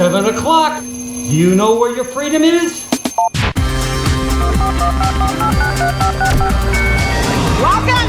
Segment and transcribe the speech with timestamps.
[0.00, 0.82] 7 o'clock.
[0.82, 2.88] Do you know where your freedom is?
[7.60, 8.08] Welcome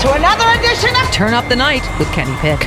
[0.00, 2.66] to another edition of Turn Up the Night with Kenny Pick.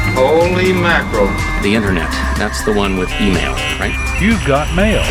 [0.13, 1.27] Holy mackerel.
[1.63, 2.11] The internet.
[2.37, 3.95] That's the one with email, right?
[4.21, 5.01] You've got mail.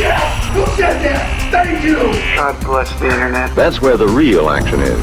[0.53, 1.51] Who said that?
[1.51, 1.97] Thank you.
[2.37, 3.55] God bless the internet.
[3.57, 5.01] That's where the real action is.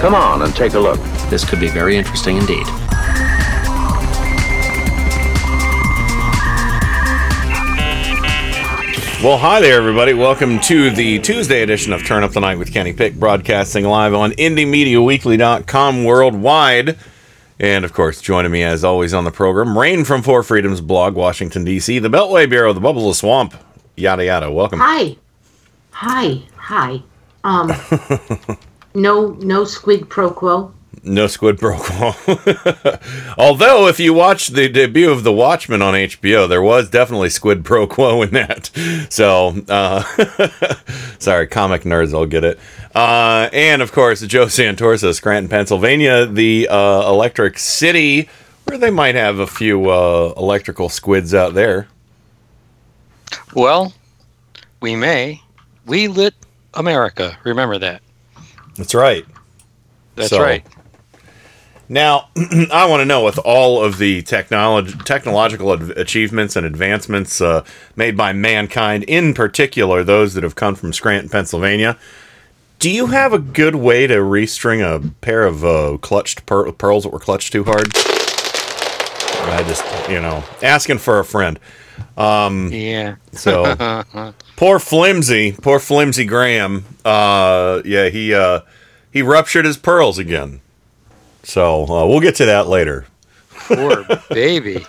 [0.00, 1.00] Come on and take a look.
[1.30, 2.66] This could be very interesting indeed.
[9.20, 10.14] Well, hi there, everybody.
[10.14, 14.14] Welcome to the Tuesday edition of Turn Up the Night with Kenny Pick, broadcasting live
[14.14, 16.96] on IndieMediaWeekly.com worldwide.
[17.60, 21.14] And of course, joining me as always on the program, Rain from Four Freedoms blog,
[21.14, 23.54] Washington, D.C., the Beltway Bureau, the Bubbles of Swamp,
[23.96, 24.50] yada yada.
[24.50, 24.78] Welcome.
[24.78, 25.16] Hi.
[25.90, 26.42] Hi.
[26.56, 27.02] Hi.
[27.42, 27.72] Um
[28.94, 30.72] no no squid pro quo.
[31.02, 32.12] No Squid Pro Quo.
[33.36, 37.64] Although, if you watch the debut of The Watchmen on HBO, there was definitely Squid
[37.64, 38.70] Pro Quo in that.
[39.10, 40.02] So, uh,
[41.18, 42.58] sorry, comic nerds, I'll get it.
[42.94, 48.28] Uh, and of course, Joe Santorsa, Scranton, Pennsylvania, the uh, Electric City,
[48.64, 51.86] where they might have a few uh, electrical squids out there.
[53.54, 53.92] Well,
[54.80, 55.42] we may.
[55.86, 56.34] We lit
[56.74, 57.38] America.
[57.44, 58.02] Remember that.
[58.76, 59.24] That's right.
[60.14, 60.64] That's So- right.
[61.88, 62.28] Now,
[62.72, 67.64] I want to know with all of the technology, technological ad- achievements and advancements uh,
[67.96, 71.96] made by mankind, in particular those that have come from Scranton, Pennsylvania,
[72.78, 77.04] do you have a good way to restring a pair of uh, clutched per- pearls
[77.04, 77.88] that were clutched too hard?
[79.50, 81.58] I just, you know, asking for a friend.
[82.16, 83.16] Um, Yeah.
[83.32, 84.04] so
[84.56, 86.84] poor flimsy, poor flimsy Graham.
[87.04, 88.60] Uh, yeah, he uh,
[89.10, 90.60] he ruptured his pearls again.
[91.48, 93.06] So uh, we'll get to that later.
[93.50, 94.84] Poor baby.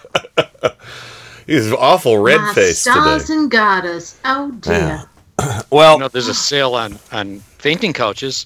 [1.47, 3.33] He's awful red My faced stars today.
[3.39, 4.19] and goddess.
[4.25, 4.73] Oh dear.
[5.39, 5.61] Yeah.
[5.71, 8.45] Well, You know, there's a sale on on fainting couches.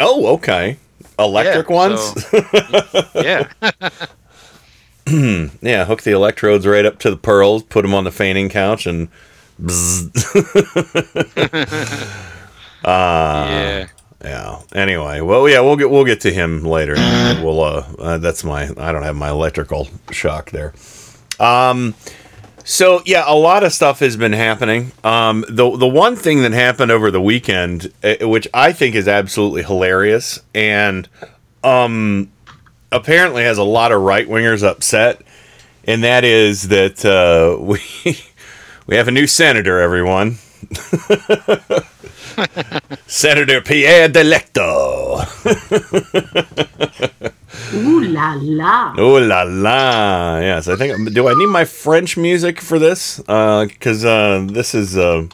[0.00, 0.78] oh, okay.
[1.18, 2.00] Electric Yeah, ones.
[2.00, 3.46] so- Yeah.
[5.60, 8.86] yeah, hook the electrodes right up to the pearls, put them on the fainting couch,
[8.86, 9.08] and.
[9.62, 10.10] bzzz.
[12.84, 13.86] uh, yeah.
[14.22, 14.60] Yeah.
[14.74, 16.94] Anyway, well, yeah, we'll get we'll get to him later.
[17.42, 20.74] we'll uh, uh, that's my I don't have my electrical shock there.
[21.38, 21.94] Um,
[22.64, 24.92] so yeah, a lot of stuff has been happening.
[25.02, 29.08] Um, the the one thing that happened over the weekend, uh, which I think is
[29.08, 31.08] absolutely hilarious, and
[31.64, 32.30] um,
[32.92, 35.22] apparently has a lot of right wingers upset,
[35.84, 37.80] and that is that uh, we
[38.86, 39.80] we have a new senator.
[39.80, 40.36] Everyone.
[43.06, 45.26] Senator Pierre Delecto.
[47.74, 48.94] Ooh la la.
[48.96, 50.38] Oh la la!
[50.38, 51.12] Yes, I think.
[51.12, 53.18] Do I need my French music for this?
[53.18, 54.96] Because uh, this is.
[54.96, 55.26] Uh,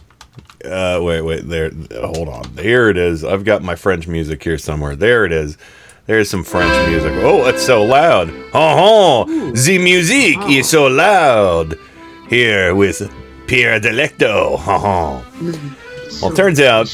[0.65, 1.49] uh, wait, wait.
[1.49, 1.71] There.
[1.95, 2.57] Hold on.
[2.59, 3.25] Here it is.
[3.25, 4.97] I've got my French music here somewhere.
[4.97, 5.57] There it is.
[6.07, 7.13] There's some French music.
[7.25, 8.31] Oh, it's so loud.
[8.55, 11.79] Oh, oh the music is so loud.
[12.29, 13.11] Here with
[13.47, 14.61] Pierre Delecto.
[14.67, 15.77] Oh, oh.
[16.23, 16.87] Well, it turns out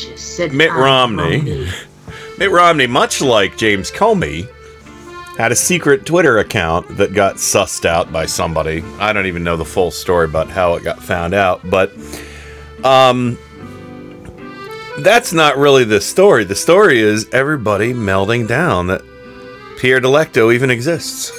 [0.53, 1.69] Mitt Romney.
[2.39, 4.49] Mitt Romney, much like James Comey,
[5.37, 8.83] had a secret Twitter account that got sussed out by somebody.
[8.99, 11.93] I don't even know the full story about how it got found out, but
[12.85, 13.39] um
[14.99, 16.45] that's not really the story.
[16.45, 19.03] The story is everybody melding down that
[19.79, 21.33] Pierre Delecto even exists.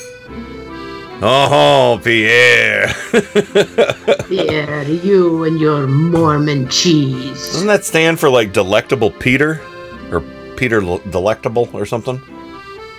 [1.25, 2.87] Oh, Pierre.
[4.27, 7.37] Pierre, you and your Mormon cheese.
[7.53, 9.61] Doesn't that stand for like Delectable Peter?
[10.11, 10.21] Or
[10.57, 12.15] Peter L- Delectable or something?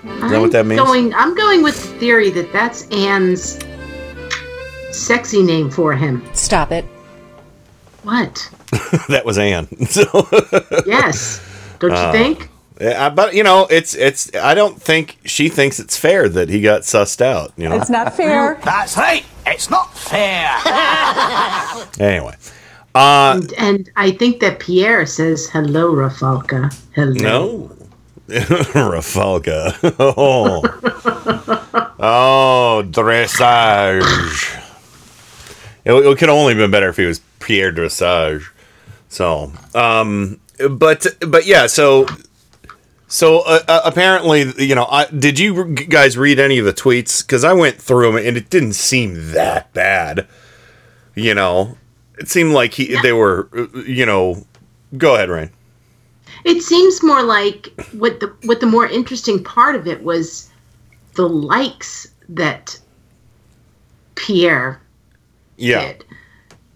[0.04, 0.80] Is that what that means?
[0.80, 3.58] Going, I'm going with the theory that that's Anne's
[4.90, 6.26] sexy name for him.
[6.34, 6.84] Stop it.
[8.04, 8.50] What?
[9.08, 9.66] that was Anne.
[9.86, 10.04] So,
[10.86, 11.40] Yes.
[11.78, 12.48] Don't you Uh, think?
[12.80, 14.34] Yeah, but you know, it's it's.
[14.34, 17.52] I don't think she thinks it's fair that he got sussed out.
[17.56, 17.76] You know.
[17.76, 18.60] It's not fair.
[18.64, 19.24] That's right.
[19.46, 20.50] It's not fair.
[22.00, 22.34] Anyway,
[22.94, 26.74] uh, And, and I think that Pierre says hello, Rafalca.
[26.94, 27.14] Hello.
[27.14, 27.76] no,
[28.28, 29.76] Rafalca.
[30.16, 30.62] oh,
[32.00, 34.60] oh, dressage.
[35.84, 38.46] It, it could only have been better if he was Pierre Dressage.
[39.08, 40.40] So, um,
[40.70, 42.06] but but yeah, so
[43.14, 47.24] So uh, uh, apparently, you know, I, did you guys read any of the tweets?
[47.24, 50.26] Because I went through them and it didn't seem that bad.
[51.14, 51.78] You know,
[52.18, 54.44] it seemed like he they were, uh, you know.
[54.98, 55.50] Go ahead, Rain.
[56.42, 60.50] It seems more like what the what the more interesting part of it was
[61.14, 62.76] the likes that
[64.16, 64.80] Pierre
[65.56, 66.04] Yeah, did.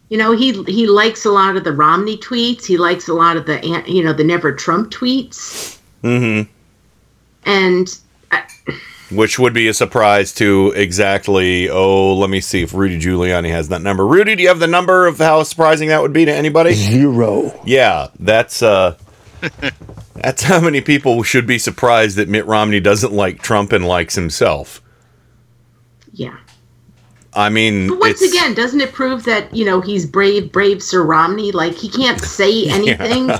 [0.08, 2.64] You know, he he likes a lot of the Romney tweets.
[2.64, 3.58] He likes a lot of the
[3.88, 5.77] you know the Never Trump tweets.
[6.02, 6.50] Mm-hmm.
[7.44, 7.98] And
[9.10, 11.70] Which would be a surprise to exactly.
[11.70, 14.06] Oh, let me see if Rudy Giuliani has that number.
[14.06, 16.74] Rudy, do you have the number of how surprising that would be to anybody?
[16.74, 17.58] Zero.
[17.64, 18.98] Yeah, that's uh
[20.14, 24.14] that's how many people should be surprised that Mitt Romney doesn't like Trump and likes
[24.14, 24.82] himself.
[26.12, 26.36] yeah.
[27.34, 31.02] I mean, But once again, doesn't it prove that you know he's brave, brave Sir
[31.02, 31.52] Romney?
[31.52, 33.30] Like he can't say anything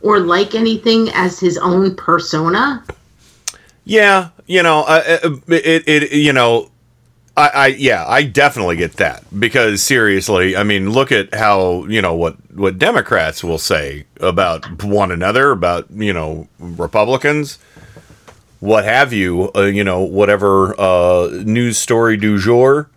[0.00, 2.82] or like anything as his own persona.
[3.84, 6.70] yeah, you know, uh, uh, it, it, you know,
[7.36, 12.00] I, I, yeah, I definitely get that because seriously, I mean, look at how you
[12.00, 17.58] know what what Democrats will say about one another, about you know Republicans,
[18.60, 22.88] what have you, uh, you know, whatever uh, news story du jour.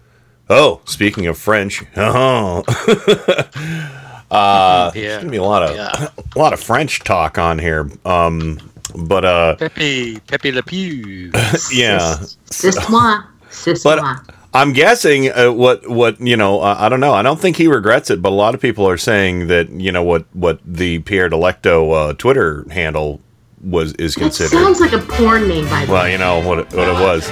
[0.49, 2.63] Oh, speaking of French, oh.
[4.31, 5.01] uh, Yeah.
[5.01, 6.07] there's gonna be a lot of Yeah.
[6.35, 7.89] a lot of French talk on here.
[8.05, 8.59] Um,
[8.95, 11.31] but uh, Pepe, Pepe Le Pew.
[11.71, 12.15] yeah,
[12.45, 14.15] C'est moi, c'est But- moi.
[14.51, 16.61] I'm guessing uh, what what you know.
[16.61, 17.13] Uh, I don't know.
[17.13, 19.91] I don't think he regrets it, but a lot of people are saying that you
[19.91, 23.21] know what what the Pierre Delecto uh, Twitter handle
[23.63, 24.75] was is considered That considered.
[24.79, 26.09] sounds like a porn name, by the well, way.
[26.09, 27.29] Well you know what it, what it was.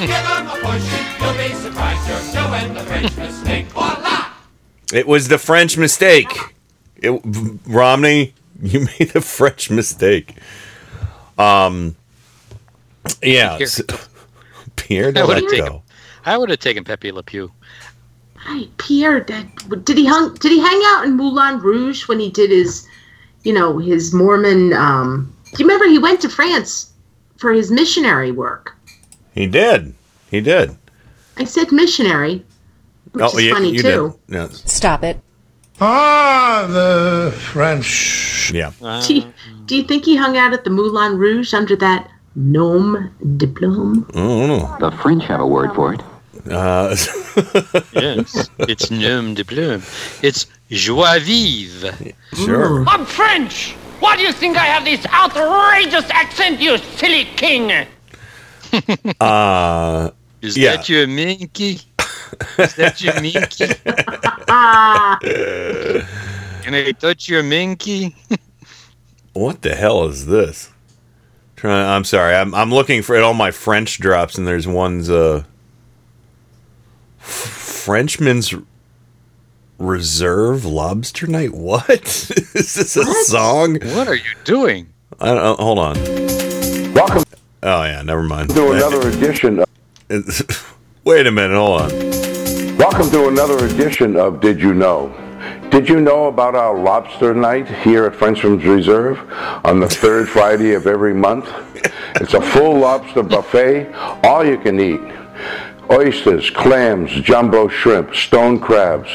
[0.00, 0.18] Your hips.
[0.18, 1.20] Give 'em push.
[1.20, 3.66] You'll be surprised you're the French mistake.
[3.66, 4.26] Voila!
[4.92, 6.28] It was the French mistake.
[6.96, 7.20] It,
[7.66, 10.34] Romney, you made the French mistake.
[11.38, 11.96] Um.
[13.22, 13.56] Yeah.
[13.56, 13.80] Pierre- s-
[14.76, 15.50] Pierre I would've Delecto.
[15.50, 15.82] taken-
[16.24, 17.52] I would have taken Pepe Le Pew.
[18.36, 19.20] Hi, Pierre.
[19.20, 20.34] Did, did he hung?
[20.34, 22.86] Did he hang out in Moulin Rouge when he did his,
[23.44, 24.72] you know, his Mormon?
[24.72, 26.92] Um, do you remember he went to France
[27.38, 28.76] for his missionary work?
[29.36, 29.94] He did.
[30.30, 30.74] He did.
[31.36, 32.42] I said missionary,
[33.12, 34.18] which is Oh, yeah, funny you too.
[34.28, 34.34] did.
[34.34, 34.48] Yeah.
[34.50, 35.20] Stop it.
[35.80, 38.50] Ah, the French.
[38.54, 38.72] Yeah.
[39.06, 39.32] Do you,
[39.66, 44.10] do you think he hung out at the Moulin Rouge under that nom diplôme?
[44.14, 46.00] Oh, The French have a word for it.
[46.50, 46.96] Uh,
[47.92, 49.82] Yes, it's nom de plume.
[50.22, 52.14] It's joie vive.
[52.34, 52.84] sure.
[52.88, 53.72] I'm French!
[54.00, 57.70] Why do you think I have this outrageous accent, you silly king?
[59.20, 60.10] Uh,
[60.42, 60.76] Is Yeah.
[60.76, 61.80] that your minky?
[62.58, 63.66] Is that your minky?
[64.48, 68.14] Ah, Can I touch your minky?
[69.32, 70.70] what the hell is this?
[71.56, 71.86] Trying.
[71.88, 72.34] I'm sorry.
[72.34, 73.22] I'm I'm looking for it.
[73.22, 75.44] All my French drops, and there's one's uh
[77.18, 78.54] Frenchman's
[79.78, 81.52] Reserve Lobster Night.
[81.54, 81.88] What
[82.54, 83.26] is this a What?
[83.26, 83.78] song?
[83.94, 84.88] What are you doing?
[85.20, 85.38] I don't.
[85.38, 85.94] uh, hold on.
[86.94, 87.24] Welcome
[87.62, 88.50] Oh yeah, never mind.
[88.50, 89.60] to another edition.
[90.10, 91.54] Of, Wait a minute.
[91.56, 91.90] Hold on.
[92.76, 95.14] welcome to another edition of Did You Know?
[95.70, 99.18] Did you know about our lobster night here at Frenchman's Reserve
[99.64, 101.48] on the third Friday of every month?
[102.16, 103.92] It's a full lobster buffet,
[104.24, 105.00] all you can eat.
[105.90, 109.08] Oysters, clams, jumbo shrimp, stone crabs,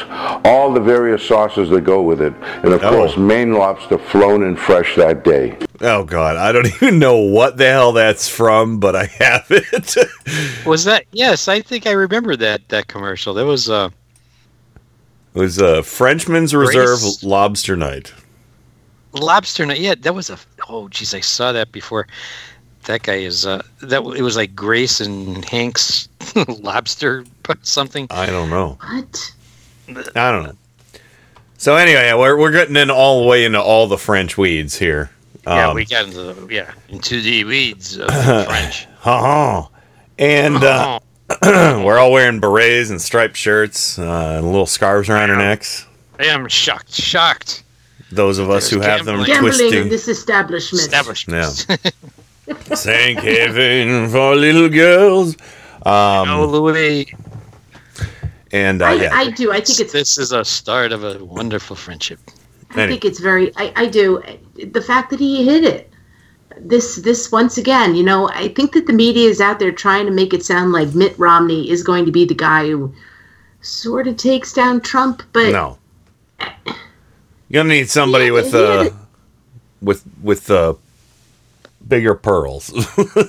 [0.44, 2.32] all the various sauces that go with it,
[2.62, 2.90] and of Oh.
[2.90, 5.58] course, Maine lobster flown in fresh that day.
[5.82, 9.96] Oh god, I don't even know what the hell that's from, but I have it.
[10.66, 11.04] Was that?
[11.12, 13.34] Yes, I think I remember that that commercial.
[13.34, 13.88] That was uh,
[15.34, 18.12] it was uh, Frenchman's Reserve Grace- Lobster Night.
[19.12, 19.80] lobster night.
[19.80, 20.38] Yeah, that was a.
[20.68, 22.06] Oh, jeez, I saw that before.
[22.84, 26.08] That guy is uh, that it was like Grace and Hank's
[26.48, 27.24] lobster
[27.62, 28.06] something.
[28.10, 28.78] I don't know.
[28.80, 29.32] what?
[30.16, 30.54] I don't know.
[31.58, 35.10] So anyway, we're we're getting in all the way into all the French weeds here.
[35.46, 38.86] Yeah, Um, we got into the yeah into the weeds of the French.
[38.98, 39.68] ha-ha.
[40.18, 40.98] and uh,
[41.42, 45.86] we're all wearing berets and striped shirts, uh, and little scarves around our necks.
[46.20, 47.64] I am shocked, shocked.
[48.10, 49.52] Those of us who There's have them gambling.
[49.58, 50.82] Gambling in this establishment.
[50.82, 51.66] Establishment.
[51.68, 51.76] Yeah.
[52.76, 55.36] Thank heaven for little girls.
[55.86, 57.12] Um, oh, Louis,
[58.52, 59.50] and uh, I, yeah, I do.
[59.50, 59.92] I think it's.
[59.92, 62.20] this is a start of a wonderful friendship.
[62.74, 63.52] I think it's very.
[63.56, 64.22] I, I do.
[64.54, 65.88] The fact that he hit it.
[66.58, 70.04] This this once again, you know, I think that the media is out there trying
[70.06, 72.92] to make it sound like Mitt Romney is going to be the guy who
[73.62, 75.78] sort of takes down Trump, but no.
[77.48, 78.92] You're gonna need somebody Yeah, with he uh, it.
[79.80, 80.74] with with uh,
[81.88, 82.66] bigger pearls.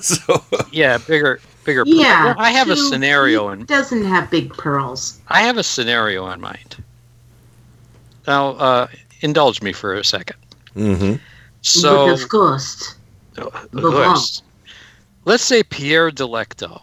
[0.06, 1.82] so, Yeah, bigger, bigger.
[1.86, 5.20] Yeah, Well, I have a scenario, he and doesn't have big pearls.
[5.28, 6.76] I have a scenario in mind.
[8.26, 8.86] Now, uh,
[9.24, 10.36] indulge me for a second.
[10.76, 11.18] mhm.
[11.62, 12.94] So, but of course,
[13.38, 14.42] of course,
[15.24, 16.82] let's say Pierre Delecto.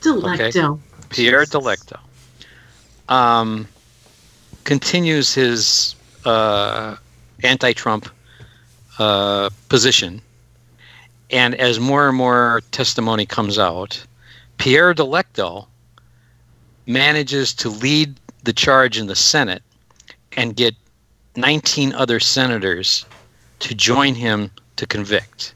[0.00, 0.80] delecto.
[1.10, 1.98] Pierre Delecto
[3.10, 3.68] um,
[4.64, 6.96] continues his uh,
[7.42, 8.08] anti-Trump
[8.98, 10.22] uh, position,
[11.30, 14.02] and as more and more testimony comes out,
[14.56, 15.66] Pierre Delecto
[16.86, 19.62] manages to lead the charge in the Senate
[20.32, 20.74] and get
[21.36, 23.04] 19 other senators
[23.60, 25.54] to join him to convict,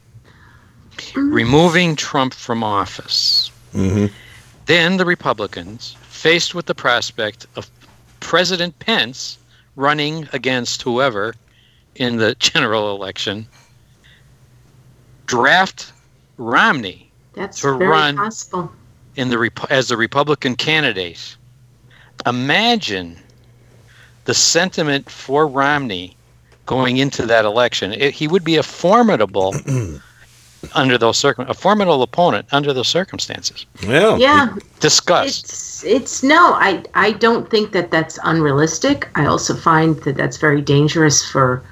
[1.15, 3.51] removing Trump from office.
[3.73, 4.11] Mhm.
[4.65, 7.69] Then the Republicans, faced with the prospect of
[8.19, 9.37] President Pence
[9.75, 11.33] running against whoever
[11.95, 13.47] in the general election,
[15.25, 15.91] draft
[16.37, 18.71] Romney That's to run possible.
[19.15, 21.35] in the as the Republican candidate.
[22.25, 23.17] Imagine
[24.29, 26.15] the sentiment for Romney
[26.67, 27.93] going into that election.
[27.93, 29.55] It, he would be a formidable
[30.75, 33.65] under those circum a formidable opponent under those circumstances.
[33.81, 34.17] Yeah.
[34.17, 35.39] Yeah, Discuss.
[35.39, 36.53] it's it's no.
[36.53, 39.09] I I don't think that that's unrealistic.
[39.15, 41.63] I also find that that's very dangerous for.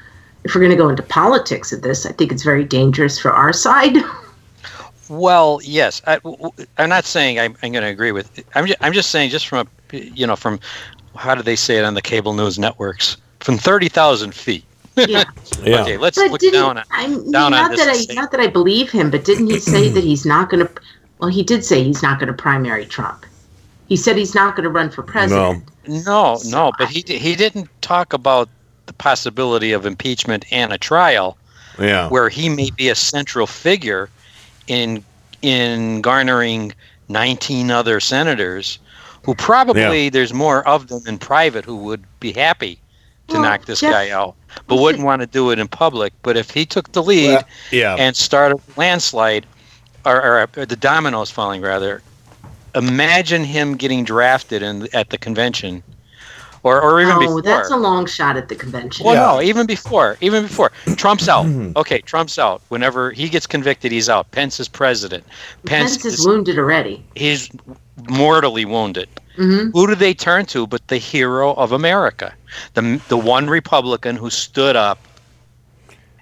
[0.43, 3.31] If we're going to go into politics of this, I think it's very dangerous for
[3.31, 3.97] our side.
[5.09, 6.01] Well, yes.
[6.05, 6.19] I,
[6.77, 8.43] am not saying I'm, I'm going to agree with.
[8.55, 10.59] I'm just, I'm just saying just from a, you know from
[11.17, 14.63] how do they say it on the cable news networks from thirty thousand feet.
[14.95, 15.23] yeah,
[15.63, 15.81] Yeah.
[15.81, 16.77] Okay, let's but look didn't down.
[16.77, 19.47] On, I'm down on not this that I not that I believe him, but didn't
[19.47, 20.71] he say that he's not going to?
[21.19, 23.25] Well, he did say he's not going to primary Trump.
[23.87, 25.63] He said he's not going to run for president.
[25.87, 26.71] no, no, No.
[26.77, 28.49] but he he didn't talk about
[28.85, 31.37] the possibility of impeachment and a trial
[31.79, 32.09] Yeah.
[32.09, 34.09] where he may be a central figure
[34.67, 35.03] in
[35.41, 36.73] in garnering
[37.09, 38.79] 19 other senators
[39.27, 42.79] who probably there's more of them in private who would be happy
[43.27, 44.35] to Well, knock this Jeff- guy out
[44.67, 46.13] but wouldn't want to do it in public.
[46.23, 47.95] But if he took the lead Well, yeah.
[47.99, 49.45] and started a landslide
[50.05, 52.01] or, or, or the dominoes falling rather
[52.73, 55.83] imagine him getting drafted in at the convention
[56.67, 59.05] or, or even oh, before that's a long shot at the convention.
[59.05, 61.45] well, no, even before, even before Trump's out.
[61.75, 62.61] okay, Trump's out.
[62.69, 64.29] Whenever he gets convicted, he's out.
[64.31, 65.23] Pence is president.
[65.65, 67.03] Pence, Pence is is wounded already.
[67.15, 67.49] he's
[68.09, 69.07] mortally wounded.
[69.35, 72.33] hmm Who do they turn to but the hero of America,
[72.73, 74.99] the the one Republican who stood up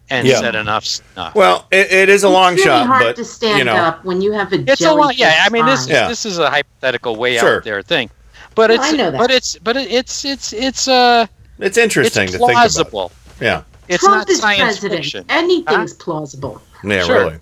[0.10, 0.40] and Yeah.
[0.40, 1.34] said enough's enough.
[1.34, 3.75] Well, it, it is a long it's really shot, hard but to stand you know,
[3.75, 4.60] up when you have a.
[4.72, 5.18] it's a lot.
[5.18, 5.90] Yeah, I mean this is.
[5.90, 6.08] Yeah.
[6.08, 7.58] this is a hypothetical way Sure.
[7.58, 8.10] out there thing,
[8.56, 9.18] but No, it's I know that.
[9.18, 11.28] but it's but it's it's it's uh
[11.60, 12.54] it's interesting it's to think about.
[12.54, 13.12] plausible.
[13.42, 13.64] Yeah.
[13.88, 14.94] It's Trump not is science president.
[15.04, 15.26] fiction.
[15.30, 16.62] Anything's plausible.
[16.84, 17.20] Yeah, Sure.
[17.20, 17.38] really.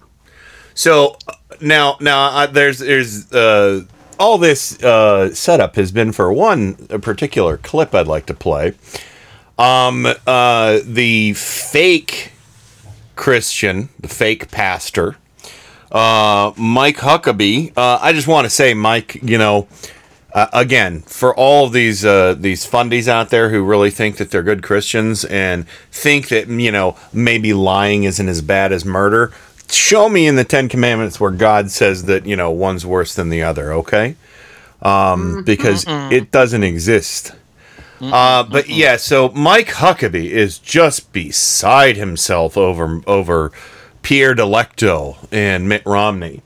[0.76, 3.86] So uh, now, now uh, there's there's uh,
[4.20, 8.74] all this uh, setup has been for one particular clip I'd like to play.
[9.58, 12.32] Um, uh, the fake
[13.16, 15.16] Christian, the fake pastor,
[15.92, 17.72] uh, Mike Huckabee.
[17.78, 19.68] Uh, I just want to say, Mike, you know.
[20.34, 24.42] Uh, again, for all these uh, these fundies out there who really think that they're
[24.42, 29.32] good Christians and think that you know maybe lying isn't as bad as murder,
[29.70, 33.30] show me in the Ten Commandments where God says that you know one's worse than
[33.30, 33.74] the other.
[33.74, 34.16] Okay,
[34.82, 37.34] um, because it doesn't exist.
[38.02, 43.52] Uh, but yeah, so Mike Huckabee is just beside himself over over
[44.02, 46.42] Pierre Delecto and Mitt Romney.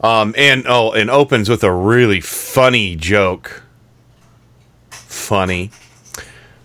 [0.00, 3.62] Um, and oh, and opens with a really funny joke.
[4.90, 5.70] Funny.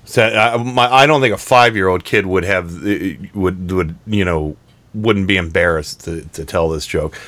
[0.05, 3.71] So I, my, I don't think a five year old kid would have uh, would
[3.71, 4.55] would you know
[4.93, 7.19] wouldn't be embarrassed to, to tell this joke,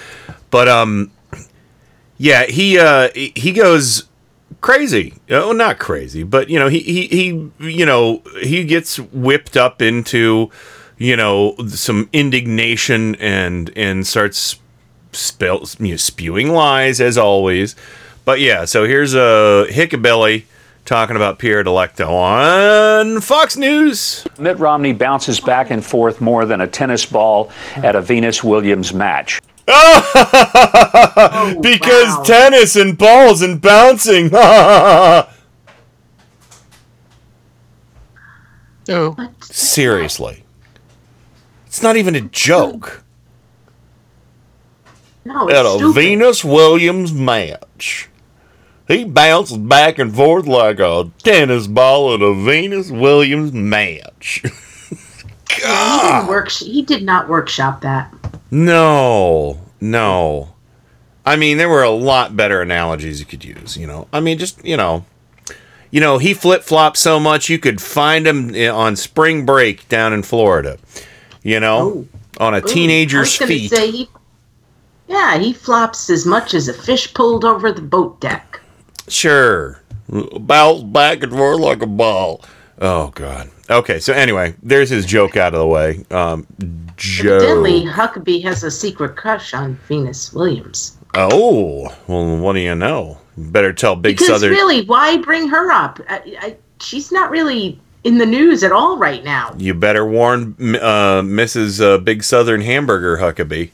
[0.50, 1.12] but um,
[2.18, 4.08] yeah, he uh he goes
[4.62, 5.16] crazy.
[5.30, 9.82] Oh, not crazy, but you know he he he you know he gets whipped up
[9.82, 10.50] into
[10.98, 14.60] you know some indignation and and starts
[15.12, 17.76] spell, you know, spewing lies as always.
[18.26, 20.46] But yeah, so here's uh, a hickabilly
[20.86, 24.26] talking about Pierre Delecto on Fox News.
[24.40, 28.94] Mitt Romney bounces back and forth more than a tennis ball at a Venus Williams
[28.94, 29.40] match.
[29.70, 32.24] Oh, oh, because wow.
[32.24, 34.32] tennis and balls and bouncing.
[38.90, 39.18] Oh.
[39.42, 40.46] Seriously.
[41.66, 43.04] It's not even a joke.
[45.28, 45.94] No, At a stupid.
[45.94, 48.10] Venus Williams match.
[48.88, 54.42] He bounced back and forth like a tennis ball at a Venus Williams match.
[55.50, 56.50] he didn't work.
[56.50, 58.14] He did not workshop that.
[58.50, 60.54] No, no.
[61.26, 63.76] I mean, there were a lot better analogies you could use.
[63.76, 65.04] You know, I mean, just you know,
[65.92, 69.90] you know, he flip flopped so much you could find him eh, on spring break
[69.90, 70.78] down in Florida.
[71.44, 72.08] You know,
[72.40, 72.46] oh.
[72.46, 73.72] on a Ooh, teenager's feet.
[73.72, 74.10] Say he,
[75.08, 78.60] yeah, he flops as much as a fish pulled over the boat deck.
[79.08, 79.82] Sure.
[80.40, 82.42] Bounce back and forth like a ball.
[82.80, 83.50] Oh God.
[83.70, 86.06] Okay, so anyway, there's his joke out of the way.
[86.12, 90.98] Um, Evidently, Huckabee has a secret crush on Venus Williams.
[91.14, 93.18] Oh, well, what do you know?
[93.38, 94.52] Better tell Big because Southern.
[94.52, 96.00] really, why bring her up?
[96.10, 99.54] I, I, she's not really in the news at all right now.
[99.58, 101.82] You better warn uh, Mrs.
[101.82, 103.72] Uh, Big Southern Hamburger Huckabee.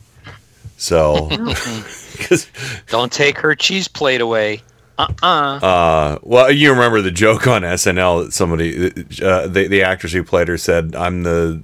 [0.84, 1.30] So,
[2.88, 4.62] Don't take her cheese plate away.
[5.00, 5.26] Uh-uh.
[5.26, 8.90] uh, well, you remember the joke on SNL that somebody,
[9.24, 11.62] uh, the the actress who played her said, "I'm the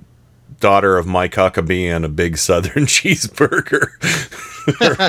[0.62, 3.90] daughter of Mike Huckabee and a Big Southern cheeseburger,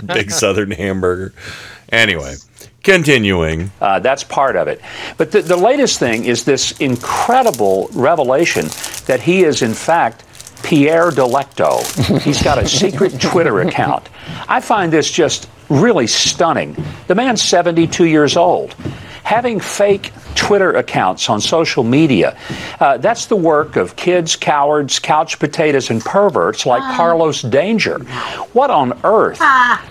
[0.12, 1.32] Big Southern hamburger."
[1.92, 2.34] Anyway,
[2.82, 3.70] continuing.
[3.80, 4.80] Uh, that's part of it.
[5.18, 8.66] But the, the latest thing is this incredible revelation
[9.06, 10.24] that he is, in fact,
[10.62, 11.80] Pierre Delecto.
[12.20, 14.08] He's got a secret Twitter account.
[14.48, 16.76] I find this just really stunning.
[17.06, 18.74] The man's 72 years old.
[19.30, 22.36] Having fake Twitter accounts on social media,
[22.80, 28.00] uh, that's the work of kids, cowards, couch potatoes, and perverts like Carlos Danger.
[28.54, 29.38] What on earth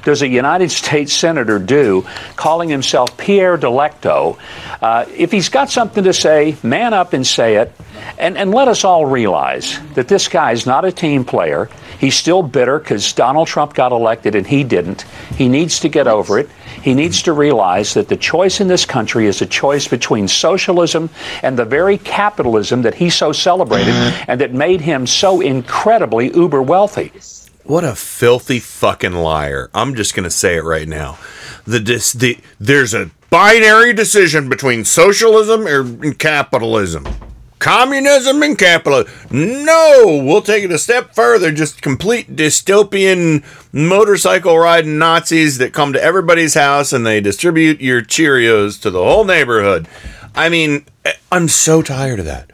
[0.03, 2.05] does a United States Senator do
[2.35, 4.37] calling himself Pierre Delecto?
[4.81, 7.71] Uh, if he's got something to say, man up and say it.
[8.17, 11.69] And, and let us all realize that this guy is not a team player.
[11.99, 15.01] He's still bitter because Donald Trump got elected and he didn't.
[15.37, 16.49] He needs to get over it.
[16.81, 21.09] He needs to realize that the choice in this country is a choice between socialism
[21.41, 24.25] and the very capitalism that he so celebrated mm.
[24.27, 27.11] and that made him so incredibly uber wealthy.
[27.63, 29.69] What a filthy fucking liar.
[29.73, 31.17] I'm just going to say it right now.
[31.65, 37.05] The, dis- the there's a binary decision between socialism and capitalism.
[37.59, 39.11] Communism and capitalism.
[39.31, 41.51] No, we'll take it a step further.
[41.51, 43.43] Just complete dystopian
[43.73, 49.03] motorcycle riding Nazis that come to everybody's house and they distribute your Cheerios to the
[49.03, 49.87] whole neighborhood.
[50.33, 52.49] I mean, eh, I'm so tired of that.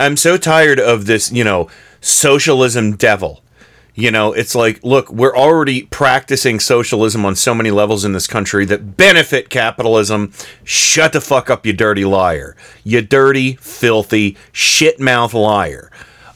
[0.00, 3.42] I'm so tired of this, you know, socialism devil.
[3.98, 8.28] You know, it's like, look, we're already practicing socialism on so many levels in this
[8.28, 10.32] country that benefit capitalism.
[10.62, 12.56] Shut the fuck up, you dirty liar.
[12.84, 15.90] You dirty, filthy, shit mouth liar.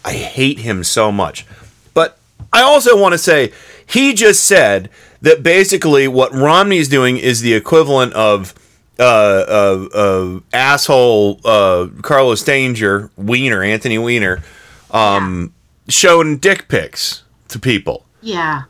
[0.04, 1.46] I hate him so much.
[1.94, 2.18] But
[2.52, 3.52] I also want to say,
[3.86, 8.54] he just said that basically what Romney's doing is the equivalent of
[8.98, 14.42] uh, uh, uh, asshole uh, Carlos Danger, Wiener, Anthony Weiner,
[14.90, 15.54] um,
[15.88, 17.22] showing dick pics
[17.52, 18.06] to people.
[18.20, 18.64] Yeah.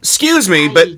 [0.00, 0.88] Excuse me, but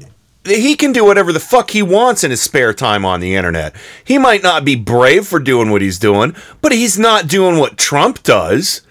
[0.46, 3.74] he can do whatever the fuck he wants in his spare time on the internet.
[4.02, 7.78] He might not be brave for doing what he's doing, but he's not doing what
[7.78, 8.82] Trump does.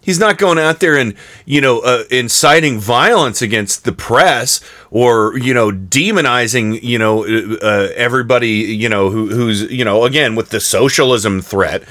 [0.00, 4.60] He's not going out there and, you know, uh, inciting violence against the press
[4.92, 10.36] or, you know, demonizing, you know, uh, everybody, you know, who, who's, you know, again,
[10.36, 11.82] with the socialism threat,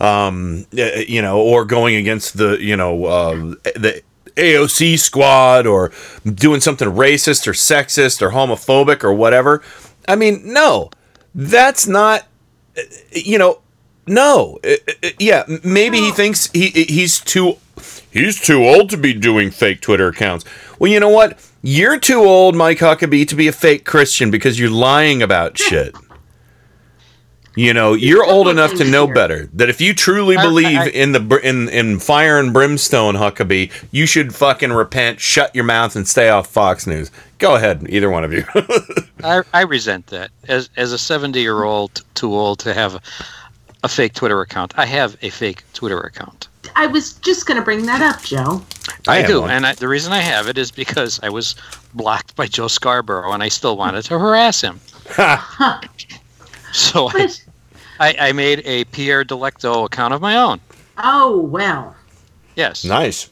[0.00, 3.34] um, uh, you know, or going against the, you know, uh,
[3.74, 4.02] the
[4.36, 5.92] AOC squad or
[6.24, 9.62] doing something racist or sexist or homophobic or whatever.
[10.08, 10.90] I mean, no,
[11.34, 12.26] that's not,
[13.12, 13.60] you know,
[14.06, 14.58] no.
[15.18, 17.58] Yeah, maybe he thinks he he's too
[18.10, 20.44] he's too old to be doing fake Twitter accounts.
[20.78, 21.48] Well, you know what?
[21.62, 25.94] You're too old, Mike Huckabee, to be a fake Christian because you're lying about shit.
[27.54, 29.46] You know, you're old enough to know better.
[29.52, 34.34] That if you truly believe in the in in fire and brimstone, Huckabee, you should
[34.34, 37.10] fucking repent, shut your mouth, and stay off Fox News.
[37.38, 38.44] Go ahead, either one of you.
[39.24, 40.30] I, I resent that.
[40.48, 43.00] As as a 70 year old, too old to have a,
[43.82, 44.72] a fake Twitter account.
[44.78, 46.48] I have a fake Twitter account.
[46.74, 48.62] I was just going to bring that up, Joe.
[49.06, 49.50] I I, do, one.
[49.50, 51.54] and I, the reason I have it is because I was
[51.94, 54.80] blocked by Joe Scarborough, and I still wanted to harass him.
[56.92, 57.28] so I,
[58.00, 60.60] I, I made a Pierre Delecto account of my own.
[60.98, 61.94] Oh, well.
[62.56, 62.84] Yes.
[62.84, 63.30] nice.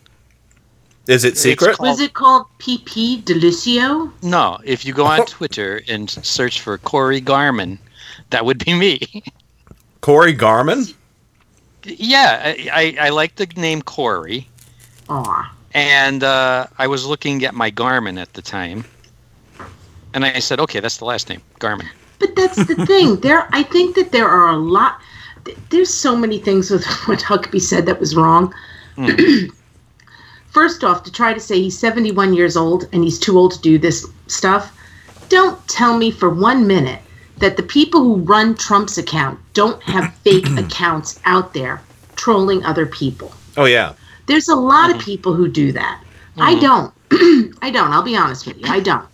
[1.07, 1.81] Is it secret?
[1.81, 4.13] Was it called PP Delicio?
[4.23, 7.79] No, if you go on Twitter and search for Corey Garman,
[8.31, 9.01] that would be me.
[10.01, 10.85] Corey Garman?
[11.85, 14.49] yeah, I, I, I like the name Corey.
[15.09, 15.57] Aw.
[15.73, 18.85] And uh, I was looking at my Garmin at the time.
[20.13, 21.89] And I said, okay, that's the last name, Garmin.
[22.21, 23.17] But that's the thing.
[23.21, 25.01] There, I think that there are a lot.
[25.71, 28.55] There's so many things with what Huckabee said that was wrong.
[28.95, 29.47] Hmm.
[30.51, 33.61] first off, to try to say he's 71 years old and he's too old to
[33.61, 34.77] do this stuff,
[35.29, 37.01] don't tell me for one minute
[37.39, 41.81] that the people who run Trump's account don't have fake accounts out there
[42.17, 43.33] trolling other people.
[43.57, 43.95] Oh yeah.
[44.27, 45.05] There's a lot of mm-hmm.
[45.05, 46.03] people who do that.
[46.37, 46.61] I mm-hmm.
[46.61, 46.95] don't.
[47.63, 47.91] I don't.
[47.91, 48.67] I'll be honest with you.
[48.67, 49.09] I don't.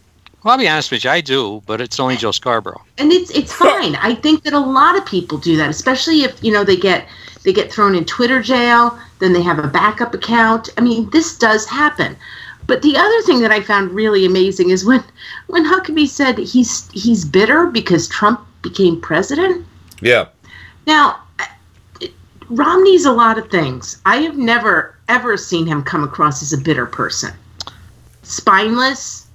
[0.47, 2.81] Well, I'll be honest with you, I do, but it's only Joe Scarborough.
[2.99, 3.97] and it's it's fine.
[3.97, 7.09] I think that a lot of people do that, especially if you know they get
[7.43, 10.69] they get thrown in Twitter jail, then they have a backup account.
[10.79, 12.17] I mean, this does happen.
[12.69, 15.03] But the other thing that I found really amazing is when
[15.49, 19.67] when Huckabee said he's he's bitter because Trump became president.
[20.01, 20.27] Yeah.
[20.87, 21.19] Now,
[22.51, 24.01] Romney's a lot of things.
[24.07, 27.35] I have never ever seen him come across as a bitter person.
[28.23, 29.26] Spineless,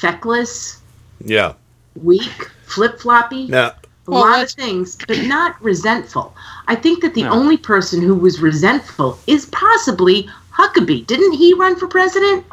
[0.00, 0.78] feckless,
[1.24, 1.54] Yeah.
[2.02, 3.72] weak, flip floppy Yeah.
[4.06, 6.34] a lot of things, but not resentful.
[6.66, 11.06] I think that the only person who was resentful is possibly Huckabee.
[11.06, 12.44] Didn't he run for president?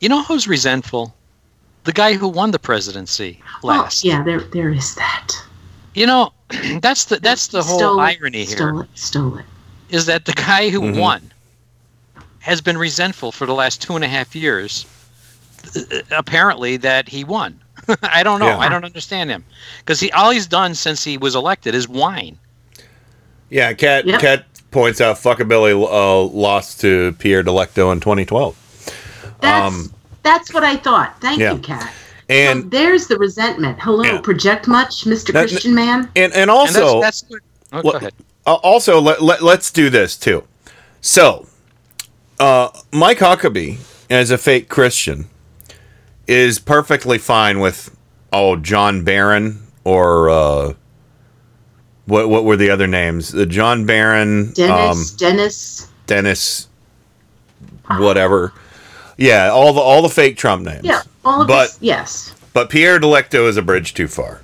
[0.00, 1.14] You know who's resentful?
[1.84, 4.04] The guy who won the presidency last.
[4.04, 5.28] Oh, yeah, there there is that.
[5.94, 6.32] You know,
[6.80, 8.56] that's the that's the whole Stole it, irony here.
[8.56, 9.44] Stole it, stole it.
[9.90, 10.98] is that the guy who Mhm.
[11.00, 11.32] won
[12.40, 14.86] has been resentful for the last two and a half years.
[15.76, 17.60] Uh, Apparently, that he won.
[18.02, 18.46] I don't know.
[18.46, 18.58] Yeah.
[18.58, 19.44] I don't understand him
[19.80, 22.38] because he all he's done since he was elected is whine.
[23.50, 23.72] yeah.
[23.74, 24.20] Cat Yep.
[24.20, 28.56] Cat points out Fuckabilly uh, lost to Pierre Delecto in 2012.
[29.40, 31.20] That's Um, that's what I thought.
[31.20, 31.52] Thank yeah.
[31.52, 31.92] you, Kat.
[32.30, 33.78] And so there's the resentment.
[33.80, 34.20] Hello, Yeah.
[34.20, 35.32] project much, Mr.
[35.32, 36.04] That- Christian man?
[36.16, 37.40] and and And also that's, that's good.
[37.72, 38.14] Oh, go Let- ahead.
[38.46, 40.44] Uh, also, let, let, let's do this too.
[41.00, 41.46] So,
[42.38, 43.78] uh, Mike Huckabee,
[44.10, 45.28] as a fake Christian,
[46.26, 47.96] is perfectly fine with,
[48.32, 50.74] oh, John Barron or uh,
[52.06, 53.30] what what were the other names?
[53.30, 55.88] The John Barron, Dennis, um, Dennis.
[56.06, 56.68] Dennis,
[57.86, 58.52] whatever.
[59.16, 60.84] Yeah, all the all the fake Trump names.
[60.84, 61.78] Yeah, all of but this.
[61.80, 62.34] Yes.
[62.52, 64.42] but Pierre Delecto is a bridge too far.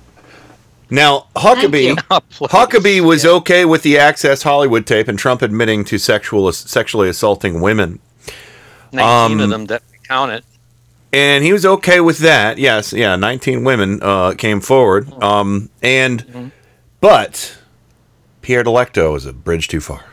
[0.89, 1.27] Now.
[1.35, 1.95] Huckabee.
[2.49, 7.61] Huckabee was okay with the Access Hollywood tape and Trump admitting to sexual sexually assaulting
[7.61, 7.99] women,
[8.91, 10.43] Nineteen of um, them that count it.
[11.13, 12.57] And he was okay with that.
[12.57, 16.51] Yes, yeah, nineteen women uh, came forward, um, and
[16.99, 17.57] but
[18.41, 20.05] Pierre Delecto is a bridge too far.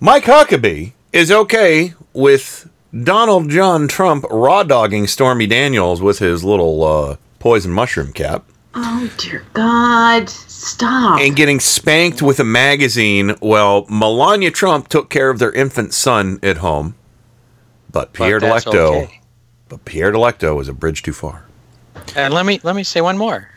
[0.00, 2.68] Mike Huckabee is okay with
[3.04, 8.44] Donald John Trump raw dogging Stormy Daniels with his little uh, poison mushroom cap.
[8.74, 10.28] Oh dear God!
[10.28, 11.20] Stop.
[11.20, 16.38] and getting spanked with a magazine while Melania Trump took care of their infant son
[16.42, 16.94] at home.
[17.96, 19.20] But Pierre But that's Delecto, okay.
[19.70, 21.46] but Pierre Delecto was a bridge too far.
[22.14, 23.48] And let me let me say one more.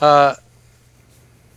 [0.00, 0.34] Uh,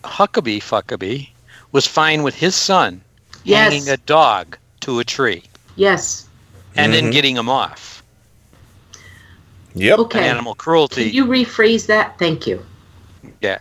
[0.03, 1.29] Huckabee Fuckabee
[1.71, 3.01] was fine with his son
[3.43, 3.73] Yes.
[3.73, 5.41] hanging a dog to a tree
[5.75, 6.27] yes.
[6.75, 7.05] and Mm-hmm.
[7.05, 8.03] then getting him off.
[9.73, 9.99] Yep.
[9.99, 10.29] Okay.
[10.29, 11.05] Animal cruelty.
[11.05, 12.19] Can you rephrase that?
[12.19, 12.63] Thank you.
[13.41, 13.57] Yeah.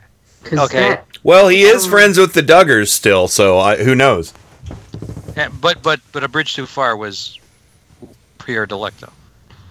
[0.53, 0.91] Okay.
[0.91, 4.35] that- Well, he is Um, friends with the Duggars still, so I, who knows?
[5.61, 7.39] But but but a bridge too far was
[8.45, 9.11] Pierre Delecto.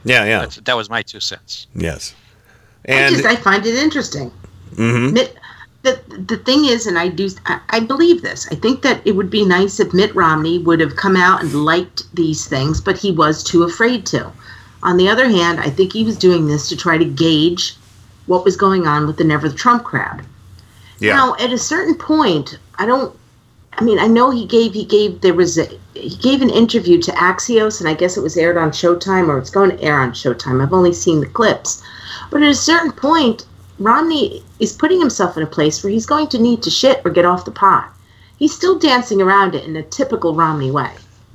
[0.05, 1.67] Yeah, yeah, That's, that was my two cents.
[1.75, 2.13] yes.
[2.87, 4.31] I And just I find it interesting.
[4.75, 5.13] mhm.
[5.13, 5.37] Mitt,
[5.83, 8.47] the the thing is, and I do, I, I believe this.
[8.51, 11.53] I think that it would be nice if Mitt Romney would have come out and
[11.65, 14.31] liked these things, but he was too afraid to.
[14.81, 17.75] On the other hand, I think he was doing this to try to gauge
[18.25, 20.25] what was going on with the Never the Trump crowd.
[20.99, 23.15] yeah, Now, at a certain point, I don't.
[23.77, 27.01] I mean, I know he gave he gave there was a he gave an interview
[27.01, 29.99] to Axios, and I guess it was aired on Showtime or it's going to air
[29.99, 30.61] on Showtime.
[30.61, 31.83] I've only seen the clips,
[32.29, 33.45] but at a certain point,
[33.79, 37.11] Romney is putting himself in a place where he's going to need to shit or
[37.11, 37.89] get off the pot.
[38.37, 40.91] He's still dancing around it in a typical Romney way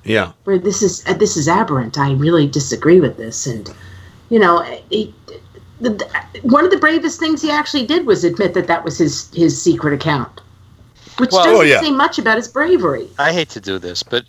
[0.08, 1.98] yeah, where this is uh, this is aberrant.
[1.98, 3.72] I really disagree with this, and
[4.30, 5.14] you know, he,
[5.80, 8.98] the, the, one of the bravest things he actually did was admit that that was
[8.98, 10.40] his his secret account,
[11.18, 11.80] which Well- doesn't Oh, yeah.
[11.80, 13.08] say much about his bravery.
[13.18, 14.24] I hate to do this, but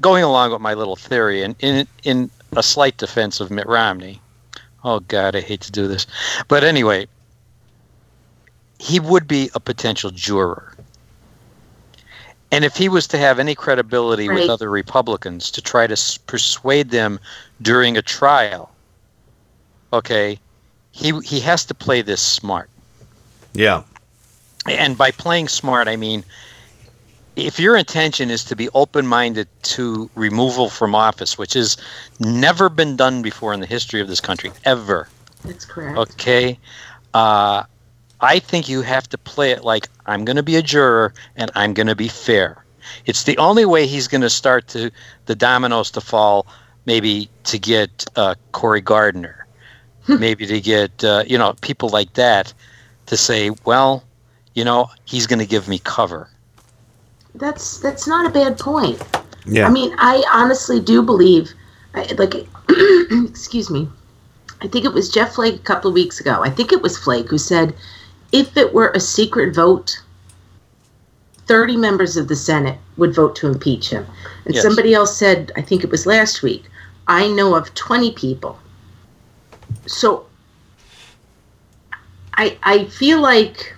[0.00, 4.20] going along with my little theory, and in in a slight defense of Mitt Romney,
[4.84, 6.06] oh God, I hate to do this,
[6.48, 7.06] but anyway,
[8.78, 10.74] he would be a potential juror,
[12.52, 14.40] and if he was to have any credibility Right.
[14.40, 17.18] with other Republicans to try to persuade them
[17.60, 18.70] during a trial,
[19.92, 20.38] okay,
[20.92, 22.70] he he has to play this smart
[23.52, 23.82] yeah,
[24.66, 26.24] and by playing smart, I mean
[27.36, 31.76] if your intention is to be open-minded to removal from office, which has
[32.20, 35.08] never been done before in the history of this country, ever.
[35.44, 35.98] That's correct.
[35.98, 36.58] Okay,
[37.12, 37.64] uh,
[38.20, 41.50] I think you have to play it like I'm going to be a juror and
[41.54, 42.64] I'm going to be fair.
[43.06, 44.90] It's the only way he's going to start to
[45.26, 46.46] the dominoes to fall.
[46.86, 49.46] Maybe to get uh, Corey Gardner,
[50.06, 52.52] maybe to get uh, you know people like that
[53.06, 54.04] to say, well,
[54.54, 56.28] you know, he's going to give me cover.
[57.34, 59.02] That's that's not a bad point.
[59.44, 59.66] Yeah.
[59.66, 61.52] I mean, I honestly do believe,
[61.94, 62.34] like,
[63.28, 63.88] excuse me,
[64.62, 66.42] I think it was Jeff Flake a couple of weeks ago.
[66.42, 67.74] I think it was Flake who said,
[68.32, 70.00] if it were a secret vote,
[71.46, 74.06] 30 members of the Senate would vote to impeach him.
[74.46, 74.62] And Yes.
[74.62, 76.64] somebody else said, I think it was last week,
[77.06, 78.58] I know of 20 people.
[79.86, 80.24] So
[82.34, 83.76] I, I feel like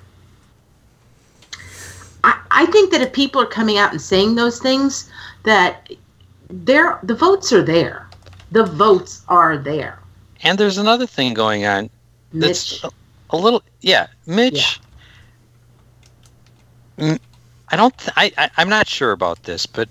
[2.26, 5.08] I, I think that if people are coming out and saying those things,
[5.44, 5.90] that
[6.50, 8.08] there the votes are there.
[8.50, 10.00] The votes are there.
[10.42, 11.88] And there's another thing going on
[12.32, 12.84] that's
[13.30, 14.80] a, little, yeah, Mitch.
[16.98, 17.18] Mm,
[17.68, 17.96] I don't.
[17.96, 19.88] Th- I, I I'm not sure about this, but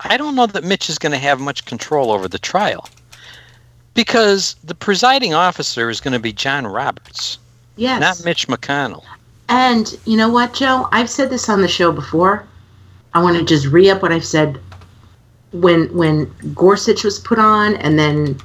[0.00, 2.88] I don't know that Mitch is going to have much control over the trial
[3.94, 7.38] because the presiding officer is going to be John Roberts,
[7.76, 8.00] Yes.
[8.00, 9.04] not Mitch McConnell.
[9.52, 10.88] And you know what, Joe?
[10.92, 12.48] I've said this on the show before.
[13.12, 14.58] I want to just re up what I've said
[15.52, 18.40] when when Gorsuch was put on, and then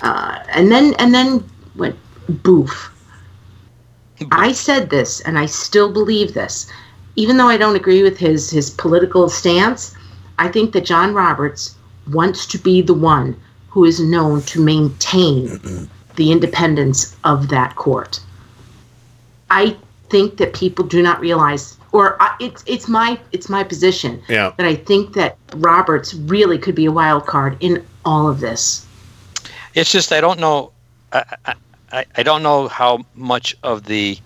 [0.00, 1.96] uh, and then and then when
[2.28, 2.90] Boof.
[4.32, 6.66] I said this, and I still believe this,
[7.14, 9.94] even though I don't agree with his his political stance.
[10.40, 11.76] I think that John Roberts
[12.10, 13.36] wants to be the one
[13.68, 18.18] who is known to maintain the independence of that court.
[19.48, 19.76] I
[20.12, 24.52] think that people do not realize, or I, it's it's my it's my position Yeah.
[24.58, 28.86] that I think that Roberts really could be a wild card in all of this.
[29.74, 30.70] It's just I don't know.
[31.12, 31.54] I, I-
[31.94, 34.16] I, I don't know how much of the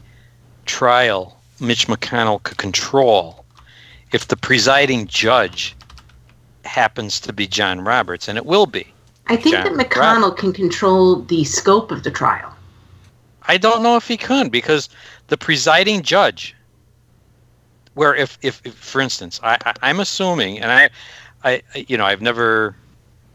[0.66, 3.44] trial Mitch McConnell could control
[4.12, 5.74] if the presiding judge
[6.64, 8.86] happens to be John Roberts, and it will be.
[9.26, 12.52] I think John that McConnell can control the scope of the trial.
[13.48, 14.88] I don't know if he can because
[15.28, 16.54] the presiding judge,
[17.94, 20.90] where if, if, if for instance, I, I, I'm assuming, and I,
[21.44, 22.76] I, you know, I've never,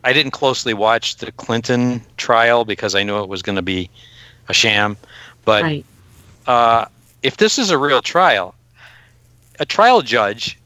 [0.04, 3.90] I didn't closely watch the Clinton trial because I knew it was going to be
[4.50, 4.98] a sham,
[5.46, 5.86] but Right.
[6.48, 6.86] uh,
[7.24, 8.56] if this is a real trial,
[9.60, 10.58] a trial judge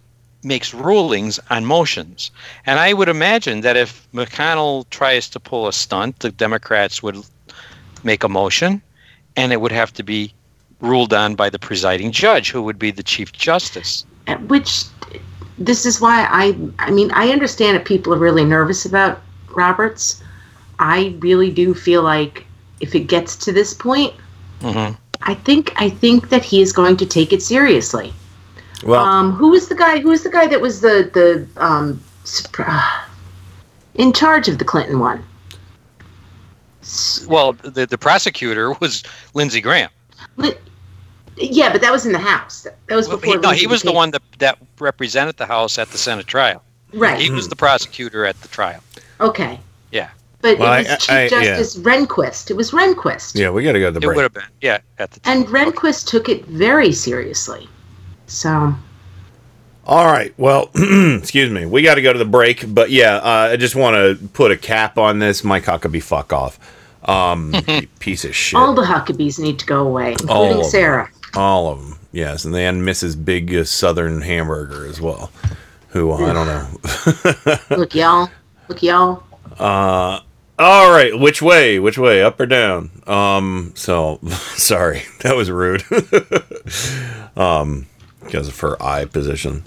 [0.43, 2.31] makes rulings on motions.
[2.65, 7.17] And I would imagine that if McConnell tries to pull a stunt, the Democrats would
[8.03, 8.81] make a motion
[9.35, 10.33] and it would have to be
[10.81, 14.05] ruled on by the presiding judge, who would be the Chief Justice.
[14.47, 14.83] Which
[15.57, 20.21] this is why I I mean I understand that people are really nervous about Roberts.
[20.79, 22.45] I really do feel like
[22.81, 24.13] if it gets to this point,
[24.61, 24.95] Mm-hmm.
[25.21, 28.13] I think I think that he is going to take it seriously.
[28.83, 29.99] Well, um, who was the guy?
[29.99, 32.01] Who was the guy that was the the um,
[32.59, 33.05] uh,
[33.95, 35.23] in charge of the Clinton one?
[37.27, 39.89] Well, the, the prosecutor was Lindsey Graham.
[40.37, 40.53] Li-
[41.37, 42.61] Yeah, but that was in the House.
[42.87, 43.35] That was Well, before.
[43.35, 46.27] he, no, he was the became- one that, that represented the House at the Senate
[46.27, 46.63] trial.
[46.93, 47.19] Right.
[47.19, 48.81] He was the prosecutor at the trial.
[49.19, 49.59] Okay,
[49.91, 50.09] Yeah.
[50.41, 51.57] but Well, it was I- Chief I- yeah.
[51.57, 52.49] Justice Rehnquist.
[52.51, 54.43] It was Rehnquist, yeah, we got to go to the It would have been.
[54.61, 57.67] Yeah, at the and Rehnquist took it very seriously.
[58.27, 58.73] So
[59.87, 60.33] All right.
[60.37, 61.65] Well, excuse me.
[61.67, 64.51] We got to go to the break, but yeah, uh, I just want to put
[64.51, 65.43] a cap on this.
[65.43, 66.57] Mike Huckabee, fuck off.
[67.05, 67.53] Um,
[67.99, 68.59] piece of shit.
[68.59, 70.69] all the Huckabees need to go away, All including them.
[70.69, 71.09] Sarah.
[71.35, 71.99] All of them.
[72.11, 73.23] Yes, and then Mrs.
[73.23, 75.31] Big uh, Southern Hamburger as well.
[75.89, 76.67] Who uh, I don't know.
[77.77, 78.29] Look, y'all.
[78.67, 79.23] Look, y'all.
[79.59, 80.19] Uh,
[80.57, 81.17] all right.
[81.17, 81.77] Which way?
[81.79, 82.23] Which way?
[82.23, 82.89] Up or down?
[83.07, 83.73] Um.
[83.75, 84.19] So
[84.55, 85.83] sorry, that was rude.
[87.37, 87.85] um,
[88.23, 89.63] because of her eye position.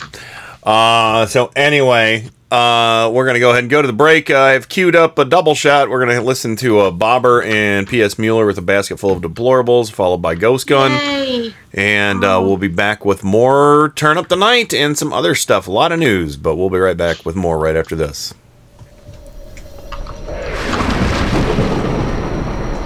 [0.63, 1.27] Uh.
[1.27, 4.31] So anyway, uh, we're gonna go ahead and go to the break.
[4.31, 5.91] I've queued up a double shot.
[5.91, 8.19] We're gonna listen to uh, Bobber and P.S.
[8.19, 10.91] Mueller with a basket full of deplorables, followed by Ghost Gun.
[10.93, 11.55] Yay.
[11.75, 15.69] And uh, we'll be back with more Turn Up the Night and some other stuff.
[15.69, 18.33] A lot of news, but we'll be right back with more right after this.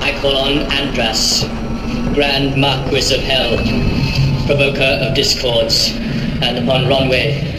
[0.00, 1.44] I call on Andras,
[2.14, 3.56] Grand Marquis of Hell,
[4.46, 5.90] provoker of discords,
[6.42, 7.52] and upon Ronwe,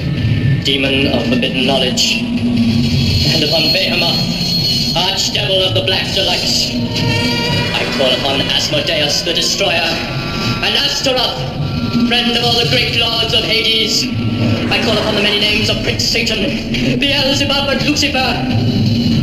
[0.64, 4.16] demon of forbidden knowledge, and upon Behemoth,
[4.96, 6.72] archdevil of the black delights.
[7.76, 9.92] I call upon Asmodeus the Destroyer,
[10.64, 11.36] and Astaroth,
[12.08, 14.08] friend of all the great lords of Hades.
[14.72, 18.32] I call upon the many names of Prince Satan, Beelzebub and Lucifer.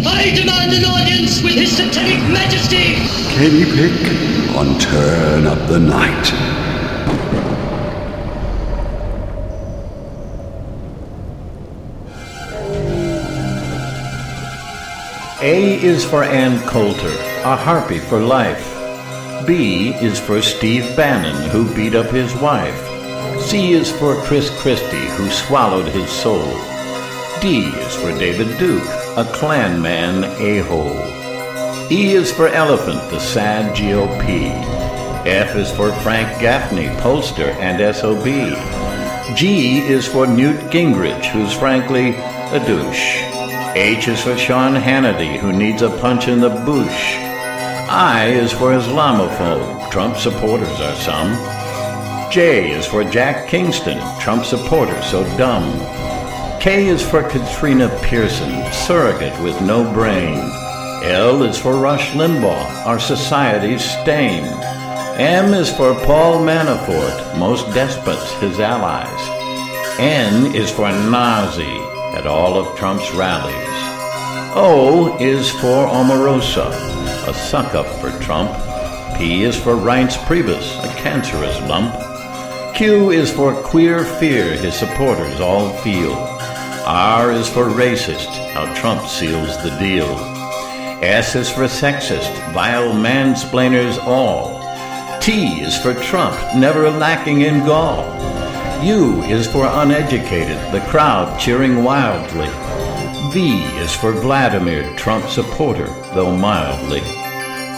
[0.06, 3.00] I demand an audience with his satanic majesty!
[3.32, 3.96] Katie Pick
[4.56, 6.59] on Turn Up the Night.
[15.42, 18.76] A is for Ann Coulter, a harpy for life.
[19.46, 22.78] B is for Steve Bannon, who beat up his wife.
[23.40, 26.44] C is for Chris Christie, who swallowed his soul.
[27.40, 31.00] D is for David Duke, a Klan man a-hole.
[31.90, 34.50] E is for Elephant, the sad GOP.
[35.26, 38.26] F is for Frank Gaffney, pollster and SOB.
[39.34, 43.29] G is for Newt Gingrich, who's frankly a douche.
[43.76, 47.14] H is for Sean Hannity, who needs a punch in the boosh.
[47.88, 49.88] I is for Islamophobe.
[49.92, 52.32] Trump supporters are some.
[52.32, 55.70] J is for Jack Kingston, Trump supporter so dumb.
[56.60, 60.38] K is for Katrina Pearson, surrogate with no brain.
[61.04, 64.42] L is for Rush Limbaugh, our society's stain.
[65.16, 69.98] M is for Paul Manafort, most despots his allies.
[70.00, 73.54] N is for Nazi at all of Trump's rallies.
[74.56, 76.68] O is for Omarosa,
[77.28, 78.50] a suck up for Trump.
[79.16, 81.94] P is for Reince Priebus, a cancerous lump.
[82.74, 86.14] Q is for queer fear his supporters all feel.
[86.86, 90.08] R is for racist, how Trump seals the deal.
[91.02, 94.60] S is for sexist, vile mansplainers all.
[95.20, 98.02] T is for Trump, never lacking in gall.
[98.82, 102.48] U is for uneducated, the crowd cheering wildly.
[103.30, 107.02] V is for Vladimir, Trump supporter, though mildly.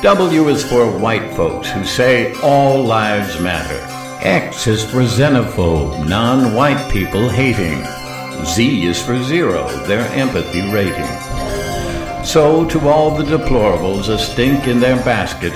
[0.02, 3.80] W is for white folks who say all lives matter.
[4.24, 7.84] X is for xenophobe, non-white people hating.
[8.44, 12.24] Z is for zero, their empathy rating.
[12.24, 15.52] So to all the deplorables a stink in their basket,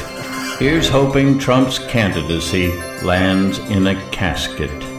[0.58, 4.95] here's hoping Trump's candidacy lands in a casket.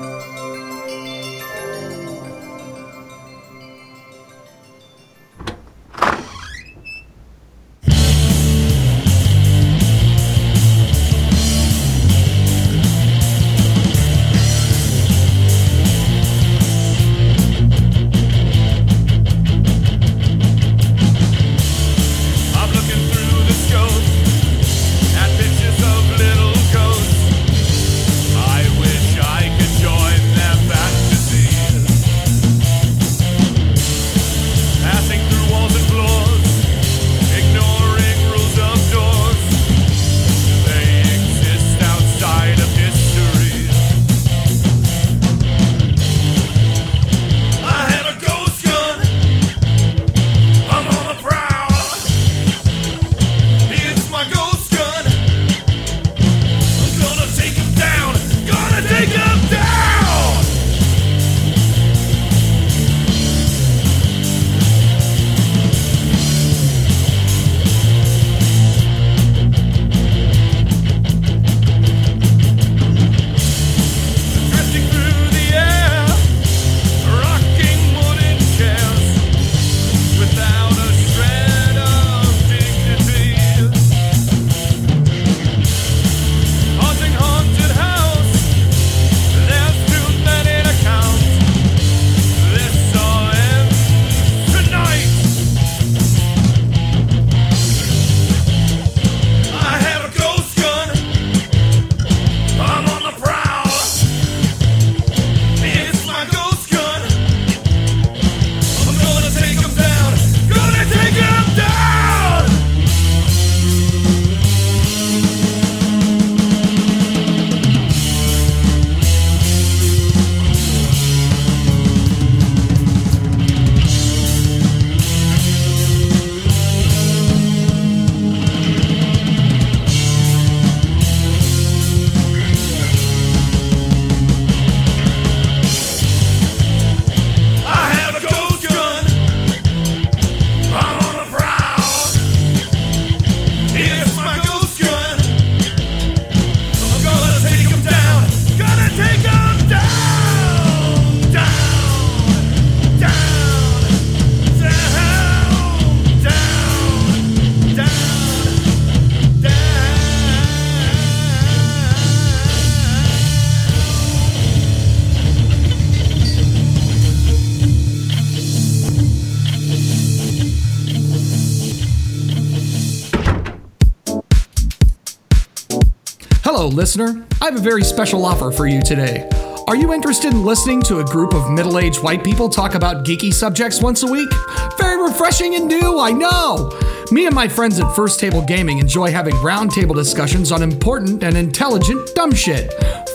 [176.78, 177.25] Listener.
[177.42, 179.28] I have a very special offer for you today.
[179.67, 183.04] Are you interested in listening to a group of middle aged white people talk about
[183.04, 184.30] geeky subjects once a week?
[184.78, 186.71] Very refreshing and new, I know!
[187.12, 191.36] Me and my friends at First Table Gaming enjoy having roundtable discussions on important and
[191.36, 192.71] intelligent dumb shit.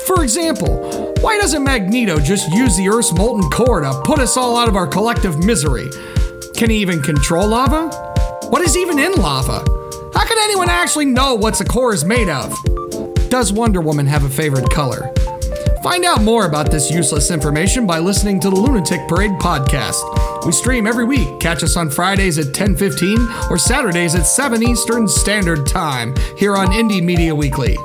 [0.06, 4.56] For example, why doesn't Magneto just use the Earth's molten core to put us all
[4.56, 5.88] out of our collective misery?
[6.56, 7.88] Can he even control lava?
[8.48, 9.64] What is even in lava?
[10.14, 12.52] How can anyone actually know what the core is made of?
[13.32, 15.10] Does Wonder Woman have a favorite color?
[15.82, 20.44] Find out more about this useless information by listening to the Lunatic Parade podcast.
[20.44, 21.40] We stream every week.
[21.40, 26.72] Catch us on Fridays at 10:15 or Saturdays at 7 Eastern Standard Time here on
[26.72, 27.78] Indie Media Weekly.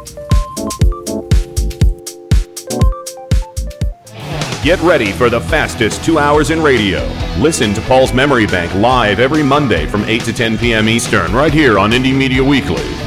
[4.65, 7.09] Get ready for the fastest two hours in radio.
[7.37, 10.89] Listen to Paul's Memory Bank live every Monday from 8 to 10 p.m.
[10.89, 13.06] Eastern, right here on Indie Media Weekly.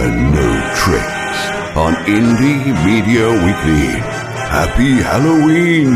[0.00, 1.40] and no tricks
[1.76, 4.00] on Indie Media Weekly.
[4.48, 5.92] Happy Halloween!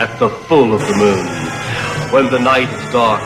[0.00, 1.24] At the full of the moon,
[2.12, 3.22] when the night is dark,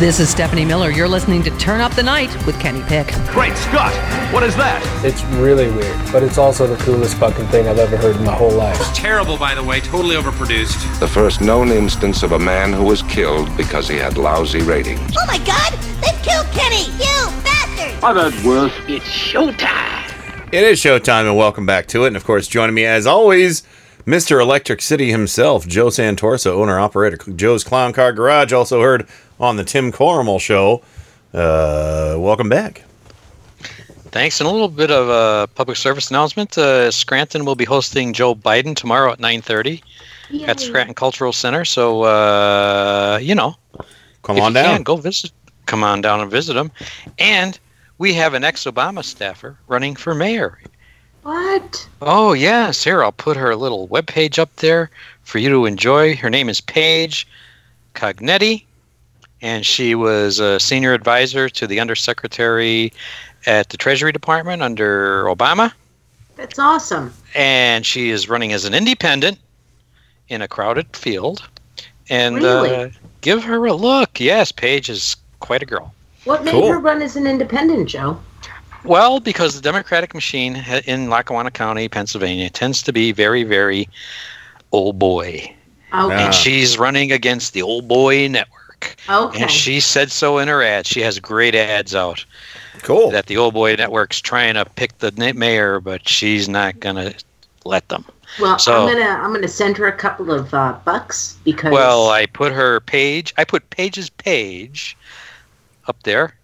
[0.00, 0.88] This is Stephanie Miller.
[0.88, 3.08] You're listening to Turn Up the Night with Kenny Pick.
[3.32, 3.92] Great Scott!
[4.32, 4.80] What is that?
[5.04, 8.34] It's really weird, but it's also the coolest fucking thing I've ever heard in my
[8.34, 8.78] whole life.
[8.94, 9.80] Terrible, by the way.
[9.80, 11.00] Totally overproduced.
[11.00, 15.14] The first known instance of a man who was killed because he had lousy ratings.
[15.18, 15.74] Oh my god!
[16.00, 16.86] They've killed Kenny!
[16.92, 18.02] You bastard!
[18.02, 18.72] I've had worse.
[18.88, 20.10] It's showtime!
[20.50, 22.06] It is showtime, and welcome back to it.
[22.06, 23.64] And of course, joining me as always,
[24.06, 24.40] Mr.
[24.40, 29.06] Electric City himself, Joe Santorsa, owner operator Joe's Clown Car Garage, also heard
[29.38, 30.82] on the Tim Corrimal show.
[31.32, 32.84] Uh, welcome back.
[34.10, 34.40] Thanks.
[34.40, 36.58] And a little bit of a public service announcement.
[36.58, 39.80] Uh, Scranton will be hosting Joe Biden tomorrow at 9.30
[40.48, 41.64] at Scranton Cultural Center.
[41.64, 43.54] So, uh, you know,
[44.22, 44.74] Come if on you down.
[44.76, 45.30] Can, go visit.
[45.66, 46.72] Come on down and visit him.
[47.18, 47.58] And
[47.98, 50.58] we have an ex-Obama staffer running for mayor.
[51.30, 51.88] What?
[52.02, 52.82] Oh, yes.
[52.82, 54.90] Here, I'll put her little web page up there
[55.22, 56.16] for you to enjoy.
[56.16, 57.24] Her name is Paige
[57.94, 58.64] Cognetti,
[59.40, 62.92] and she was a senior advisor to the undersecretary
[63.46, 65.72] at the Treasury Department under Obama.
[66.34, 67.14] That's awesome.
[67.36, 69.38] And she is running as an independent
[70.30, 71.48] in a crowded field.
[72.08, 72.74] And Really?
[72.74, 72.88] uh,
[73.20, 74.18] give her a look.
[74.18, 75.94] Yes, Paige is quite a girl.
[76.24, 76.72] What made Cool.
[76.72, 78.18] her run as an independent, Joe?
[78.84, 80.56] Well, because the Democratic machine
[80.86, 83.88] in Lackawanna County, Pennsylvania, tends to be very, very
[84.72, 85.54] old boy.
[85.92, 86.14] Okay.
[86.14, 88.96] And she's running against the old boy network.
[89.08, 89.42] Okay.
[89.42, 90.86] And she said so in her ad.
[90.86, 92.24] She has great ads out.
[92.82, 93.10] Cool.
[93.10, 97.12] That the old boy network's trying to pick the mayor, but she's not gonna
[97.64, 98.04] let them.
[98.40, 102.08] Well, So- I'm gonna I'm gonna send her a couple of uh, bucks because Well,
[102.10, 103.34] I put her page.
[103.36, 104.96] I put Paige's page
[105.88, 106.34] up there.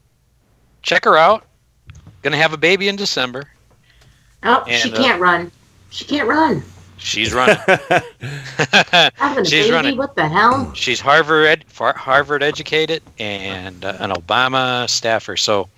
[0.83, 1.46] Check her out.
[2.27, 3.45] Gonna have a baby in December.
[4.43, 5.53] oh she and, uh, can't run.
[5.91, 6.61] She can't run.
[6.97, 7.57] She's running.
[9.45, 9.97] She's baby, running.
[9.97, 10.73] what the hell?
[10.75, 15.37] She's Harvard ed, Harvard educated and uh, an Obama staffer.
[15.37, 15.69] So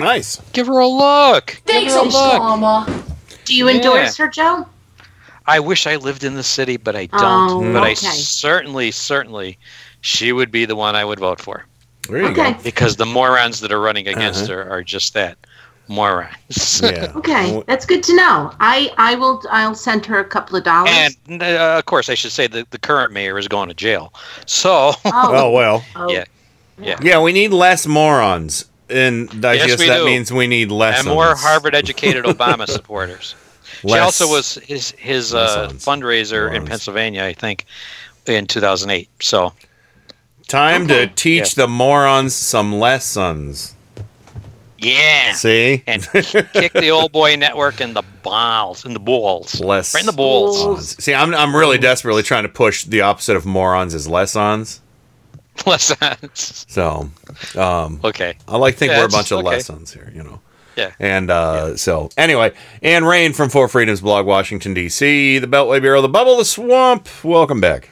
[0.00, 0.40] nice.
[0.54, 1.60] Give her a look.
[1.66, 2.38] Thanks, Give her a look.
[2.38, 3.04] Mama.
[3.44, 3.74] Do you Yeah.
[3.76, 4.66] endorse her, Joe?
[5.46, 7.46] I wish I lived in the city, but I don't.
[7.50, 9.58] Oh, but I certainly, certainly,
[10.00, 11.66] she would be the one I would vote for.
[12.08, 12.52] There you Okay.
[12.52, 12.58] go.
[12.62, 14.54] Because the morons that are running against Uh-huh.
[14.54, 15.38] her are just that
[15.88, 16.80] morons.
[16.82, 17.12] Yeah.
[17.16, 18.52] Okay, that's good to know.
[18.60, 21.16] I I will I'll send her a couple of dollars.
[21.28, 24.12] And uh, of course, I should say that the current mayor is going to jail.
[24.46, 25.84] So, Oh, well.
[26.08, 26.24] yeah,
[26.78, 26.98] yeah.
[27.02, 28.66] Yeah, we need less morons.
[28.90, 30.04] And I Yes, guess that do.
[30.06, 31.00] means we need less.
[31.00, 33.34] and more Harvard-educated Obama supporters.
[33.82, 37.66] She Less- also was his his uh, fundraiser in Pennsylvania, I think,
[38.26, 39.08] in 2008.
[39.20, 39.52] So,
[40.48, 41.64] Time to teach Yeah.
[41.64, 43.74] the morons some lessons.
[44.78, 45.82] Yeah, See?
[45.86, 50.06] and kick the old boy network in the balls, in the balls, Less right in
[50.06, 51.02] the balls.
[51.02, 54.80] See, I'm I'm really desperately trying to push the opposite of morons is lessons.
[55.66, 56.64] Lessons.
[56.68, 57.10] So,
[57.56, 58.36] um, Okay.
[58.46, 59.48] I like to think Yeah, we're a bunch of okay.
[59.48, 60.40] lessons here, you know.
[60.76, 60.92] Yeah.
[61.00, 62.52] And uh, so, anyway,
[62.82, 67.08] Anne Rain from Four Freedoms blog, Washington D.C., the Beltway Bureau, the Bubble, the Swamp.
[67.24, 67.90] Welcome back.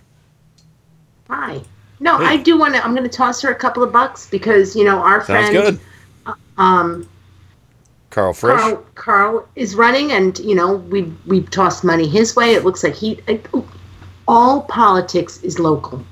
[1.29, 1.61] Hi.
[1.99, 2.85] No, I do want to.
[2.85, 5.53] I'm going to toss her a couple of bucks because you know our Sounds friend,
[5.53, 5.81] good.
[6.59, 7.09] Um,
[8.11, 8.59] Karl Frisch.
[8.61, 12.55] Karl, Karl is running, and you know we we tossed money his way.
[12.55, 13.21] It looks like he.
[14.29, 16.05] All politics is local,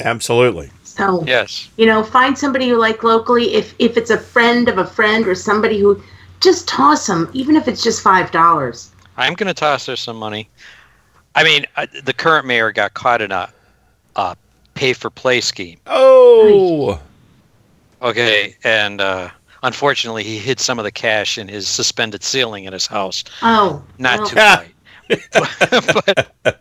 [0.00, 0.70] Absolutely.
[0.82, 1.68] so Yes.
[1.76, 3.54] you know find somebody you like locally.
[3.54, 6.02] If if it's a friend of a friend or somebody who,
[6.40, 8.90] just toss them, even if it's just five dollars.
[9.16, 10.48] I'm going to toss her some money.
[11.36, 13.48] I mean, uh, the current mayor got caught in a,
[14.16, 14.36] a
[14.74, 15.78] pay for play scheme.
[15.86, 17.00] Oh.
[18.02, 19.30] Okay, and uh,
[19.64, 23.24] unfortunately, he hid some of the cash in his suspended ceiling in his house.
[23.42, 24.28] Oh, Not well.
[24.28, 24.70] too bright.
[25.32, 26.60] but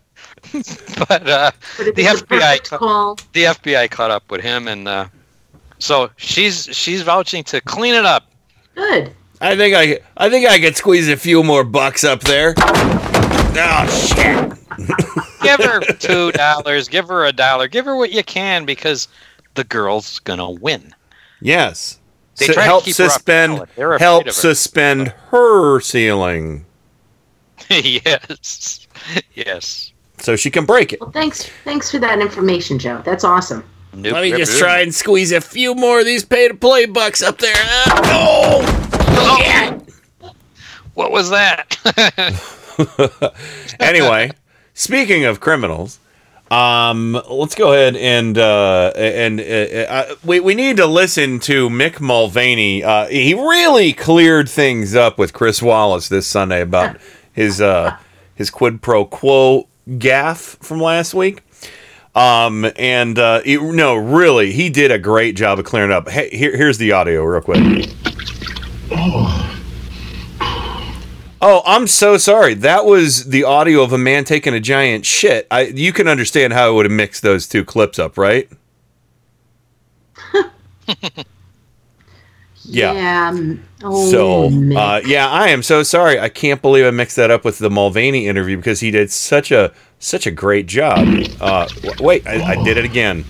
[1.08, 5.06] but uh, But the FBI ca- the FBI caught up with him, and uh,
[5.80, 8.30] so she's she's vouching to clean it up.
[8.76, 9.14] Good.
[9.40, 12.54] I think I I think I could squeeze a few more bucks up there.
[12.58, 14.54] Oh shit.
[15.42, 16.88] Give her two dollars.
[16.90, 17.68] Give her a dollar.
[17.68, 19.08] Give her what you can because
[19.56, 20.94] the girl's gonna win.
[21.42, 22.00] Yes.
[22.38, 23.70] They Su- try to help keep her suspend ballot.
[23.76, 24.32] They're help her.
[24.32, 26.66] suspend her ceiling
[27.70, 28.88] yes,
[29.34, 29.92] yes.
[30.20, 31.00] so she can break it.
[31.00, 33.02] Well, thanks thanks for that information, Joe.
[33.06, 33.64] That's awesome.
[33.96, 36.88] Nope, Let me just try and squeeze a few more of these pay to play
[36.88, 37.54] bucks up there.
[37.56, 39.80] Uh, oh!
[40.96, 41.78] What was that?
[43.80, 44.32] anyway,
[44.74, 46.00] speaking of criminals,
[46.54, 51.68] um, let's go ahead and uh, and uh, uh, we we need to listen to
[51.68, 52.84] Mick Mulvaney.
[52.84, 56.98] Uh, he really cleared things up with Chris Wallace this Sunday about
[57.34, 57.98] his uh,
[58.36, 61.42] his quid pro quo gaffe from last week.
[62.14, 66.08] Um, and uh, it, no, really, he did a great job of clearing up.
[66.08, 67.90] Hey, here, here's the audio, real quick.
[68.92, 69.53] Oh,
[71.66, 72.54] I'm so sorry.
[72.54, 75.48] That was the audio of a man taking a giant shit.
[75.52, 78.50] I you can understand how I would have mixed those two clips up, right?
[82.66, 82.94] Yeah.
[82.94, 83.28] Yeah.
[83.30, 84.46] um, Oh, so,
[84.80, 86.18] uh, yeah, I am so sorry.
[86.18, 89.52] I can't believe I mixed that up with the Mulvaney interview because he did such
[89.52, 91.06] a such a great job.
[91.42, 93.26] Uh, w- wait, I, I did it again.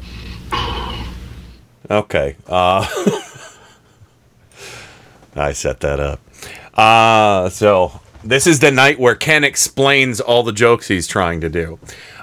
[1.89, 2.36] Okay.
[2.45, 2.86] Uh,
[5.36, 6.20] I set that up.
[6.76, 11.50] Uh, so this is the night where Ken explains all the jokes he's trying to
[11.50, 11.80] do.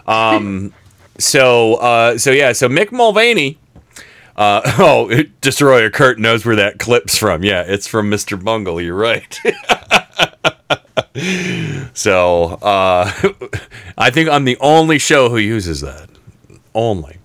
[0.07, 0.73] Um,
[1.19, 3.59] so, uh, so yeah, so Mick Mulvaney.
[4.37, 7.45] Uh, oh, Destroyer Kurt knows where that clip's from.
[7.45, 8.43] Yeah, it's from Mr.
[8.43, 8.81] Bungle.
[8.81, 9.39] You're right.
[11.95, 13.11] so, uh,
[13.99, 16.09] I think I'm the only show who uses that.
[16.75, 17.19] Only.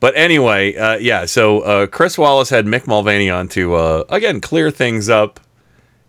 [0.00, 4.40] But anyway, uh, yeah, so uh, Chris Wallace had Mick Mulvaney on to, uh, again,
[4.40, 5.40] clear things up.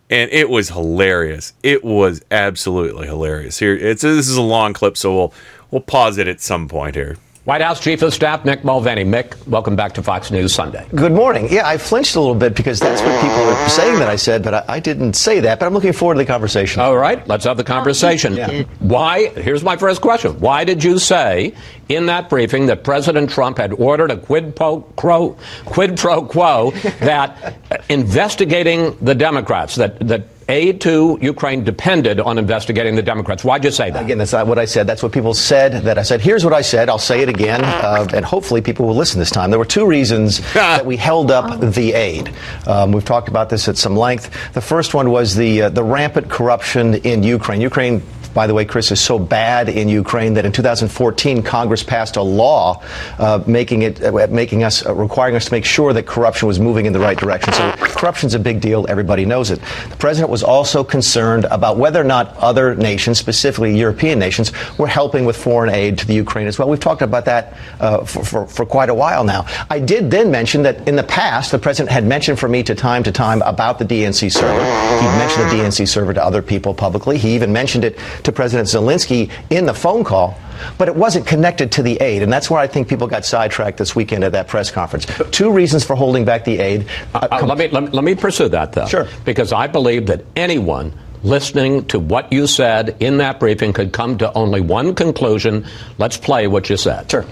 [0.10, 1.54] And it was hilarious.
[1.62, 3.60] It was absolutely hilarious.
[3.60, 5.34] Here, it's this is a long clip, so we'll
[5.70, 7.18] we'll pause it at some point here.
[7.50, 9.04] White House Chief of Staff Mick Mulvaney.
[9.04, 10.86] Mick, welcome back to Fox News Sunday.
[10.94, 11.48] Good morning.
[11.50, 14.44] Yeah, I flinched a little bit because that's what people are saying that I said,
[14.44, 15.58] but I, I didn't say that.
[15.60, 16.80] But I'm looking forward to the conversation.
[16.80, 18.36] All right, let's have the conversation.
[18.36, 18.66] Yeah.
[18.78, 19.30] Why?
[19.30, 20.40] Here's my first question.
[20.40, 21.56] Why did you say
[21.88, 25.36] in that briefing that President Trump had ordered a quid pro quo,
[25.66, 26.70] quid pro quo
[27.00, 33.44] that uh, investigating the Democrats, that that aid to Ukraine depended on investigating the Democrats?
[33.44, 34.04] Why'd you say that?
[34.04, 34.88] Again, that's not what I said.
[34.88, 36.20] That's what people said that I said.
[36.22, 36.90] Here's what I said.
[36.90, 39.50] I'll say it again, uh, and hopefully people will listen this time.
[39.52, 42.34] There were two reasons that we held up the aid.
[42.68, 44.54] Um, we've talked about this at some length.
[44.54, 47.62] The first one was the uh, the rampant corruption in Ukraine.
[47.62, 48.02] Ukraine
[48.34, 52.22] by the way, Chris, is so bad in Ukraine that in 2014 Congress passed a
[52.22, 52.84] law
[53.18, 56.60] uh, making it uh, making us uh, requiring us to make sure that corruption was
[56.60, 57.54] moving in the right direction.
[57.54, 58.86] So corruption's a big deal.
[58.90, 59.60] Everybody knows it.
[59.90, 64.88] The president was also concerned about whether or not other nations, specifically European nations, were
[64.88, 66.70] helping with foreign aid to the Ukraine as well.
[66.70, 69.46] We've talked about that uh, for, for, for quite a while now.
[69.70, 72.76] I did then mention that in the past, the president had mentioned for me to
[72.76, 74.64] time to time about the DNC server.
[75.00, 77.18] He mentioned the DNC server to other people publicly.
[77.18, 80.38] He even mentioned it to President Zelensky in the phone call.
[80.78, 83.78] But it wasn't connected to the aid, and that's where I think people got sidetracked
[83.78, 85.08] this weekend at that press conference.
[85.32, 86.86] Two reasons for holding back the aid.
[87.14, 88.86] Uh, let, me, let, me, let me pursue that, though.
[88.86, 89.08] Sure.
[89.24, 90.94] Because I believe that anyone
[91.24, 95.66] listening to what you said in that briefing could come to only one conclusion.
[95.98, 97.10] Let's play what you said.
[97.10, 97.26] Sure.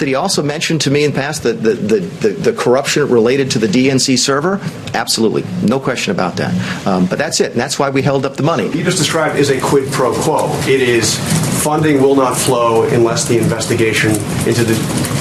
[0.00, 3.06] Did he also mention to me in the past the, the, the, the, the corruption
[3.10, 4.58] related to the DNC server?
[4.94, 5.44] Absolutely.
[5.62, 6.86] No question about that.
[6.86, 7.52] Um, but that's it.
[7.52, 8.64] And that's why we held up the money.
[8.70, 10.48] You just described is a quid pro quo.
[10.62, 11.18] It is
[11.62, 14.12] funding will not flow unless the investigation
[14.48, 14.74] into the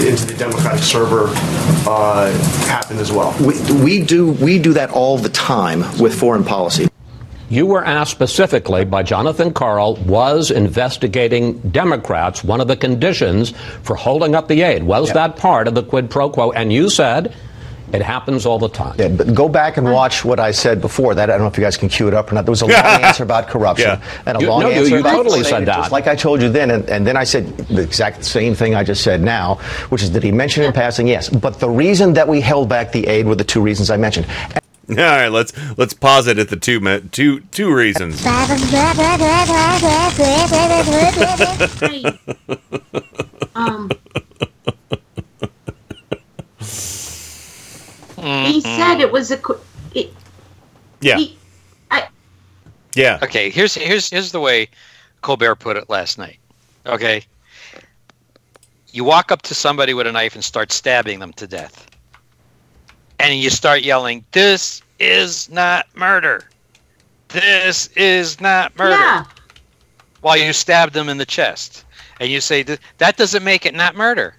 [0.07, 1.25] into the Democratic server
[1.85, 2.31] uh,
[2.67, 3.35] happened as well.
[3.41, 6.88] We, we, do, we do that all the time with foreign policy.
[7.49, 13.95] You were asked specifically by Jonathan Karl, was investigating Democrats one of the conditions for
[13.95, 14.83] holding up the aid?
[14.83, 16.51] Was that part of the quid pro quo?
[16.51, 17.33] And you said
[17.91, 18.95] it happens all the time.
[18.99, 21.27] Yeah, but go back and watch what I said before that.
[21.31, 22.45] I don't know if you guys can cue it up or not.
[22.45, 24.21] There was a long answer about corruption Yeah.
[24.27, 25.91] and a You- long no, you- answer you about totally said that.
[25.91, 28.83] like I told you then, and, and then I said the exact same thing I
[28.83, 29.55] just said now,
[29.89, 31.29] which is that he mentioned in passing, yes.
[31.29, 34.27] But the reason that we held back the aid were the two reasons I mentioned.
[34.89, 38.25] All right, let's let's pause it at the two mi- two two reasons.
[43.55, 43.89] um,
[48.17, 49.37] he said it was a.
[49.37, 49.59] qu-
[49.93, 50.13] It,
[51.01, 51.17] Yeah.
[51.17, 51.37] he-
[51.91, 52.07] I,
[52.95, 53.19] Yeah.
[53.21, 54.69] Okay, here's here's here's the way
[55.21, 56.39] Colbert put it last night.
[56.85, 57.23] Okay.
[58.91, 61.88] You walk up to somebody with a knife and start stabbing them to death.
[63.19, 66.51] And you start yelling, This is not murder.
[67.29, 68.91] This is not murder.
[68.91, 69.25] Yeah.
[70.21, 71.85] While you stab them in the chest.
[72.19, 74.35] And you say, "Th- That doesn't make it not murder.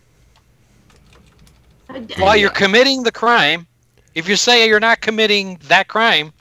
[2.19, 3.67] While you're committing the crime,
[4.15, 6.33] if you say you're not committing that crime,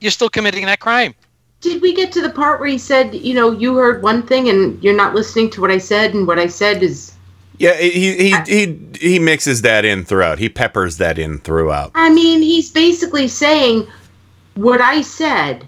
[0.00, 1.14] you're still committing that crime.
[1.60, 4.48] did we get to the part where he said, you know, you heard one thing
[4.48, 7.15] and you're not listening to what I said, and what I said is.
[7.58, 10.38] Yeah, he he he he mixes that in throughout.
[10.38, 11.92] He peppers that in throughout.
[11.94, 13.86] I mean, he's basically saying
[14.54, 15.66] what I said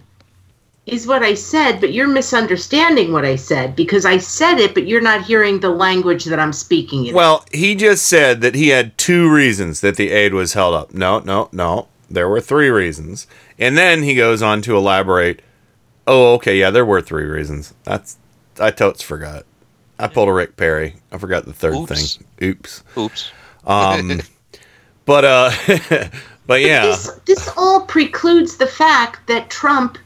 [0.86, 4.86] is what I said, but you're misunderstanding what I said because I said it, but
[4.86, 7.14] you're not hearing the language that I'm speaking in.
[7.14, 10.95] Well, he just said that he had two reasons that the aid was held up.
[10.95, 11.89] No, no, no.
[12.11, 13.26] There were three reasons.
[13.59, 15.43] And then he goes on to elaborate.
[16.07, 17.74] Oh, okay, yeah, there were three reasons.
[17.84, 18.16] That's
[18.59, 19.45] I totes forgot.
[19.99, 20.94] I pulled a Rick Perry.
[21.12, 22.16] I forgot the third Oops.
[22.16, 22.26] thing.
[22.42, 22.84] Oops.
[22.96, 23.32] Oops.
[23.66, 24.20] Um
[25.05, 25.51] but uh
[26.46, 26.86] but yeah.
[26.86, 29.99] This, this all precludes the fact that Trump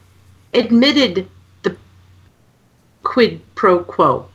[0.54, 1.28] admitted
[1.62, 1.76] the
[3.02, 4.26] quid pro quo.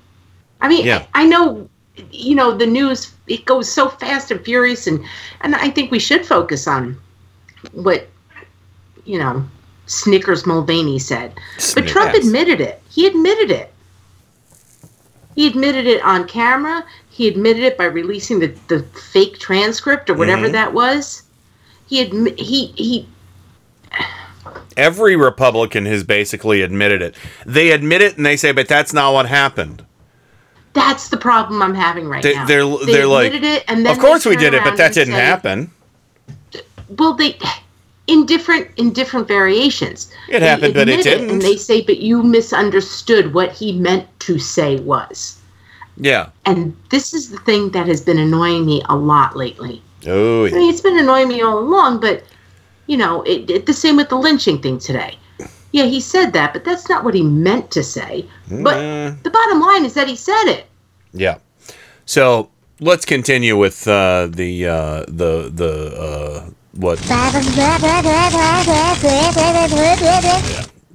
[0.61, 1.05] I mean, Yeah.
[1.13, 1.69] I, I know,
[2.11, 5.03] you know, the news it goes so fast and furious, and
[5.41, 6.97] and I think we should focus on
[7.73, 8.07] what
[9.05, 9.45] you know
[9.87, 11.33] Snickers Mulvaney said.
[11.75, 12.81] But Trump admitted it.
[12.89, 13.73] He admitted it.
[15.37, 16.83] He admitted it on camera.
[17.11, 18.81] He admitted it by releasing the, the
[19.13, 20.51] fake transcript or whatever Mhm.
[20.53, 21.21] that was.
[21.85, 23.07] He admi- he he
[24.75, 27.13] Every Republican has basically admitted it.
[27.45, 29.83] They admit it and they say, but that's not what happened.
[30.73, 32.45] that's the problem I'm having right They, now.
[32.45, 34.93] they're They they're like, admitted it, and then of course we did it, but that
[34.93, 35.71] didn't say- happen.
[36.97, 37.37] Well, they
[38.07, 40.11] in different in different variations.
[40.29, 41.29] It happened, but it didn't.
[41.29, 45.39] and they say, but you misunderstood what he meant to say was.
[45.97, 46.29] Yeah.
[46.45, 49.81] And this is the thing that has been annoying me a lot lately.
[50.05, 52.23] Oh, I mean, it's been annoying me all along, but
[52.85, 55.17] you know, it, it the same with the lynching thing today.
[55.71, 58.25] Yeah, he said that, but that's not what he meant to say.
[58.49, 59.23] But Mm.
[59.23, 60.65] the bottom line is that he said it.
[61.13, 61.37] Yeah.
[62.05, 62.49] So
[62.79, 66.99] let's continue with uh, the uh, the the uh, what?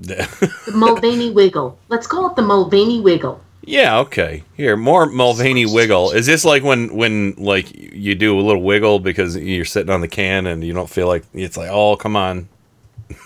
[0.03, 1.79] The Mulvaney wiggle.
[1.89, 3.41] Let's call it the Mulvaney wiggle.
[3.65, 3.99] Yeah.
[4.01, 4.43] Okay.
[4.57, 6.11] Here, more Mulvaney wiggle.
[6.13, 10.01] Is this like when when like you do a little wiggle because you're sitting on
[10.01, 12.49] the can and you don't feel like it's like oh come on.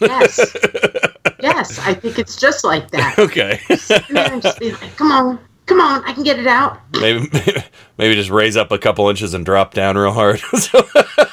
[0.01, 0.39] Yes.
[1.41, 3.19] yes, I think it's just like that.
[3.19, 3.61] Okay.
[3.69, 6.81] And then I'm just being like, come on, come on, I can get it out.
[6.93, 7.29] maybe
[7.99, 10.41] maybe just raise up a couple inches and drop down real hard.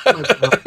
[0.06, 0.63] Oh, Listen,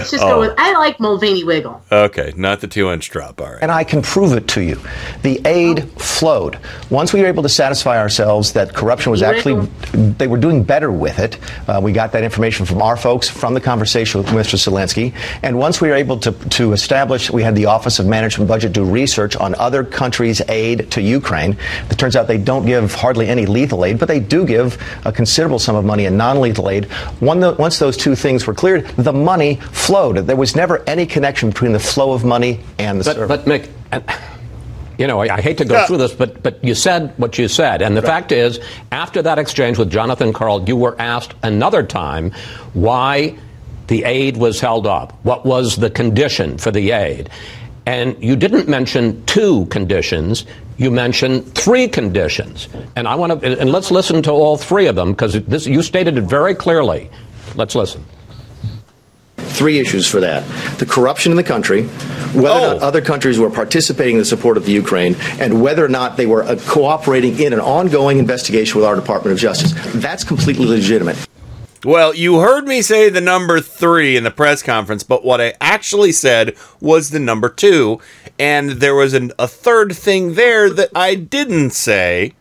[0.00, 0.28] let's just Oh.
[0.28, 0.54] go with.
[0.58, 1.80] I like Mulvaney Wiggle.
[1.92, 3.40] Okay, not the two inch drop.
[3.40, 3.58] All right.
[3.62, 4.78] And I can prove it to you.
[5.22, 6.58] The aid flowed.
[6.90, 10.90] Once we were able to satisfy ourselves that corruption was actually, they were doing better
[10.90, 11.38] with it.
[11.68, 14.56] Uh, we got that information from our folks, from the conversation with Mr.
[14.56, 15.12] Zelensky.
[15.42, 18.72] And once we were able to, to establish, we had the Office of Management Budget
[18.72, 21.56] do research on other countries' aid to Ukraine.
[21.90, 25.12] It turns out they don't give hardly any lethal aid, but they do give a
[25.12, 26.86] considerable sum of money in non lethal aid.
[27.20, 29.89] One, the, once those two things were cleared, the money flowed.
[29.90, 33.42] There was never any connection between the flow of money and the But, service.
[33.44, 33.68] but Mick,
[34.98, 35.86] you know, I, I hate to go Yeah.
[35.86, 38.60] through this, but but you said what you said, and the fact is,
[38.92, 42.30] after that exchange with Jonathan Karl, you were asked another time
[42.72, 43.34] why
[43.88, 45.12] the aid was held up.
[45.24, 47.28] What was the condition for the aid?
[47.86, 50.46] And you didn't mention two conditions.
[50.76, 53.58] You mentioned three conditions, and I want to.
[53.60, 57.10] And let's listen to all three of them because this you stated it very clearly.
[57.56, 58.04] Let's listen.
[59.60, 60.42] Three issues for that
[60.78, 61.82] the corruption in the country,
[62.32, 65.84] whether or not other countries were participating in the support of the Ukraine, and whether
[65.84, 69.74] or not they were uh, cooperating in an ongoing investigation with our Department of Justice.
[70.00, 71.18] That's completely legitimate.
[71.84, 75.52] Well, you heard me say the number three in the press conference, but what I
[75.60, 78.00] actually said was the number two.
[78.38, 82.32] And there was an, a third thing there that I didn't say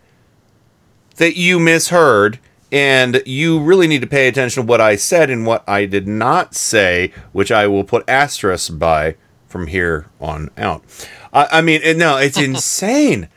[1.17, 2.39] that you misheard.
[2.71, 6.07] And you really need to pay attention to what I said and what I did
[6.07, 9.15] not say, which I will put asterisks by
[9.47, 10.83] from here on out.
[11.33, 13.27] I, I mean, no, it's insane.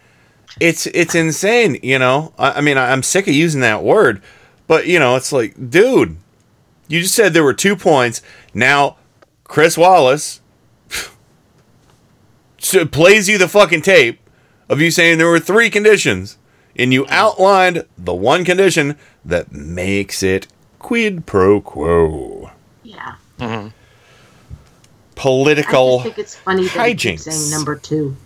[0.60, 1.78] It's it's insane.
[1.82, 4.22] You know, I, I mean, I, I'm sick of using that word,
[4.66, 6.16] but you know, it's like, dude,
[6.88, 8.20] you just said there were two points.
[8.52, 8.98] Now,
[9.44, 10.42] Chris Wallace
[12.90, 14.20] plays you the fucking tape
[14.68, 16.38] of you saying there were three conditions,
[16.76, 20.46] and you outlined the one condition that makes it
[20.78, 22.50] quid pro quo.
[22.82, 23.14] Yeah.
[25.14, 27.20] Political I think it's funny that he hijinks.
[27.20, 28.16] saying number two.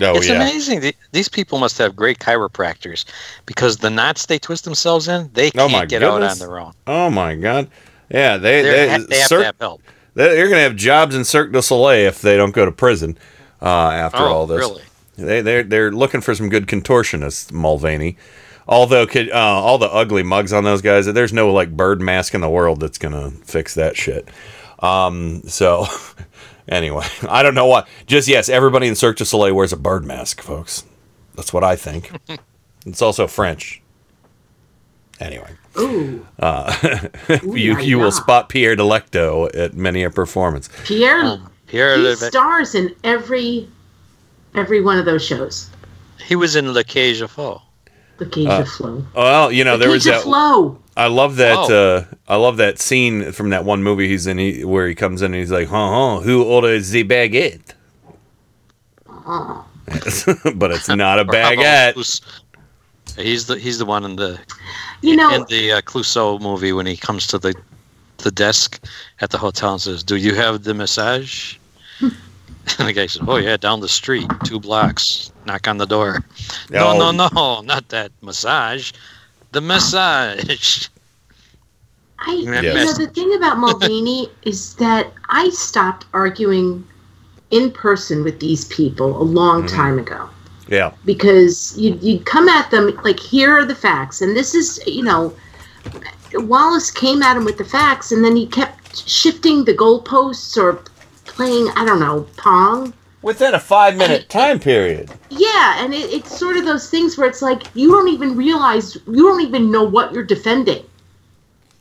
[0.00, 0.36] Oh, it's yeah.
[0.36, 0.92] amazing.
[1.12, 3.04] These people must have great chiropractors
[3.46, 6.58] because the knots they twist themselves in, they Oh can't my get out on their
[6.58, 6.72] own.
[6.86, 7.68] Oh my god.
[8.10, 9.82] Yeah, they They're they, ha- they have to Cirque- have help.
[10.14, 13.16] they- They're gonna have jobs in Cirque du Soleil if they don't go to prison
[13.62, 14.58] uh, after Oh, all this.
[14.58, 14.82] really?
[15.16, 18.16] They they're they're looking for some good contortionists, Mulvaney.
[18.66, 22.34] Although could uh, all the ugly mugs on those guys, there's no like bird mask
[22.34, 24.28] in the world that's gonna fix that shit.
[24.78, 25.86] Um, so
[26.68, 27.88] anyway, I don't know what.
[28.06, 30.84] Just yes, everybody in Cirque du Soleil wears a bird mask, folks.
[31.34, 32.10] That's what I think.
[32.86, 33.82] it's also French.
[35.18, 35.50] Anyway.
[35.78, 36.26] Ooh.
[36.38, 36.74] Uh,
[37.44, 38.04] Ooh you la you la.
[38.04, 40.68] will spot Pierre Delecto at many a performance.
[40.84, 43.68] Pierre, Pierre he Leve- stars in every
[44.54, 45.70] every one of those shows.
[46.24, 47.62] He was in Le Cage of Faux.
[48.18, 49.04] The Cage Uh, of Flow.
[49.14, 50.22] Well, you know the there was Cage that.
[50.22, 50.78] Flow.
[50.96, 51.56] I love that.
[51.70, 51.96] Oh.
[51.96, 55.22] Uh, I love that scene from that one movie he's in, he, where he comes
[55.22, 57.72] in and he's like, "Huh, huh who orders the baguette?"
[59.08, 59.64] Oh.
[60.54, 61.94] but it's not a Or how about baguette.
[61.94, 62.20] Clous-
[63.16, 64.38] He's the he's the one in the
[65.02, 67.54] You know, in the uh, Clouseau movie when he comes to the
[68.18, 68.80] the desk
[69.20, 71.56] at the hotel and says, "Do you have the massage?"
[72.78, 75.32] and the guy says, "Oh yeah, down the street, two blocks.
[75.46, 76.20] Knock on the door."
[76.74, 76.98] Oh.
[76.98, 78.92] No, no, no, not that massage.
[79.52, 80.88] The massage.
[82.20, 82.64] I, Yes.
[82.64, 86.86] you know, the thing about Mulvaney is that I stopped arguing
[87.50, 89.76] in person with these people a long Mm-hmm.
[89.76, 90.28] time ago
[90.68, 94.20] Yeah, because you'd, you'd come at them like, here are the facts.
[94.20, 95.32] And this is, you know,
[96.34, 100.82] Wallace came at him with the facts and then he kept shifting the goalposts or
[101.40, 102.92] playing, I don't know, Pong.
[103.22, 105.10] within a five minute time period.
[105.30, 108.96] Yeah, and it, it's sort of those things where it's like you don't even realize,
[109.06, 110.84] you don't even know what you're defending.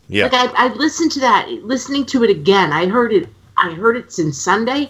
[0.08, 2.72] Yeah, Like I, I listened to that, listening to it again.
[2.72, 3.28] I heard it.
[3.58, 4.90] I heard it since Sunday,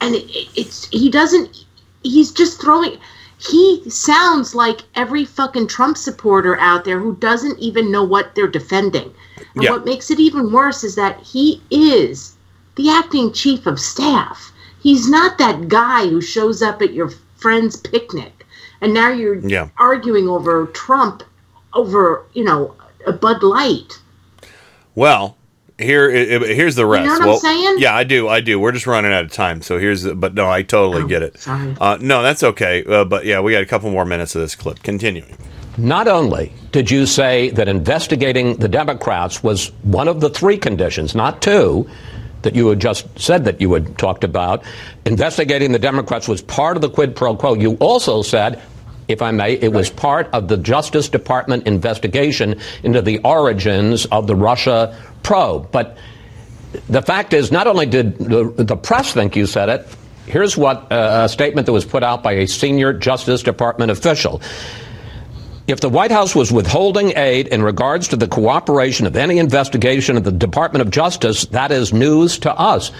[0.00, 1.64] and it, it, it's he doesn't.
[2.02, 2.98] He's just throwing.
[3.38, 8.48] He sounds like every fucking Trump supporter out there who doesn't even know what they're
[8.48, 9.14] defending.
[9.54, 9.70] And Yeah.
[9.70, 12.35] what makes it even worse is that he is
[12.76, 14.52] the acting chief of staff.
[14.82, 18.46] He's not that guy who shows up at your friend's picnic,
[18.80, 19.68] and now you're Yeah.
[19.78, 21.22] arguing over Trump
[21.74, 22.74] over you know
[23.06, 23.98] a Bud Light.
[24.94, 25.36] Well,
[25.78, 27.04] here i- i- here's the rest.
[27.04, 27.76] You know what I'm saying?
[27.78, 28.58] yeah, I do, I do.
[28.58, 30.02] We're just running out of time, so here's.
[30.02, 31.38] The, but no, I totally Oh, get it.
[31.38, 31.76] sorry.
[31.80, 32.82] Uh, no, that's okay.
[32.88, 34.82] Uh, but yeah, we got a couple more minutes of this clip.
[34.82, 35.36] Continuing.
[35.78, 41.14] Not only did you say that investigating the Democrats was one of the three conditions,
[41.14, 41.86] not two,
[42.46, 44.64] that you had just said that you had talked about,
[45.04, 47.54] investigating the Democrats was part of the quid pro quo.
[47.54, 48.62] You also said,
[49.08, 54.26] if I may, it was part of the Justice Department investigation into the origins of
[54.26, 55.70] the Russia probe.
[55.72, 55.98] But
[56.88, 59.88] the fact is, not only did the, the press think you said it,
[60.26, 64.40] here's what uh, a statement that was put out by a senior Justice Department official.
[65.66, 70.16] If the White House was withholding aid in regards to the cooperation of any investigation
[70.16, 72.92] of the Department of Justice, that is news to us.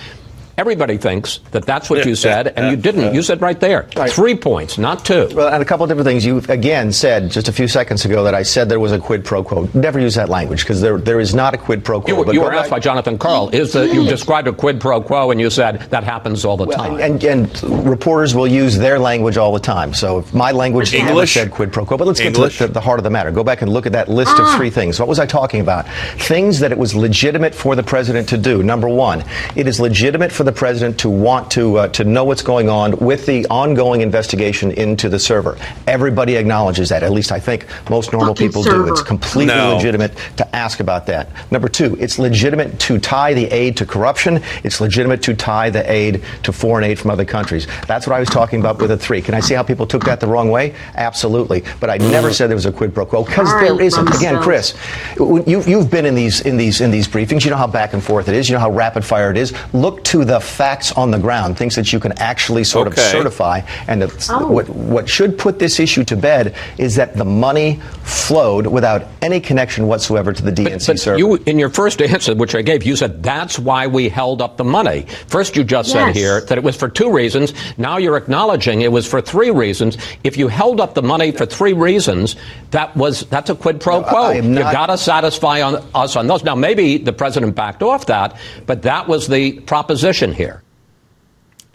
[0.58, 3.14] Everybody thinks that that's what you said, and you didn't.
[3.14, 5.28] You said right there, three points, not two.
[5.34, 6.24] Well, and a couple of different things.
[6.24, 9.22] You again said just a few seconds ago that I said there was a quid
[9.22, 9.68] pro quo.
[9.74, 12.16] Never use that language because there there is not a quid pro quo.
[12.18, 13.50] You, But you go were asked by Jonathan Karl.
[13.50, 16.66] Is that you described a quid pro quo, and you said that happens all the
[16.72, 17.00] time.
[17.00, 19.92] and, and reporters will use their language all the time.
[19.92, 21.34] So if my language never English?
[21.34, 21.98] said quid pro quo.
[21.98, 22.58] But let's English?
[22.58, 23.30] get to the, the heart of the matter.
[23.30, 24.50] Go back and look at that list Ah.
[24.52, 24.98] of three things.
[24.98, 25.86] What was I talking about?
[26.16, 28.62] Things that it was legitimate for the president to do.
[28.62, 29.22] Number one,
[29.54, 32.96] it is legitimate for the president to want to uh, to know what's going on
[32.98, 35.58] with the ongoing investigation into the server.
[35.86, 37.02] Everybody acknowledges that.
[37.02, 38.88] At least I think most normal Fucking people do.
[38.88, 39.74] It's completely No.
[39.76, 41.28] legitimate to ask about that.
[41.52, 44.40] Number two, it's legitimate to tie the aid to corruption.
[44.64, 47.66] It's legitimate to tie the aid to foreign aid from other countries.
[47.86, 49.20] That's what I was talking about with a three.
[49.20, 50.74] Can I see how people took that the wrong way?
[50.94, 51.64] Absolutely.
[51.80, 54.08] But I never said there was a quid pro quo because All there right, isn't.
[54.16, 54.42] Again, Rumsfeld.
[54.42, 54.74] Chris,
[55.18, 57.44] you, you've been in these in these in these briefings.
[57.44, 58.48] You know how back and forth it is.
[58.48, 59.52] You know how rapid fire it is.
[59.72, 63.60] Look to the facts on the ground, things that you can actually sort of certify.
[63.88, 64.46] And the, Oh.
[64.48, 69.40] what what should put this issue to bed is that the money flowed without any
[69.40, 71.18] connection whatsoever to the DNC But server.
[71.18, 74.56] you, in your first answer, which I gave, you said that's why we held up
[74.56, 75.06] the money.
[75.28, 77.52] First, you just said here that it was for two reasons.
[77.78, 79.96] Now you're acknowledging it was for three reasons.
[80.24, 82.36] If you held up the money for three reasons,
[82.70, 84.22] that was that's a quid pro quo.
[84.22, 86.44] I am you not- got to satisfy on, us on those.
[86.44, 90.62] Now, maybe the president backed off that, but that was the proposition here.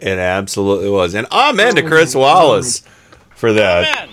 [0.00, 1.14] It absolutely was.
[1.14, 2.82] And amen to Chris Wallace
[3.36, 4.08] for that.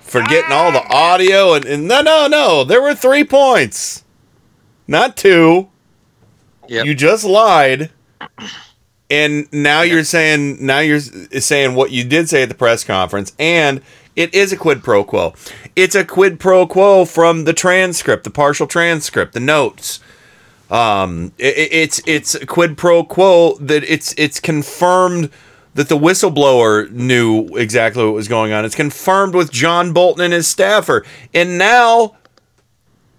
[0.00, 2.64] For getting all the audio and, and no no no.
[2.64, 4.04] There were three points.
[4.86, 5.68] Not two.
[6.84, 7.90] You just lied.
[9.10, 13.34] And now you're saying now you're saying what you did say at the press conference,
[13.38, 13.82] and
[14.16, 15.34] it is a quid pro quo.
[15.76, 20.00] It's a quid pro quo from the transcript, the partial transcript, the notes.
[20.72, 25.28] Um, i- i it's it's quid pro quo that it's it's confirmed
[25.74, 28.64] that the whistleblower knew exactly what was going on.
[28.64, 31.04] It's confirmed with John Bolton and his staffer,
[31.34, 32.16] and now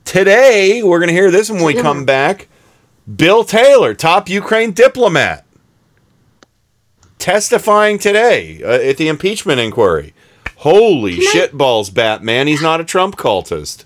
[0.04, 2.48] today we're going to hear this when we come back.
[3.16, 5.46] Bill Taylor, top Ukraine diplomat,
[7.20, 10.14] testifying today uh, at the impeachment inquiry.
[10.58, 12.48] Holy shitballs, Batman!
[12.48, 13.86] He's not a Trump cultist.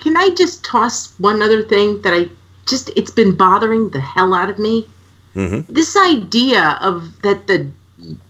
[0.00, 2.28] Can I just toss one other thing that I
[2.66, 4.88] just it's been bothering the hell out of me?
[5.34, 5.72] Mm-hmm.
[5.72, 7.70] This idea of that the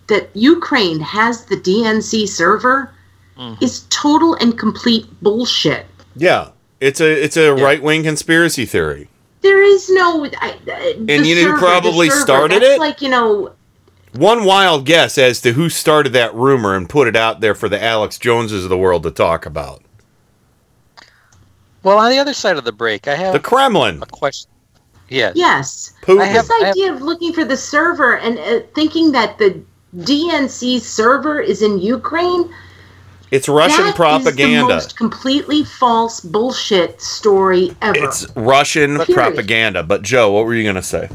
[0.06, 2.90] that Ukraine has the DNC server
[3.60, 5.86] is total and complete bullshit.
[6.16, 9.08] Yeah, it's a it's a right wing conspiracy theory.
[9.42, 12.74] There is no I, I- the And you know who server, probably server, started that's
[12.76, 12.80] it?
[12.80, 13.52] Like you know,
[14.14, 17.68] One wild guess as to who started that rumor and put it out there for
[17.68, 19.82] the Alex Joneses of the world to talk about.
[21.84, 24.02] Well, on the other side of the break, I have The Kremlin.
[24.02, 24.50] a question.
[25.08, 25.34] Yes.
[25.36, 25.92] Yes.
[26.02, 26.22] Putin.
[26.22, 29.38] I have, this I have- idea of looking for the server and uh, thinking that
[29.38, 29.60] the
[29.96, 32.52] DNC server is in Ukraine.
[33.30, 34.60] It's Russian that is propaganda.
[34.62, 37.98] the most completely false bullshit story ever.
[37.98, 39.14] It's Russian Period.
[39.14, 39.82] propaganda.
[39.82, 41.08] But Joe, what were you going to say?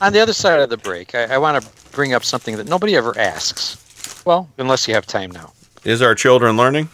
[0.00, 2.66] on the other side of the break, I, I want to bring up something that
[2.68, 4.22] nobody ever asks.
[4.24, 5.52] Well, unless you have time now.
[5.84, 6.88] Is our children learning?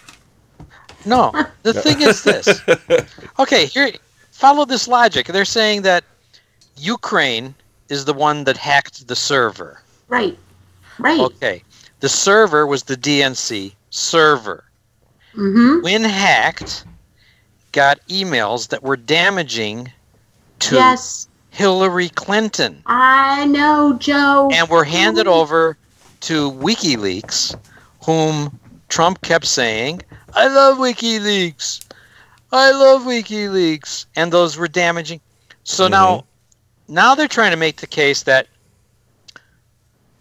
[1.08, 1.32] No,
[1.62, 2.60] the thing is this.
[3.38, 3.92] Okay, here,
[4.32, 5.26] follow this logic.
[5.28, 6.04] They're saying that
[6.76, 7.54] Ukraine
[7.88, 9.80] is the one that hacked the server.
[10.08, 10.36] right.
[11.00, 11.20] Right.
[11.20, 11.62] Okay,
[12.00, 14.64] the server was the DNC server.
[15.36, 15.82] Mm-hmm.
[15.84, 16.84] When hacked,
[17.70, 19.92] got emails that were damaging
[20.60, 21.28] to Yes.
[21.50, 24.50] Hillary Clinton I know, Joe.
[24.52, 25.76] and were handed over
[26.22, 27.56] to WikiLeaks,
[28.04, 30.02] whom Trump kept saying,
[30.34, 31.84] I love WikiLeaks.
[32.52, 34.06] I love WikiLeaks.
[34.16, 35.20] And those were damaging.
[35.64, 35.92] So mm-hmm.
[35.92, 36.24] now
[36.88, 38.48] now they're trying to make the case that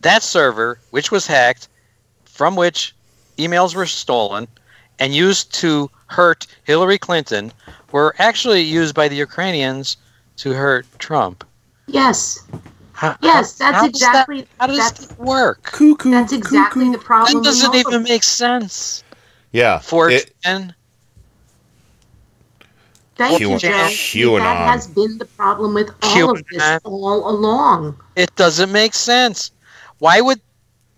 [0.01, 1.69] that server, which was hacked,
[2.25, 2.95] from which
[3.37, 4.47] emails were stolen
[4.99, 7.51] and used to hurt Hillary Clinton,
[7.91, 9.97] were actually used by the Ukrainians
[10.37, 11.43] to hurt Trump.
[11.87, 12.39] Yes.
[12.93, 14.47] How- Yes, that's how does that- exactly.
[14.59, 15.63] how does that's, that work?
[15.63, 16.11] Cuckoo.
[16.11, 17.43] That's exactly the problem.
[17.43, 19.03] That doesn't even make sense.
[19.51, 19.79] Yeah.
[19.79, 20.73] For it- and
[23.15, 23.69] Thank you, Q- Joe.
[23.69, 24.39] QAnon.
[24.39, 27.97] That has been the problem with all of this all along.
[28.15, 29.51] it doesn't make sense.
[29.97, 30.39] Why would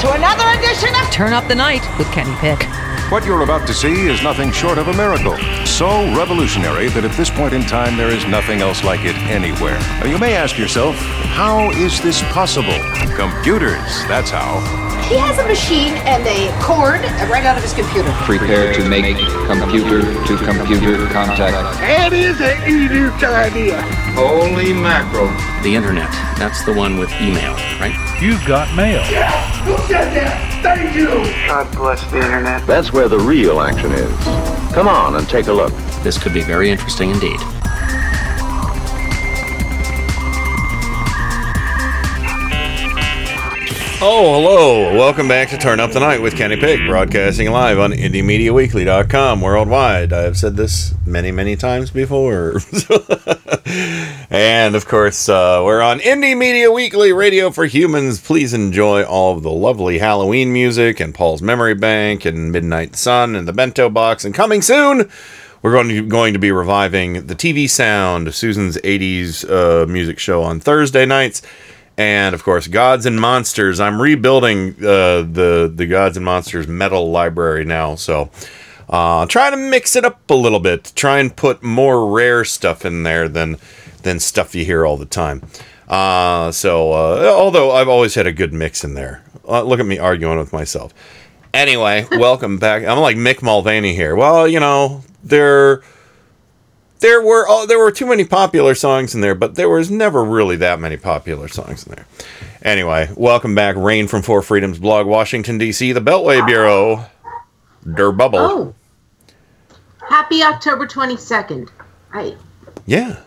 [0.01, 2.65] to another edition of Turn Up the Night with Kenny Pick.
[3.13, 5.37] What you're about to see is nothing short of a miracle.
[5.67, 5.87] So
[6.17, 9.79] revolutionary that at this point in time there is nothing else like it anywhere.
[10.01, 12.79] Now, you may ask yourself, how is this possible?
[13.15, 14.88] Computers, that's how.
[15.09, 17.01] He has a machine and a cord
[17.33, 18.13] right out of his computer.
[18.29, 21.57] Prepare to make computer to computer contact.
[21.81, 23.81] That is an idiot idea.
[24.13, 25.33] Holy mackerel.
[25.63, 26.11] The internet.
[26.37, 27.97] That's the one with email, right?
[28.21, 29.03] You've got mail.
[29.65, 30.63] Who said that?
[30.63, 31.09] Thank you.
[31.49, 32.67] God bless the internet.
[32.67, 34.25] That's where the real action is.
[34.75, 35.73] Come on and take a look.
[36.03, 37.41] This could be very interesting indeed.
[44.01, 44.95] Oh, hello.
[44.97, 50.13] Welcome back to Turn Up the Night with Kenny Pick, broadcasting live on IndieMediaWeekly.com worldwide.
[50.13, 52.61] I have said this many, many times before.
[54.31, 58.21] and of course, uh, we're on Indie Media Weekly Radio for Humans.
[58.21, 63.35] Please enjoy all of the lovely Halloween music and Paul's Memory Bank and Midnight Sun
[63.35, 64.25] and the Bento Box.
[64.25, 65.11] And coming soon,
[65.61, 70.45] we're going to, going to be reviving the TV Sound, Susan's 80s uh, music show
[70.45, 71.43] on Thursday nights
[71.99, 73.81] and of course gods and monsters.
[73.81, 78.31] I'm rebuilding uh, the the gods and monsters metal library now so
[78.89, 80.93] uh trying to mix it up a little bit.
[80.95, 83.59] Try and put more rare stuff in there than
[84.05, 85.43] than stuff you hear all the time.
[85.89, 89.23] Uh so uh although i've always had a good mix in there.
[89.47, 90.95] Uh, look at me arguing with myself.
[91.53, 92.85] Anyway welcome back.
[92.85, 94.15] I'm like mick mulvaney here.
[94.15, 95.83] Well you know they're
[97.01, 100.25] there were oh, there were too many popular songs in there, but there was never
[100.25, 102.07] really that many popular songs in there.
[102.63, 107.05] Anyway, welcome back, Rain from Four Freedoms blog, Washington D.C., the Beltway Bureau,
[107.95, 108.39] Der Bubble.
[108.41, 108.75] Oh.
[110.09, 111.69] Happy October 22nd.
[112.13, 112.35] I
[112.87, 113.21] Yeah,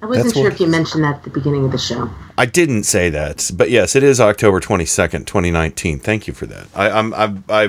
[0.00, 2.10] I wasn't That's sure what- if you mentioned that at the beginning of the show.
[2.38, 5.98] I didn't say that, but yes, it is October twenty second, twenty nineteen.
[5.98, 6.66] Thank you for that.
[6.74, 7.68] I, I'm I I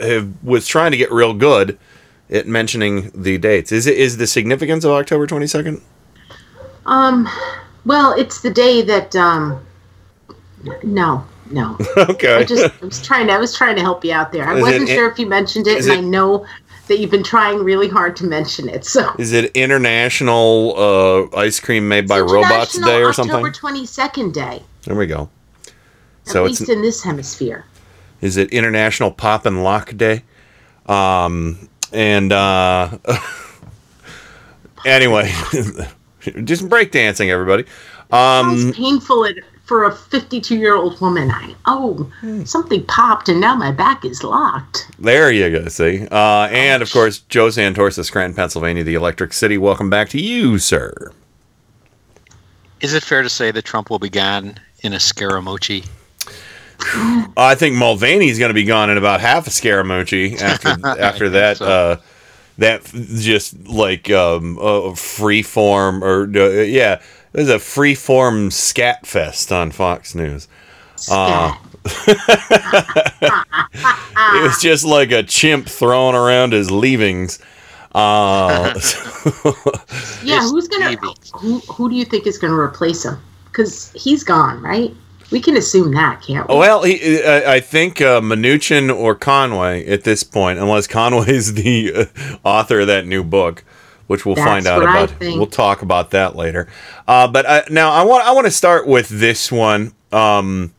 [0.00, 1.78] have, was trying to get real good
[2.32, 3.70] at mentioning the dates.
[3.70, 5.80] Is it is the significance of October twenty second?
[6.86, 7.28] Um,
[7.84, 9.64] well, it's the day that um,
[10.82, 11.76] no, no.
[11.96, 12.34] okay.
[12.36, 14.48] I just I was trying to I was trying to help you out there.
[14.48, 16.46] I Is wasn't in- sure if you mentioned it, and I know
[16.88, 18.84] that you've been trying really hard to mention it.
[18.84, 20.74] So Is it International
[21.32, 23.34] uh, Ice Cream Made by Robots Day or something?
[23.36, 25.28] October twenty second day, There we go.
[25.66, 25.72] at
[26.24, 27.64] So it's least in this hemisphere.
[28.20, 30.24] is it International Pop and Lock Day?
[30.86, 32.96] Um, and uh,
[34.84, 37.64] anyway, do just breakdancing, everybody.
[38.10, 41.30] Um, Sounds painful it- for a fifty two year old woman.
[41.30, 42.44] I oh Hmm.
[42.44, 44.90] something popped and now my back is locked.
[44.98, 45.68] there you go.
[45.68, 49.56] See, uh, and of course, Joe Santorsa, Scranton, Pennsylvania, the Electric City.
[49.58, 51.12] Welcome back to you, sir.
[52.80, 55.86] Is it fair to say that Trump will be gone in a Scaramucci?
[57.36, 61.60] I think Mulvaney's going to be gone in about half a Scaramucci after after that.
[61.60, 61.96] Uh,
[62.58, 67.00] that just like um, uh, free form or uh, yeah,
[67.32, 70.48] it was a free form scat fest on Fox News.
[71.10, 71.54] Uh,
[72.06, 72.18] it
[74.42, 77.38] was just like a chimp throwing around his leavings.
[77.94, 78.74] Uh,
[80.24, 80.96] Yeah, who's gonna
[81.34, 83.18] who who do you think is gonna replace him?
[83.46, 84.94] Because he's gone, right?
[85.32, 86.56] We can assume that, can't we?
[86.56, 91.92] Well, he, I, I think uh, Mnuchin or Conway at this point, unless Conway's the
[91.94, 93.64] uh, author of that new book.
[94.08, 95.18] which we'll That's find out about.
[95.20, 96.68] We'll talk about that later.
[97.08, 100.74] Uh, but I, now I want I want to start with this one um,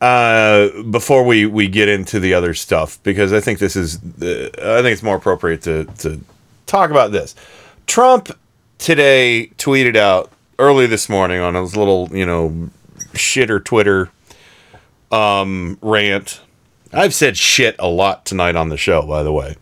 [0.00, 4.50] uh, before we we get into the other stuff because I think this is the,
[4.58, 6.20] I think it's more appropriate to to
[6.66, 7.34] talk about this.
[7.86, 8.30] Trump
[8.78, 12.70] today tweeted out early this morning on his little you know
[13.16, 14.10] shitter Twitter
[15.10, 16.40] um, rant.
[16.92, 19.56] I've said shit a lot tonight on the show, by the way.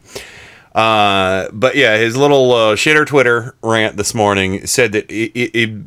[0.75, 5.51] Uh, but yeah, his little uh, shitter Twitter rant this morning said that it, it,
[5.55, 5.83] it,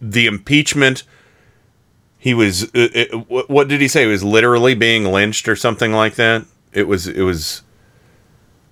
[0.00, 1.02] the impeachment.
[2.18, 2.64] He was.
[2.74, 4.02] It, it, what what did he say?
[4.02, 6.46] He was literally being lynched or something like that.
[6.72, 7.06] It was.
[7.06, 7.62] It was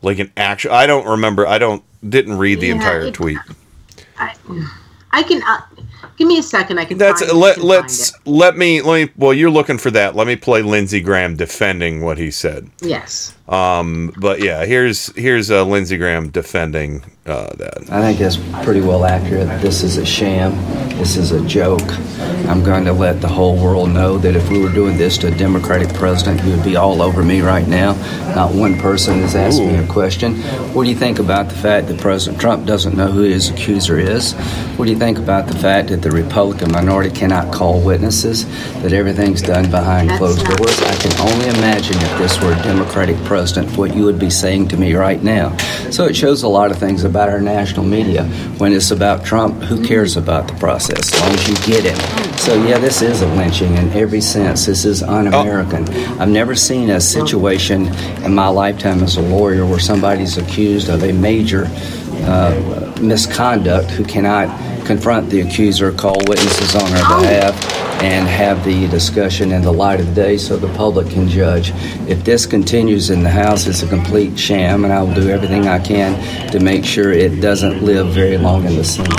[0.01, 0.73] like an actual.
[0.73, 1.47] I don't remember.
[1.47, 1.85] I don't.
[2.09, 3.39] Didn't read the Yeah, entire tweet.
[4.19, 4.35] I,
[5.11, 5.61] I can uh,
[6.23, 6.79] give me a second.
[6.79, 6.99] I can.
[6.99, 9.13] That's find let can let's let me let me.
[9.17, 10.15] Well, you're looking for that.
[10.15, 12.71] Let me play Lindsey Graham defending what he said.
[12.81, 13.35] Yes.
[13.53, 17.91] Um, but yeah, here's here's uh, Lindsey Graham defending uh, that.
[17.91, 19.61] I think that's pretty well accurate.
[19.61, 20.57] This is a sham.
[20.97, 21.89] This is a joke.
[22.49, 25.29] I'm going to let the whole world know that if we were doing this to
[25.29, 27.93] a Democratic president, he would be all over me right now.
[28.35, 30.37] Not one person has asked me a question.
[30.73, 33.99] What do you think about the fact that President Trump doesn't know who his accuser
[33.99, 34.33] is?
[34.77, 38.47] What do you think about the fact that the Republican minority cannot call witnesses?
[38.83, 40.83] That everything's done behind closed doors?
[40.83, 43.42] I can only imagine if this were a Democratic president,
[43.77, 45.57] what you would be saying to me right now.
[45.91, 48.25] So it shows a lot of things about our national media.
[48.59, 52.39] When it's about Trump, who cares about the process as long as you get him?
[52.39, 54.67] So yeah, this is a lynching in every sense.
[54.67, 55.89] This is un-American.
[56.21, 57.87] I've never seen a situation
[58.25, 61.67] in my lifetime as a lawyer where somebody's accused of a major
[62.25, 64.47] uh, misconduct who cannot
[64.87, 70.01] confront the accuser, call witnesses on their behalf, and have the discussion in the light
[70.01, 71.71] of the day so the public can judge.
[72.09, 75.69] If this continues in the House, it's a complete sham, and I will do everything
[75.69, 79.13] I can to make sure it doesn't live very long in the Senate.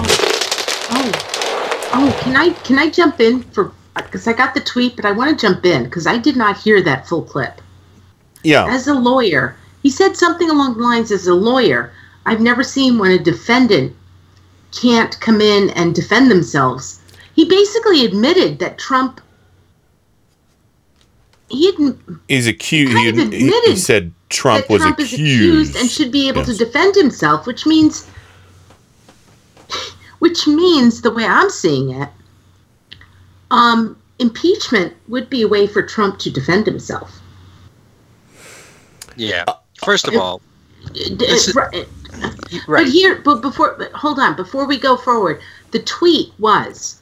[0.92, 1.92] Oh, oh.
[1.94, 5.12] oh can I can I jump in for because I got the tweet, but I
[5.14, 7.62] want to jump in because I did not hear that full clip.
[8.44, 8.68] Yeah.
[8.68, 11.94] As a lawyer, he said something along the lines as a lawyer,
[12.26, 13.96] I've never seen when a defendant
[14.74, 17.00] can't come in and defend themselves.
[17.36, 19.20] He basically admitted that Trump
[21.50, 22.92] he had He's accused.
[22.98, 25.30] He, Kind of he- he said Trump was Trump is accused.
[25.72, 28.08] accused and should be able to defend himself, which means,
[30.20, 32.10] which means the way I'm seeing it,
[33.52, 37.20] um, impeachment would be a way for Trump to defend himself.
[39.16, 39.44] Yeah.
[39.86, 40.42] First of all,
[40.96, 41.88] It's is- right.
[42.68, 42.86] right.
[42.86, 47.00] But here, but before, but hold on, before we go forward, the tweet was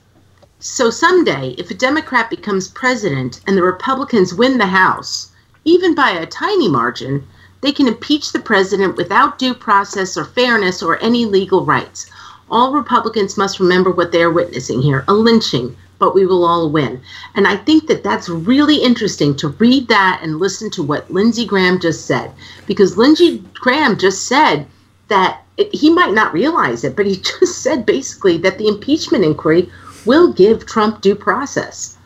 [0.64, 5.32] so someday, if a Democrat becomes president and the Republicans win the House,
[5.66, 7.26] even by a tiny margin,
[7.62, 12.06] they can impeach the president without due process or fairness or any legal rights.
[12.52, 16.70] All Republicans must remember what they are witnessing here a lynching, but we will all
[16.70, 17.02] win.
[17.34, 21.48] And I think that that's really interesting to read that and listen to what Lindsey
[21.48, 22.32] Graham just said.
[22.68, 24.68] Because Lindsey Graham just said
[25.08, 29.26] that it, he might not realize it, but he just said basically that the impeachment
[29.26, 29.72] inquiry
[30.06, 31.98] will give Trump due process.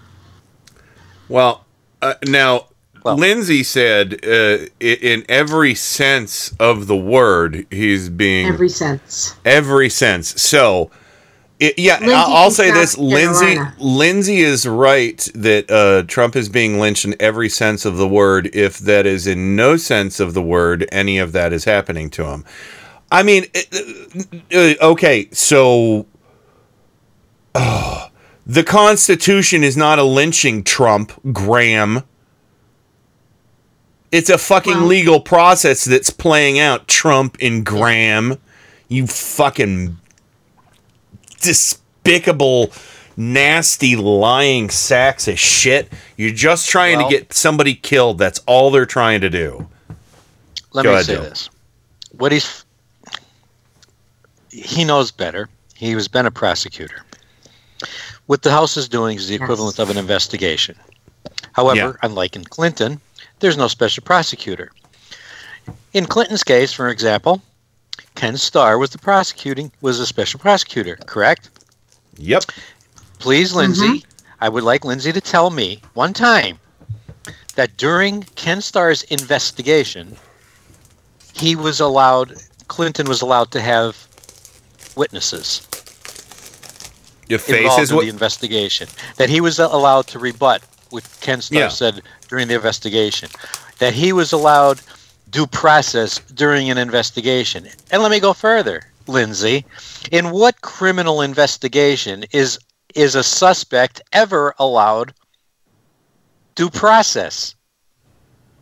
[1.28, 1.66] Well,
[2.02, 2.68] uh, now
[3.14, 9.36] Lindsey said uh, in every sense of the word, he's being Every sense.
[9.46, 10.41] every sense.
[10.41, 10.89] So,
[11.60, 13.76] it, yeah, Lindsey I'll, I'll say this: South Lindsey, Carolina.
[13.80, 18.50] Lindsey is right that uh, Trump is being lynched in every sense of the word.
[18.54, 22.26] If that is in no sense of the word, any of that is happening to
[22.26, 22.43] him.
[23.12, 23.60] I mean, uh,
[24.54, 26.08] uh, okay, so
[27.56, 28.10] uh,
[28.45, 32.03] the Constitution is not a lynching, Trump, Graham.
[34.12, 38.38] It's a fucking legal process that's playing out, Trump and Graham.
[38.88, 39.98] You fucking
[41.41, 42.72] despicable,
[43.18, 45.91] nasty, lying sacks of shit.
[46.18, 48.18] You're just trying Well- to get somebody killed.
[48.18, 49.68] That's all they're trying to do.
[50.72, 51.22] Let Go me ahead, say Joe.
[51.23, 51.49] this:
[52.11, 52.64] what he's
[54.52, 55.49] he knows better.
[55.73, 57.03] He has been a prosecutor.
[58.27, 60.76] What the House is doing is the equivalent of an investigation.
[61.53, 62.99] However, unlike in Clinton,
[63.39, 64.72] there's no special prosecutor.
[65.93, 67.41] In Clinton's case, for example,
[68.15, 71.49] Ken Starr was the prosecuting was a special prosecutor, correct?
[72.18, 72.45] Yep.
[73.19, 74.34] Please, Lindsey, mm-hmm.
[74.41, 76.57] I would like Lindsey to tell me one time
[77.56, 80.15] that during Ken Starr's investigation,
[81.34, 82.35] he was allowed,
[82.68, 84.07] Clinton was allowed to have
[84.95, 85.68] witnesses
[87.27, 87.91] Your involved faces.
[87.91, 88.88] in the investigation.
[89.18, 91.68] That he was allowed to rebut what Ken Starr Yeah.
[91.69, 93.30] said during the investigation.
[93.80, 94.81] That he was allowed
[95.30, 97.68] due process during an investigation.
[97.91, 98.84] And let me go further.
[99.07, 99.65] Lindsey,
[100.11, 102.57] in what criminal investigation is
[102.95, 105.14] is a suspect ever allowed
[106.56, 107.56] due process?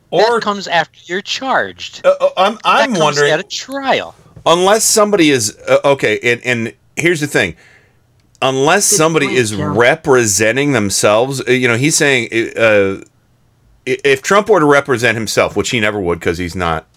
[0.09, 2.05] Or that comes after you're charged.
[2.05, 4.15] Uh, I'm I'm comes wondering at a trial.
[4.45, 7.55] unless somebody is uh, okay and, and here's the thing
[8.43, 13.01] unless somebody point, is representing themselves uh, you know he's saying uh,
[13.85, 16.87] if trump were to represent himself which he never would because he's not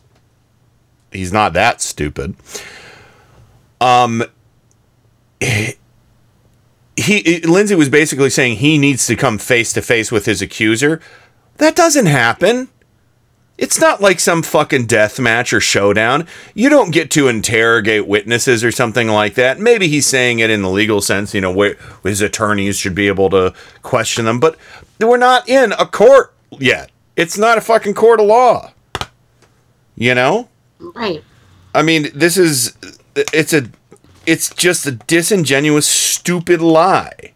[1.10, 2.34] he's not that stupid
[3.80, 4.22] um
[6.96, 11.00] he lindsey was basically saying he needs to come face to face with his accuser.
[11.58, 12.68] That doesn't happen
[13.58, 16.26] it's not like some fucking death match or showdown.
[16.54, 19.58] You don't get to interrogate witnesses or something like that.
[19.58, 23.08] Maybe he's saying it in the legal sense, you know, where his attorneys should be
[23.08, 24.56] able to question them, but
[25.00, 26.90] we're not in a court yet.
[27.16, 28.72] It's not a fucking court of law.
[29.96, 30.48] You know?
[30.78, 31.24] Right.
[31.74, 32.76] I mean, this is
[33.14, 33.70] it's a
[34.26, 37.32] it's just a disingenuous stupid lie.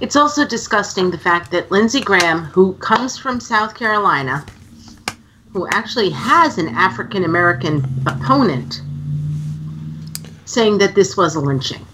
[0.00, 4.44] It's also disgusting the fact that Lindsey Graham, who comes from South Carolina,
[5.56, 8.82] who actually has an African American opponent,
[10.44, 11.84] saying that this was a lynching.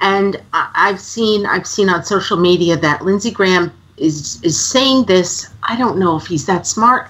[0.00, 5.48] And I've seen I've seen on social media that Lindsey Graham is is saying this.
[5.62, 7.08] I don't know if he's that smart.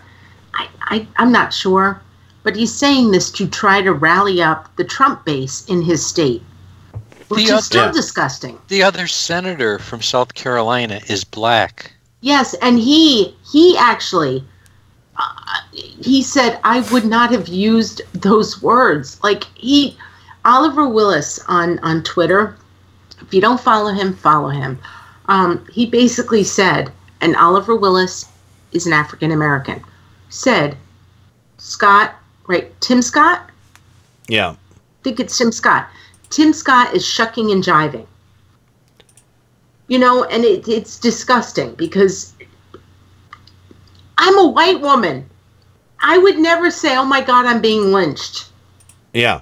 [0.54, 2.02] I, I I'm not sure,
[2.42, 6.42] but he's saying this to try to rally up the Trump base in his state,
[7.28, 8.58] which The is still other- disgusting.
[8.68, 11.90] The other senator from South Carolina is black.
[12.20, 14.44] Yes, and he he actually
[15.72, 19.22] he said I would not have used those words.
[19.22, 19.96] Like he
[20.44, 22.56] Oliver Willis on on Twitter.
[23.20, 24.78] If you don't follow him, follow him.
[25.26, 26.90] Um, he basically said,
[27.20, 28.26] and Oliver Willis
[28.72, 29.82] is an African American.
[30.28, 30.76] Said
[31.58, 32.14] Scott,
[32.46, 32.78] right?
[32.80, 33.48] Tim Scott.
[34.28, 34.50] Yeah.
[34.50, 34.56] I
[35.04, 35.88] think it's Tim Scott.
[36.30, 38.06] Tim Scott is shucking and jiving.
[39.88, 42.31] You know, and it, it's disgusting because
[44.24, 45.28] I'm a white woman.
[46.00, 48.46] I would never say, "Oh my God, I'm being lynched."
[49.12, 49.40] Yeah.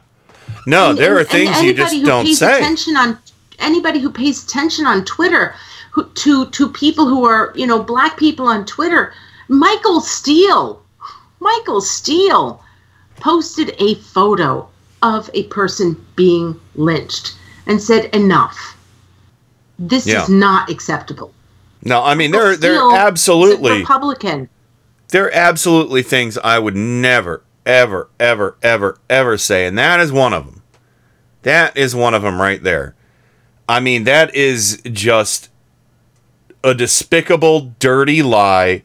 [0.66, 2.56] No, And- there are and- and things you just don't pays say.
[2.56, 3.18] Attention on
[3.58, 5.54] anybody who pays attention on Twitter,
[5.92, 9.12] who, to to people who are you know black people on Twitter.
[9.48, 10.80] Michael Steele,
[11.40, 12.62] Michael Steele,
[13.20, 14.66] posted a photo
[15.02, 17.34] of a person being lynched
[17.66, 18.76] and said, "Enough.
[19.78, 20.22] This Yeah.
[20.22, 21.32] is not acceptable."
[21.82, 24.48] No, I mean there there Steele a absolutely Republican.
[25.10, 30.12] There are absolutely things I would never, ever, ever, ever, ever say, and that is
[30.12, 30.62] one of them.
[31.42, 32.94] That is one of them right there.
[33.68, 35.48] I mean, that is just
[36.62, 38.82] a despicable, dirty lie,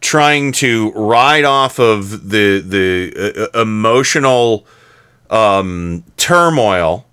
[0.00, 4.66] trying to ride off of the the uh, emotional
[5.30, 7.06] um, turmoil.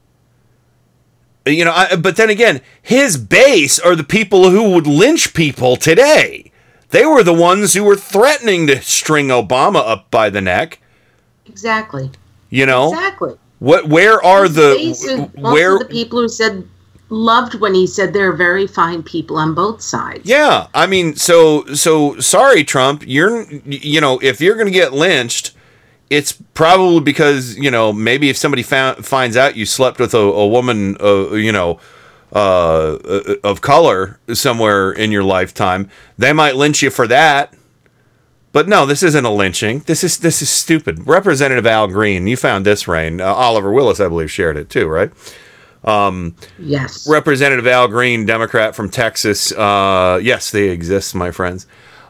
[1.46, 5.76] You know, I, but then again, his base are the people who would lynch people
[5.76, 6.51] today.
[6.92, 10.80] They were the ones who were threatening to string Obama up by the neck.
[11.46, 12.12] Exactly.
[12.50, 13.36] You know, Exactly.
[13.60, 13.88] what?
[13.88, 15.80] Where are the These are most where?
[15.80, 16.68] the people who said
[17.10, 20.22] loved when he said there are very fine people on both sides.
[20.24, 23.04] Yeah, I mean, so so sorry, Trump.
[23.06, 25.54] You're you know, if you're going to get lynched,
[26.10, 30.18] it's probably because you know maybe if somebody found, finds out you slept with a,
[30.20, 31.80] a woman, uh, you know,
[32.34, 32.98] uh,
[33.44, 37.54] of color somewhere in your lifetime, they might lynch you for that.
[38.54, 39.80] But no, this isn't a lynching.
[39.80, 41.08] This is this is stupid.
[41.08, 43.22] Representative Al Green, you found this, Rain.
[43.22, 45.12] Uh, Oliver Willis, I believe, shared it too, right?
[45.84, 47.08] Um, yes.
[47.08, 49.52] Representative Al Green, Democrat from Texas.
[49.54, 51.66] Uh, yes, they exist, my friends.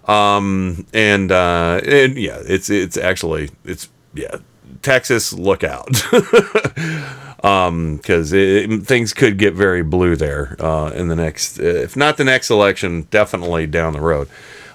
[0.07, 4.38] Um, and, uh, and yeah, it's it's actually it's yeah,
[4.81, 5.89] Texas, look out,
[7.41, 12.49] because things could get very blue there uh, in the next, if not the next
[12.49, 14.30] election, definitely down the road.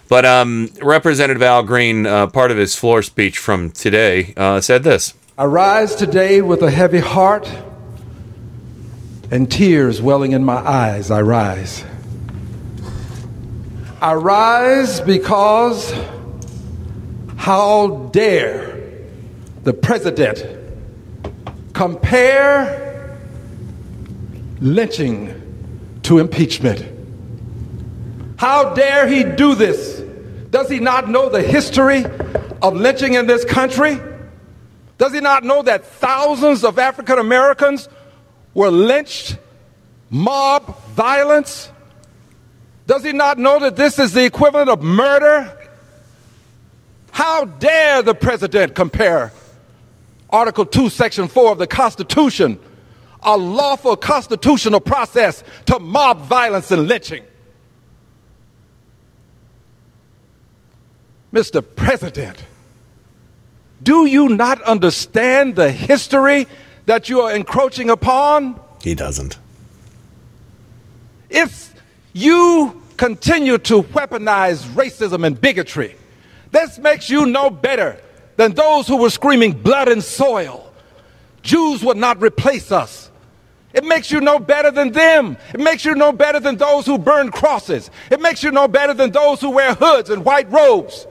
[0.08, 4.84] But um, Representative Al Green, uh, part of his floor speech from today, uh, said
[4.84, 5.14] this.
[5.38, 7.50] I rise today with a heavy heart
[9.30, 11.10] and tears welling in my eyes.
[11.10, 11.84] I rise.
[14.00, 15.92] I rise because
[17.36, 18.78] how dare
[19.64, 20.65] the president
[21.76, 23.18] compare
[24.60, 26.82] lynching to impeachment?
[28.38, 30.00] How dare he do this?
[30.48, 32.06] Does he not know the history
[32.62, 34.00] of lynching in this country?
[34.96, 37.90] Does he not know that thousands of African Americans
[38.54, 39.36] were lynched,
[40.08, 41.70] mob violence?
[42.86, 45.52] Does he not know that this is the equivalent of murder?
[47.10, 49.30] How dare the president compare
[50.36, 52.58] Article 2, Section 4 of the Constitution,
[53.22, 57.24] a lawful constitutional process to mob violence and lynching.
[61.32, 61.64] Mr.
[61.74, 62.44] President,
[63.82, 66.46] do you not understand the history
[66.84, 68.60] that you are encroaching upon?
[68.82, 69.38] He doesn't.
[71.30, 71.74] If
[72.12, 75.96] you continue to weaponize racism and bigotry,
[76.50, 78.02] this makes you no better
[78.36, 80.72] than those who were screaming blood and soil.
[81.42, 83.10] Jews would not replace us.
[83.72, 85.36] It makes you no better than them.
[85.52, 87.90] It makes you no better than those who burn crosses.
[88.10, 91.06] It makes you no better than those who wear hoods and white robes.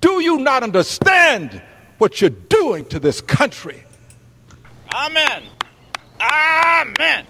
[0.00, 1.62] Do you not understand
[1.96, 3.82] what you're doing to this country?
[4.94, 5.44] Amen.
[6.20, 7.26] Amen.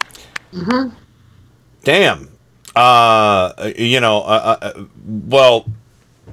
[1.85, 2.29] Damn.
[2.75, 5.67] Uh, you know, uh, uh, well,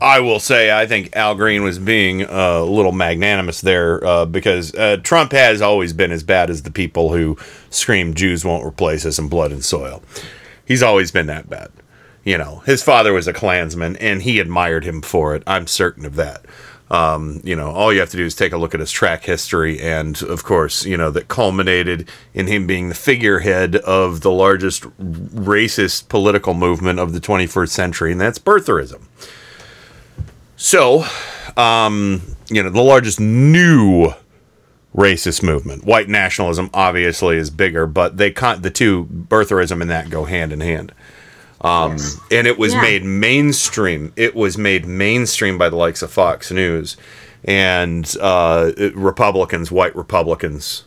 [0.01, 4.25] I will say I think Al Green was being uh, a little magnanimous there uh,
[4.25, 7.37] because uh, Trump has always been as bad as the people who
[7.69, 10.03] scream Jews won't replace us in blood and soil.
[10.65, 11.71] He's always been that bad.
[12.23, 15.43] You know, his father was a Klansman and he admired him for it.
[15.45, 16.45] I'm certain of that.
[16.91, 19.23] Um, you know, all you have to do is take a look at his track
[19.23, 24.31] history, and of course, you know, that culminated in him being the figurehead of the
[24.31, 29.01] largest racist political movement of the 21st century, and that's birtherism.
[30.57, 31.05] So,
[31.57, 34.13] um, you know, the largest new
[34.95, 40.09] racist movement, white nationalism, obviously is bigger, but they con- the two birtherism and that
[40.09, 40.93] go hand in hand.
[41.61, 41.97] Um,
[42.31, 42.81] And it was Yeah.
[42.81, 44.13] made mainstream.
[44.15, 46.95] It was made mainstream by the likes of Fox News
[47.43, 50.83] and uh, Republicans, white Republicans.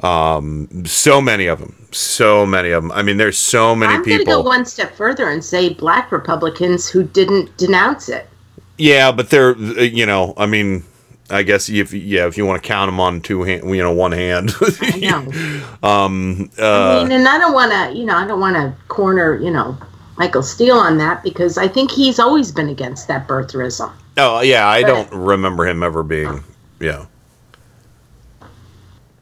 [0.00, 1.86] Um, so many of them.
[1.92, 2.92] So many of them.
[2.92, 5.68] I mean, there's so many people I'm going to go one step further and say
[5.74, 8.28] black Republicans who didn't denounce it.
[8.76, 10.84] Yeah, but they're you know, I mean,
[11.30, 13.92] I guess if yeah, if you want to count them on two hand, you know,
[13.92, 14.52] one hand.
[14.80, 15.88] I know.
[15.88, 18.74] um, I uh, mean, and I don't want to, you know, I don't want to
[18.88, 19.76] corner, you know,
[20.16, 23.92] Michael Steele on that because I think he's always been against that birtherism.
[24.18, 26.42] oh yeah, I but- don't remember him ever being
[26.80, 27.06] yeah.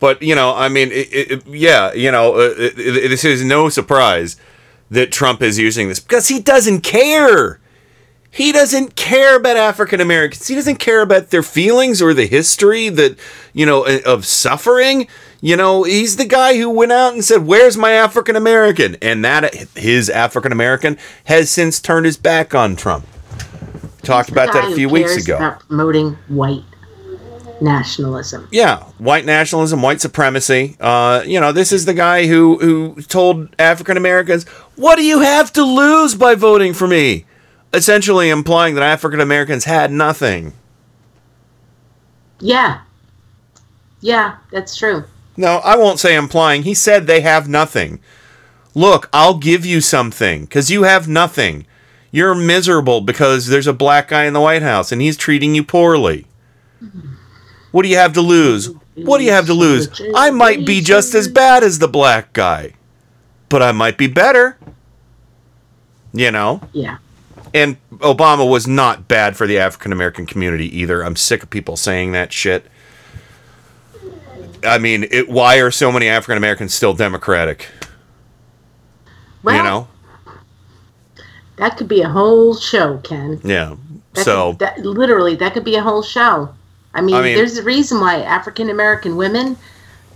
[0.01, 3.69] But you know, I mean, it, it, yeah, you know, uh, it, this is no
[3.69, 4.37] surprise
[4.91, 7.61] that Trump is using this because he doesn't care.
[8.35, 10.49] He doesn't care about African Americans.
[10.49, 13.19] He doesn't care about their feelings or the history that,
[13.53, 15.07] you know, of suffering.
[15.43, 19.23] You know, he's the guy who went out and said, "Where's my African American?" And
[19.23, 23.07] that his African American has since turned his back on Trump.
[24.03, 25.37] Talked about that a few weeks ago.
[25.37, 26.63] About promoting white
[27.61, 28.49] nationalism.
[28.51, 30.77] Yeah, white nationalism, white supremacy.
[30.81, 34.45] Uh, you know, this is the guy who who told African Americans,
[34.77, 37.27] "What do you have to lose by voting for me?"
[37.75, 40.53] Essentially implying that African Americans had nothing.
[42.41, 42.83] Yeah.
[44.01, 45.05] Yeah, that's true.
[45.37, 46.65] No, I won't say implying.
[46.65, 48.01] He said they have nothing.
[48.75, 51.67] Look, I'll give you something because you have nothing.
[52.11, 55.65] You're miserable because there's a black guy in the White House and he's treating you
[55.65, 56.27] poorly.
[57.71, 58.71] What do you have to lose?
[58.97, 59.89] What do you have to lose?
[60.15, 62.75] I might be just as bad as the black guy,
[63.49, 64.59] but I might be better.
[66.13, 66.61] You know?
[66.73, 66.99] Yeah.
[67.55, 71.05] And Obama was not bad for the African American community either.
[71.05, 72.67] I'm sick of people saying that shit.
[74.65, 77.69] I mean, it, why are so many African Americans still Democratic?
[79.43, 79.89] Well, you know?
[81.57, 83.41] That could be a whole show, Ken.
[83.45, 83.77] Yeah.
[84.15, 86.55] That So, could, that, literally, that could be a whole show.
[86.95, 89.57] I mean, I mean- there's a reason why African American women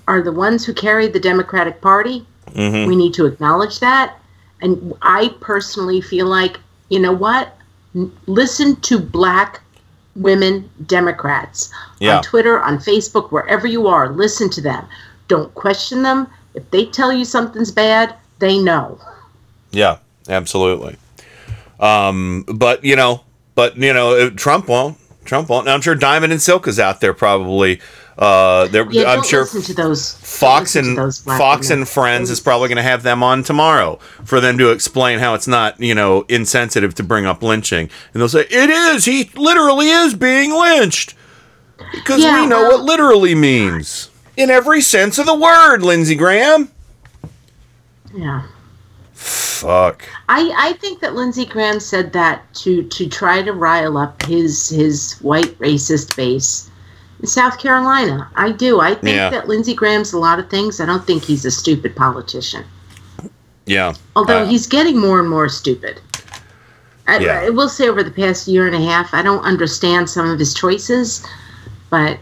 [0.08, 2.24] are the ones who carry the Democratic Party.
[2.52, 2.86] Mhm.
[2.86, 4.16] We need to acknowledge that.
[4.62, 7.56] And I personally feel like, you know what?
[8.26, 9.60] Listen to black
[10.14, 12.16] women Democrats Yeah.
[12.18, 14.08] on Twitter, on Facebook, wherever you are.
[14.10, 14.84] Listen to them.
[15.28, 16.26] Don't question them.
[16.54, 18.98] If they tell you something's bad, they know.
[19.72, 19.98] yeah,
[20.28, 20.96] absolutely.
[21.80, 23.22] Um, but you know,
[23.54, 24.96] but you know, Trump won't.
[25.26, 25.66] Trump won't.
[25.66, 27.80] And I'm sure Diamond and Silk is out there probably.
[28.18, 32.76] Uh, they're, Yeah, I'm sure those Fox and those Fox and Friends is probably going
[32.76, 36.94] to have them on tomorrow for them to explain how it's not, you know, insensitive
[36.94, 37.90] to bring up lynching.
[38.14, 39.04] And they'll say it is.
[39.04, 41.14] He literally is being lynched
[41.92, 45.82] because Yeah, we know well- what literally means in every sense of the word.
[45.82, 46.70] Lindsey Graham.
[48.14, 48.44] Yeah.
[49.12, 50.04] Fuck.
[50.28, 54.68] I, I think that Lindsey Graham said that to to try to rile up his
[54.68, 56.70] his white racist base
[57.24, 58.28] South Carolina.
[58.36, 58.80] I do.
[58.80, 59.30] I think Yeah.
[59.30, 60.80] that Lindsey Graham's a lot of things.
[60.80, 62.64] I don't think he's a stupid politician.
[63.64, 63.94] Yeah.
[64.14, 66.00] Although Uh, he's getting more and more stupid.
[67.08, 67.40] I, Yeah.
[67.40, 70.38] I will say over the past year and a half, I don't understand some of
[70.38, 71.22] his choices,
[71.90, 72.18] but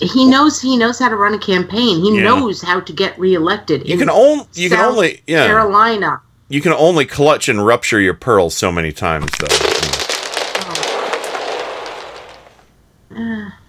[0.00, 2.00] he knows he knows how to run a campaign.
[2.02, 2.22] He Yeah.
[2.24, 3.86] knows how to get reelected.
[3.86, 6.20] You in can only you can South only yeah Carolina.
[6.48, 9.46] you can only clutch and rupture your pearls so many times though.
[13.16, 13.50] Uh,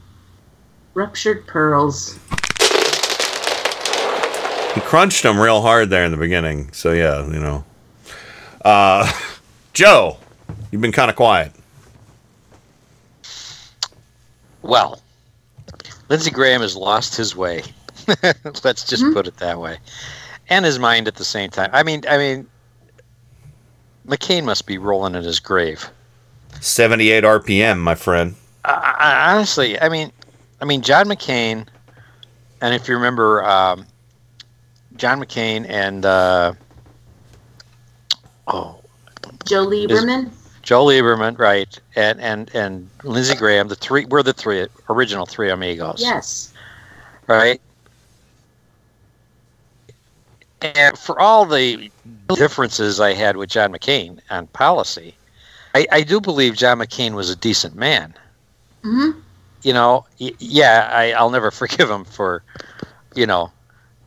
[0.98, 2.16] ruptured pearls.
[4.74, 6.72] He crunched them real hard there in the beginning.
[6.74, 7.64] So yeah, you know.
[8.66, 9.10] Uh,
[9.74, 10.18] Joe,
[10.72, 11.52] you've been kind of quiet.
[14.64, 15.00] Well,
[16.10, 17.62] Lindsey Graham has lost his way.
[18.64, 19.78] Let's just put it that way,
[20.50, 21.70] and his mind at the same time.
[21.74, 22.48] I mean, I mean,
[24.08, 25.90] McCain must be rolling in his grave.
[26.60, 28.36] 78 RPM, my friend.
[28.66, 30.12] I, I, honestly, I mean,
[30.60, 31.68] I mean, John McCain,
[32.62, 33.86] and if you remember, um,
[34.96, 36.54] John McCain and uh,
[38.48, 38.80] oh,
[39.46, 40.32] Joe Lieberman.
[40.64, 45.50] Joe Lieberman, right, and and and Lindsey Graham, the three, we're the three original three
[45.50, 46.02] amigos.
[46.02, 46.52] Yes.
[47.28, 47.62] right?
[50.62, 51.92] And for all the
[52.36, 55.16] differences I had with John McCain on policy,
[55.76, 58.14] I, I do believe John McCain was a decent man.
[58.84, 59.12] hmm
[59.64, 62.44] You know, yeah, I, I'll never forgive him for,
[63.16, 63.52] you know,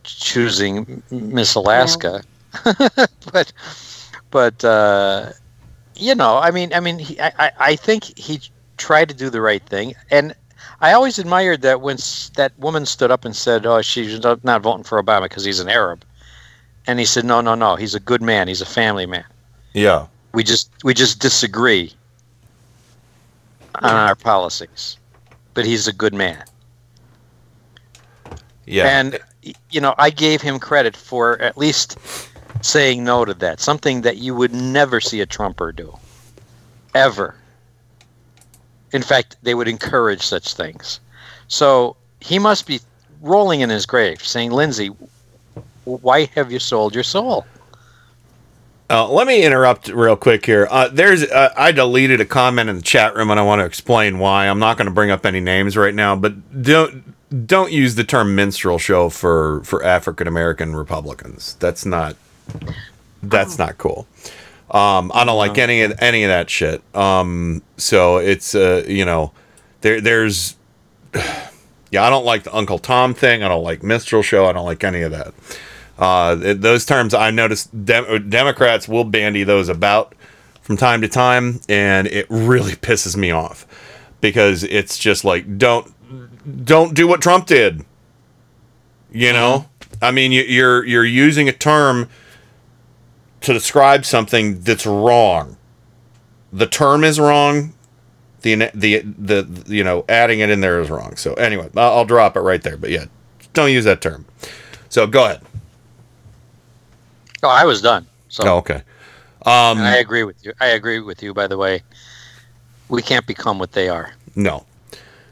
[0.04, 2.22] choosing Miss Alaska,
[3.32, 3.52] but,
[4.30, 5.30] but uh,
[5.96, 8.40] you know, I mean, I mean, he, I, I- I think he
[8.78, 10.34] tried to do the right thing, and
[10.80, 14.44] I always admired that when s- that woman stood up and said, "Oh, she's not
[14.44, 16.04] not voting for Obama because he's an Arab,"
[16.86, 18.48] and he said, "No, no, no, he's a good man.
[18.48, 19.24] He's a family man.
[19.72, 20.06] Yeah.
[20.34, 21.94] We just we just disagree
[23.82, 24.98] on our policies,
[25.54, 26.44] but he's a good man."
[28.66, 28.86] Yeah.
[28.86, 29.18] And
[29.70, 31.98] you know, I gave him credit for at least
[32.62, 33.60] saying no to that.
[33.60, 35.96] Something that you would never see a Trumper do.
[36.94, 37.34] Ever.
[38.92, 41.00] In fact, they would encourage such things.
[41.48, 42.80] So he must be
[43.20, 44.90] rolling in his grave saying, Lindsey,
[45.84, 47.46] why have you sold your soul?
[48.90, 50.66] Uh, let me interrupt real quick here.
[50.68, 53.64] Uh, there's uh, I deleted a comment in the chat room, and I want to
[53.64, 54.48] explain why.
[54.48, 57.14] I'm not going to bring up any names right now, but don't
[57.46, 61.54] don't use the term minstrel show for for African American Republicans.
[61.60, 62.16] That's not
[63.22, 64.08] that's not cool.
[64.72, 66.82] Um, I don't like any of any of that shit.
[66.92, 69.30] Um, so it's uh, you know,
[69.82, 70.56] there there's
[71.92, 73.44] yeah, I don't like the Uncle Tom thing.
[73.44, 74.46] I don't like minstrel show.
[74.46, 75.32] I don't like any of that.
[76.00, 80.14] Uh, those terms I noticed Dem- Democrats will bandy those about
[80.62, 83.66] from time to time, and it really pisses me off
[84.20, 85.92] because it's just like don't
[86.64, 87.84] don't do what Trump did.
[89.12, 89.66] You know,
[90.00, 92.08] I mean, you, you're you're using a term
[93.42, 95.56] to describe something that's wrong.
[96.52, 97.74] The term is wrong.
[98.42, 101.16] The the the, the you know adding it in there is wrong.
[101.16, 102.76] So anyway, I'll, I'll drop it right there.
[102.76, 103.06] But yeah,
[103.52, 104.24] don't use that term.
[104.88, 105.42] So go ahead.
[107.42, 108.06] Oh, I was done.
[108.28, 108.82] So Oh, okay.
[109.46, 110.52] Um, I agree with you.
[110.60, 111.82] I agree with you, by the way.
[112.88, 114.12] We can't become what they are.
[114.36, 114.66] No.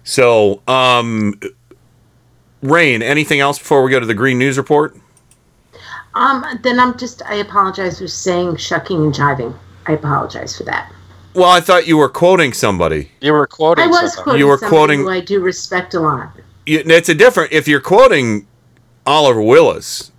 [0.05, 1.39] So, um,
[2.63, 4.97] Rain, anything else before we go to the Green News Report?
[6.15, 9.55] Um, then I'm just I apologize for saying shucking and jiving.
[9.87, 10.91] I apologize for that.
[11.35, 13.11] Well, I thought you were quoting somebody.
[13.21, 13.85] You were quoting.
[13.85, 16.31] I was quoting You were quoting- who I do respect a lot.
[16.67, 17.53] You- It's a different.
[17.53, 18.47] If you're quoting
[19.07, 20.11] Oliver Willis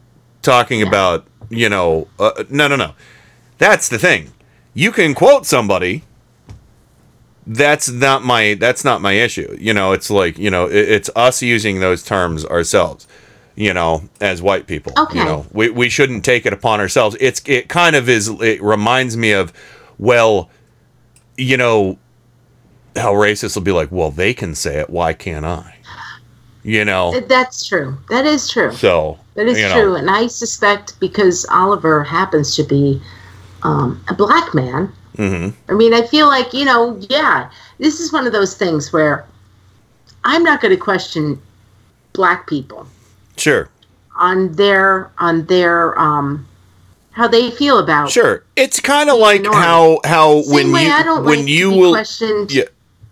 [0.41, 2.93] talking about, you know, uh, no, no, no.
[3.57, 4.31] That's the thing.
[4.73, 6.03] You can quote somebody.
[7.45, 8.53] That's not my.
[8.53, 9.57] That's not my issue.
[9.59, 13.07] You know, it's like you know, it, it's us using those terms ourselves.
[13.55, 14.93] You know, as white people.
[14.97, 15.19] Okay.
[15.19, 17.17] You know, we we shouldn't take it upon ourselves.
[17.19, 18.29] It's it kind of is.
[18.29, 19.51] It reminds me of,
[19.97, 20.49] well,
[21.37, 21.97] you know,
[22.95, 24.89] how racists will be like, well, they can say it.
[24.89, 25.75] Why can't I?
[26.63, 27.19] You know.
[27.21, 27.97] That's true.
[28.09, 28.71] That is true.
[28.73, 33.01] So That is you know, true, and I suspect because Oliver happens to be
[33.63, 34.91] um, a black man.
[35.15, 35.53] mhm.
[35.69, 39.25] I mean, I feel like you know, yeah, this is one of those things where
[40.25, 41.41] I'm not going to question
[42.11, 42.85] black people
[43.37, 43.69] Sure,
[44.17, 46.45] on their on their um
[47.11, 48.43] how they feel about sure.
[48.57, 51.93] It's kind of like how how Same when you I don't when like you will
[51.93, 52.65] questioned yeah.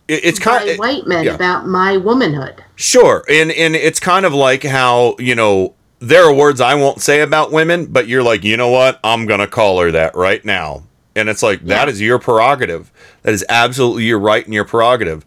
[0.09, 1.35] It's kind of white men yeah.
[1.35, 2.61] about my womanhood.
[2.75, 7.01] Sure, and and it's kind of like how you know there are words I won't
[7.01, 8.99] say about women, but you're like, you know what?
[9.03, 10.83] I'm gonna call her that right now,
[11.15, 12.91] and it's like that is your prerogative.
[13.23, 15.25] That is absolutely your right and your prerogative.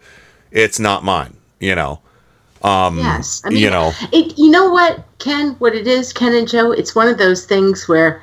[0.50, 1.36] It's not mine.
[1.58, 2.00] You know.
[2.62, 3.92] Um, Yes, I mean, you know.
[4.12, 4.38] it.
[4.38, 5.56] You know what, Ken?
[5.58, 6.72] What it is, Ken and Joe?
[6.72, 8.22] It's one of those things where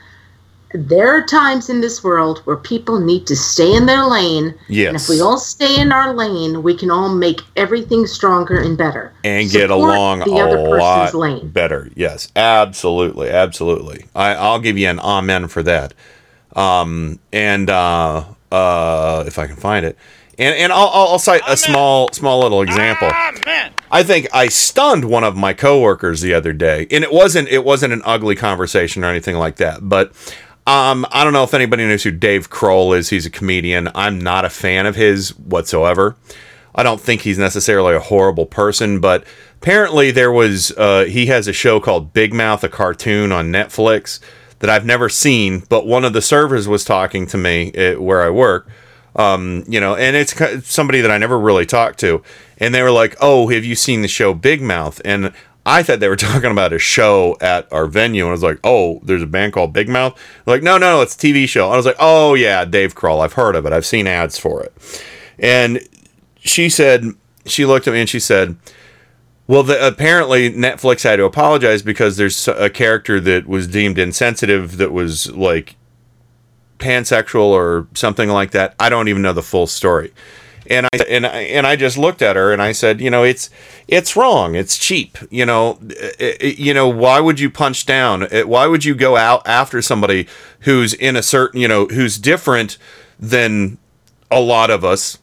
[0.73, 4.53] there are times in this world where people need to stay in their lane.
[4.67, 4.87] Yes.
[4.87, 8.77] And if we all stay in our lane, we can all make everything stronger and
[8.77, 9.13] better.
[9.23, 11.49] and get along the a other person's lot lane.
[11.49, 11.89] better.
[11.95, 14.05] Yes, absolutely, absolutely.
[14.13, 15.93] I, I'll give you an amen for that.
[16.55, 19.97] Um, and uh, uh, if I can find it,
[20.39, 23.07] and and I'll, I'll, I'll cite a small small little example.
[23.07, 23.71] Amen.
[23.89, 27.63] I think I stunned one of my coworkers the other day, and it wasn't it
[27.63, 30.11] wasn't an ugly conversation or anything like that, but.
[30.67, 33.09] Um, I don't know if anybody knows who Dave Kroll is.
[33.09, 33.89] He's a comedian.
[33.95, 36.17] I'm not a fan of his whatsoever.
[36.75, 39.23] I don't think he's necessarily a horrible person, but
[39.61, 44.19] apparently there was uh, he has a show called Big Mouth, a cartoon on Netflix
[44.59, 45.63] that I've never seen.
[45.69, 48.69] But one of the servers was talking to me uh, where I work,
[49.15, 50.35] um, you know, and it's
[50.69, 52.21] somebody that I never really talked to,
[52.57, 55.31] and they were like, "Oh, have you seen the show Big Mouth?" And
[55.67, 58.59] I thought they were talking about a show at our venue, and I was like,
[58.63, 60.15] "Oh, there's a band called Big Mouth."
[60.45, 61.65] They're like, no, no, it's a TV show.
[61.65, 63.21] And I was like, "Oh yeah, Dave Kroll.
[63.21, 63.73] I've heard of it.
[63.73, 64.73] I've seen ads for it."
[65.37, 65.79] And
[66.39, 67.03] she said,
[67.45, 68.55] she looked at me and she said,
[69.45, 74.77] "Well, the, apparently Netflix had to apologize because there's a character that was deemed insensitive
[74.77, 75.75] that was like
[76.79, 78.73] pansexual or something like that.
[78.79, 80.13] I don't even know the full story."
[80.69, 83.23] And I and I, and I just looked at her and I said, you know,
[83.23, 83.49] it's
[83.87, 84.55] it's wrong.
[84.55, 85.17] It's cheap.
[85.29, 88.23] You know, It- it- you know, why would you punch down?
[88.45, 90.27] Why would you go out after somebody
[90.61, 92.77] who's in a certain, you know, who's different
[93.19, 93.77] than
[94.29, 95.17] a lot of us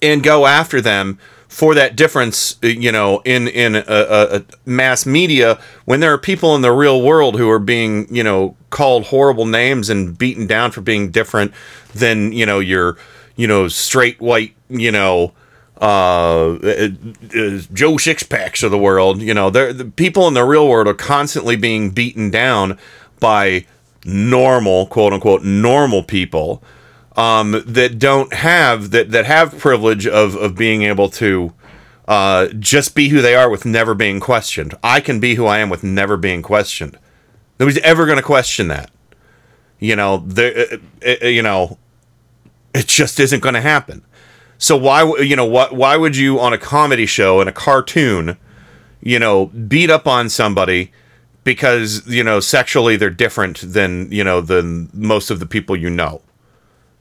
[0.00, 1.18] and go after them
[1.48, 6.54] for that difference, you know, in in a, a mass media when there are people
[6.56, 10.70] in the real world who are being, you know, called horrible names and beaten down
[10.72, 11.52] for being different
[11.94, 12.96] than, you know, your,
[13.36, 15.32] you know, straight white, you know,
[15.80, 19.20] uh, uh, uh, Joe Sixpacks of the world.
[19.20, 22.78] You know, the people in the real world are constantly being beaten down
[23.20, 23.66] by
[24.04, 26.62] normal, quote unquote, normal people
[27.16, 31.52] um, that don't have that that have privilege of of being able to
[32.06, 34.74] uh, just be who they are with never being questioned.
[34.82, 36.98] I can be who I am with never being questioned.
[37.58, 38.90] Nobody's ever going to question that.
[39.78, 41.78] You know, the uh, uh, you know,
[42.74, 44.04] it just isn't going to happen.
[44.58, 48.36] So why you know what why would you on a comedy show and a cartoon,
[49.00, 50.92] you know, beat up on somebody
[51.44, 55.90] because you know sexually they're different than you know than most of the people you
[55.90, 56.22] know.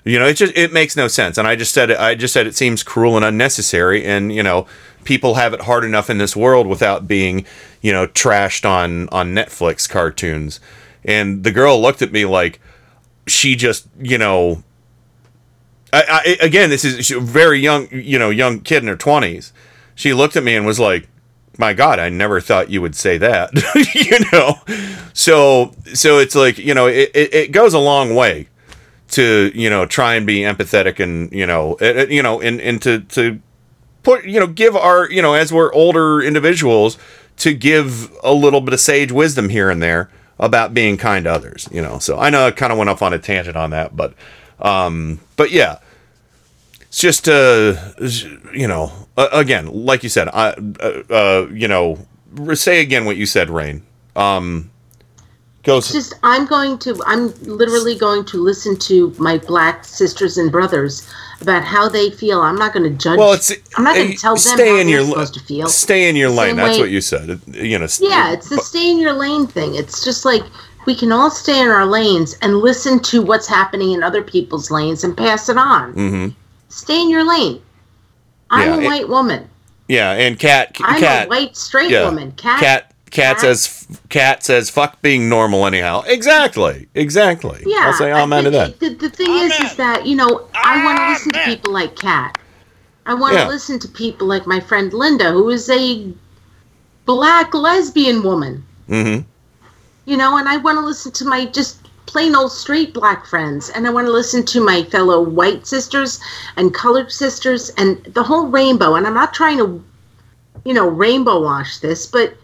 [0.06, 1.38] You know, it just it makes no sense.
[1.38, 4.04] And I just said I just said it seems cruel and unnecessary.
[4.04, 4.68] And you know,
[5.06, 7.46] people have it hard enough in this world without being
[7.82, 10.60] you know trashed on on Netflix cartoons.
[11.06, 12.60] And the girl looked at me like
[13.28, 14.64] she just you know.
[15.94, 19.54] I, I again, this is a very young you know young kid in her twenties.
[19.96, 21.08] She looked at me and was like,
[21.60, 23.52] my god i never thought you would say that.
[23.94, 24.56] You know?
[25.14, 28.48] So so it's like you know it, it, it goes a long way
[29.10, 32.60] to you know try and be empathetic and you know it, it- you know and
[32.60, 33.40] and to to
[34.02, 36.98] put you know give our you know as we're older individuals
[37.38, 40.10] to give a little bit of sage wisdom here and there
[40.40, 42.00] about being kind to others you know?
[42.00, 44.16] So i know i kind of went off on a tangent on that but
[44.60, 45.78] um but yeah
[46.82, 47.76] it's just uh
[48.54, 50.50] you know uh, again like you said i
[50.80, 51.98] uh, uh you know
[52.54, 53.82] say again what you said rain
[54.16, 54.70] um
[55.64, 60.38] goes It's just I'm going to I'm literally going to listen to my black sisters
[60.38, 61.10] and brothers
[61.42, 62.42] about how they feel.
[62.42, 63.18] I'm not going to judge.
[63.18, 65.40] well it's I'm not going to tell them stay how in they're your supposed to
[65.42, 65.68] feel.
[65.68, 68.50] stay in your The lane same that's way- what you said you know Yeah, it's
[68.50, 69.76] the stay in your lane thing.
[69.76, 70.44] It's just like
[70.86, 74.70] we can all stay in our lanes and listen to what's happening in other people's
[74.72, 75.94] lanes and pass it on.
[75.94, 76.28] hmm
[76.70, 77.62] Stay in your lane.
[78.50, 79.50] I'm Yeah, a it- white woman.
[79.88, 82.06] yeah and cat I'm cat a white straight yeah.
[82.06, 82.32] woman.
[82.34, 88.12] Cat, cat cat says cat says fuck being normal anyhow exactly exactly Yeah, i'll say
[88.12, 91.10] I amen to that The, the thing is, is that you know I want to
[91.10, 92.38] listen to people like Kat.
[93.06, 93.48] I want to Yeah.
[93.48, 96.12] listen to people like my friend Linda, who is a
[97.06, 98.66] black lesbian woman.
[98.90, 99.22] mm-hmm
[100.06, 103.70] You know, and I want to listen to my just plain old straight black friends,
[103.70, 106.20] and I want to listen to my fellow white sisters
[106.58, 108.96] and colored sisters and the whole rainbow.
[108.96, 109.84] And I'm not trying to,
[110.66, 112.36] you know, rainbow wash this, but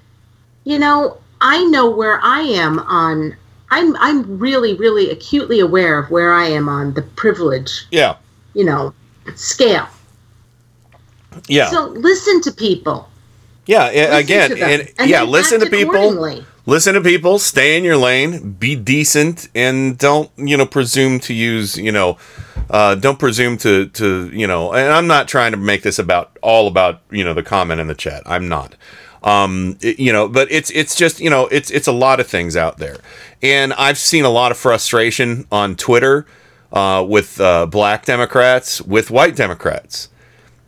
[0.64, 3.36] you know, I know where I am on.
[3.72, 8.15] I'm I'm really really acutely aware of where I am on the privilege, yeah
[8.53, 8.94] you know,
[9.36, 9.88] scale.
[11.48, 13.10] yeah So listen to people.
[13.65, 16.36] Yeah, Listen again, to and, and yeah, listen to people.
[16.70, 17.40] Listen to people.
[17.40, 18.52] Stay in your lane.
[18.52, 22.20] Be decent, and don't you know presume to use you know,
[22.70, 24.72] uh, don't presume to to you know.
[24.74, 27.88] And I'm not trying to make this about all about you know the comment in
[27.88, 28.22] the chat.
[28.28, 28.76] I'm not.
[29.24, 32.28] Um, it- you know, but it's it's just you know it's it's a lot of
[32.28, 32.98] things out there,
[33.41, 36.28] and I've seen a lot of frustration on Twitter
[36.72, 40.10] uh, with uh, black Democrats with white Democrats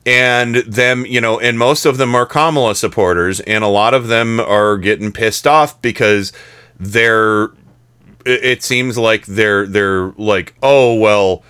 [0.05, 4.07] and them, you know, and most of them are Kamala supporters, and a lot of
[4.07, 6.31] them are getting pissed off because
[6.79, 7.49] they're.
[8.23, 11.43] It seems like they're they're like, oh well,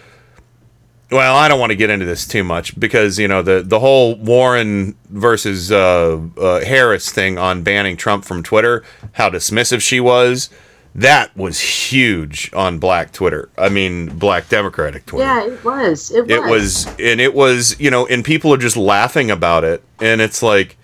[1.11, 3.80] well, I don't want to get into this too much because you know the the
[3.80, 8.84] whole Warren versus uh, uh, Harris thing on banning Trump from Twitter,
[9.14, 10.49] how dismissive she was.
[10.93, 13.49] That was huge on Black Twitter.
[13.57, 16.11] I mean, Black Democratic Twitter Yeah, it was.
[16.11, 16.31] It was.
[16.31, 20.19] it was and it was you know and people are just laughing about it and
[20.19, 20.77] it's like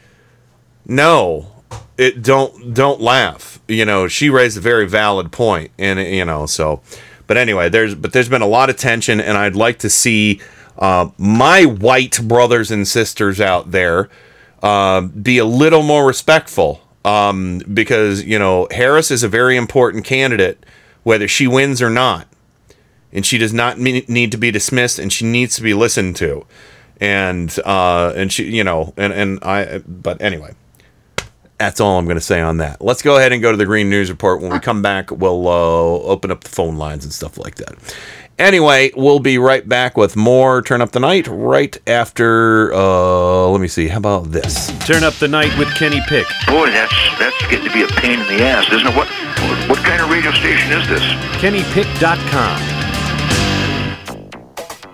[0.86, 1.52] no
[1.98, 6.46] it don't don't laugh you know she raised a very valid point and you know
[6.46, 6.82] so
[7.26, 10.40] but anyway there's but there's been a lot of tension and i'd like to see
[10.80, 14.10] uh, my white brothers and sisters out there
[14.62, 20.04] uh, be a little more respectful um, because you know harris is a very important
[20.04, 20.66] candidate
[21.08, 22.28] whether she wins or not.
[23.14, 26.46] And she does not need to be dismissed and she needs to be listened to.
[27.00, 30.54] And uh and she you know and and i but anyway
[31.60, 32.82] that's all i'm going to say on that.
[32.82, 34.42] Let's go ahead and go to the green news report.
[34.42, 37.76] When we come back we'll uh, open up the phone lines and stuff like that
[38.40, 43.60] anyway we'll be right back with more turn up the night right after uh let
[43.62, 46.26] me see how about this Turn up the night with Kenny Pick.
[46.48, 48.96] Boy, that's that's getting to be a pain in the ass, isn't it?
[48.96, 51.02] What what, what kind of radio station is this?
[51.42, 52.77] KennyPick.com.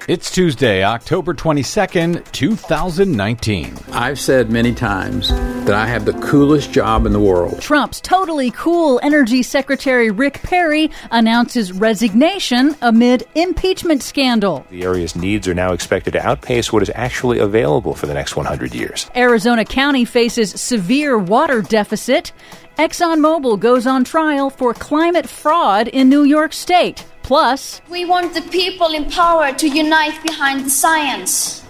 [0.06, 3.78] It's Tuesday, October 22nd, 2019.
[3.94, 7.62] I've said many times that I have the coolest job in the world.
[7.62, 14.68] Trump's totally cool Energy Secretary Rick Perry announces resignation amid impeachment scandal.
[14.72, 18.36] The area's needs are now expected to outpace what is actually available for the next
[18.36, 19.10] 100 years.
[19.16, 22.34] Arizona County faces severe water deficit.
[22.78, 27.06] ExxonMobil goes on trial for climate fraud in New York State.
[27.24, 31.63] Plus, We want the people in power to unite behind the science.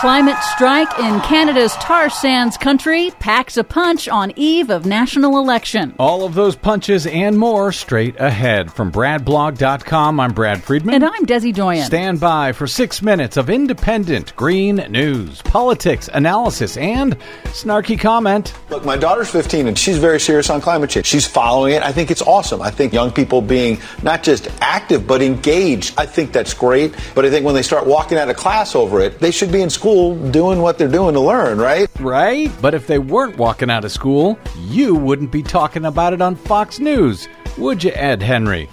[0.00, 5.94] Climate strike in Canada's tar sands country packs a punch on eve of national election.
[5.98, 8.72] All of those punches and more straight ahead.
[8.72, 10.94] From BradBlog.com, I'm Brad Friedman.
[10.94, 11.84] And I'm Desi Doyen.
[11.84, 17.14] Stand by for six minutes of independent green news, politics, analysis, and
[17.48, 18.54] snarky comment.
[18.70, 21.04] Look, my daughter's 15 and she's very serious on climate change.
[21.04, 21.82] She's following it.
[21.82, 22.62] I think it's awesome.
[22.62, 26.94] I think young people being not just active but engaged, I think that's great.
[27.14, 29.60] But I think when they start walking out of class over it, they should be
[29.60, 31.88] in school doing what they're doing to learn, right?
[32.00, 32.50] Right?
[32.62, 36.34] But if they weren't walking out of school, you wouldn't be talking about it on
[36.34, 38.70] Fox News, would you, Ed Henry?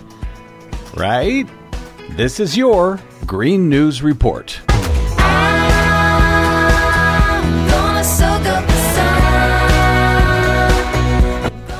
[0.95, 1.47] Right?
[2.11, 4.57] This is your Green News Report.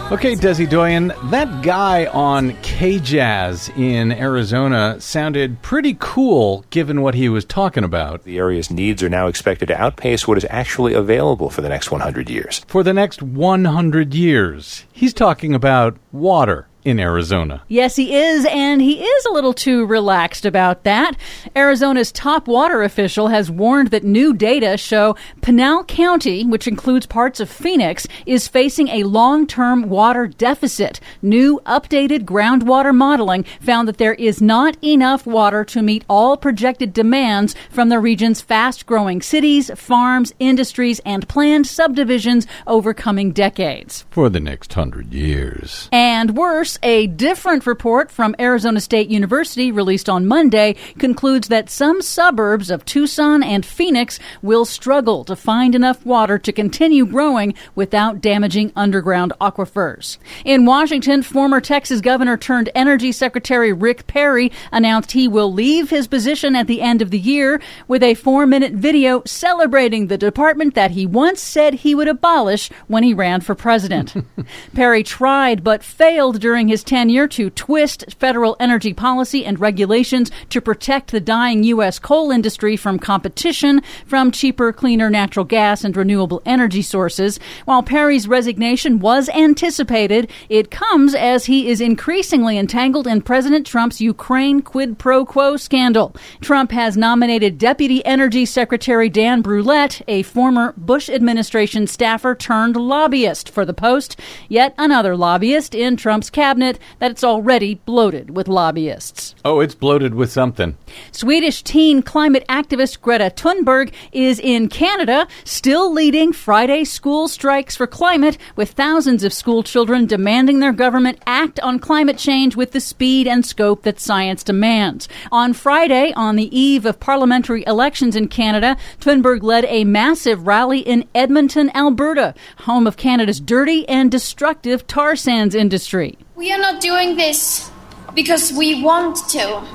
[0.10, 7.28] Okay, Desi Doyen, that guy on K-Jazz in Arizona sounded pretty cool given what he
[7.28, 8.24] was talking about.
[8.24, 11.92] The area's needs are now expected to outpace what is actually available for the next
[11.92, 12.60] 100 years.
[12.70, 17.62] For the next 100 years, he's talking about water in Arizona.
[17.68, 21.18] Yes, he is, and he is a little too relaxed about that.
[21.54, 27.42] Arizona's top water official has warned that new data show Pinal County, which includes parts
[27.42, 31.02] of Phoenix, is facing a long term water deficit.
[31.22, 36.94] New updated groundwater modeling found that there is not enough water to meet all projected
[36.94, 44.06] demands from the region's fast growing cities, farms, industries, and planned subdivisions over coming decades.
[44.10, 45.90] For the next hundred years.
[45.92, 52.02] And worse, a different report from Arizona State University released on Monday concludes that some
[52.02, 58.22] suburbs of Tucson and Phoenix will struggle to find enough water to continue growing without
[58.22, 60.18] damaging underground aquifers.
[60.44, 66.08] In Washington, former Texas Governor turned Energy Secretary Rick Perry announced he will leave his
[66.08, 70.74] position at the end of the year with a four minute video celebrating the department
[70.74, 74.16] that he once said he would abolish when he ran for president.
[74.74, 80.60] Perry tried but failed during his tenure to twist federal energy policy and regulations to
[80.60, 82.00] protect the dying U.S.
[82.00, 87.40] coal industry from competition from cheaper, cleaner natural gas and renewable energy sources.
[87.66, 94.02] While Perry's resignation was anticipated, it comes as he is increasingly entangled in President Trump's
[94.02, 96.16] Ukraine quid pro quo scandal.
[96.42, 103.48] Trump has nominated Deputy Energy Secretary Dan Brouillette, a former Bush administration staffer turned lobbyist,
[103.48, 104.20] for the post,
[104.50, 109.36] yet another lobbyist in Trump's cabinet cabinet that it's already bloated with lobbyists.
[109.44, 110.78] Oh, it's bloated with something.
[111.12, 117.86] Swedish teen climate activist Greta Thunberg is in Canada, still leading Friday school strikes for
[117.86, 122.80] climate, with thousands of school children demanding their government act on climate change with the
[122.80, 125.10] speed and scope that science demands.
[125.34, 130.80] On Friday, on the eve of parliamentary elections in Canada, Thunberg led a massive rally
[130.80, 136.18] in Edmonton, Alberta, home of Canada's dirty and destructive tar sands industry.
[136.38, 137.72] We are not doing this
[138.14, 139.68] because we want to.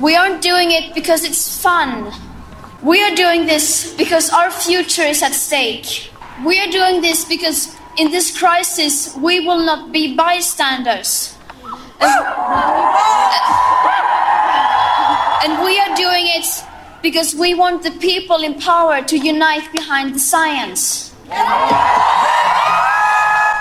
[0.00, 2.10] We aren't doing it because it's fun.
[2.82, 6.10] We are doing this because our future is at stake.
[6.42, 11.36] We are doing this because in this crisis we will not be bystanders.
[15.44, 16.46] And, we are doing it
[17.02, 21.14] because we want the people in power to unite behind the science.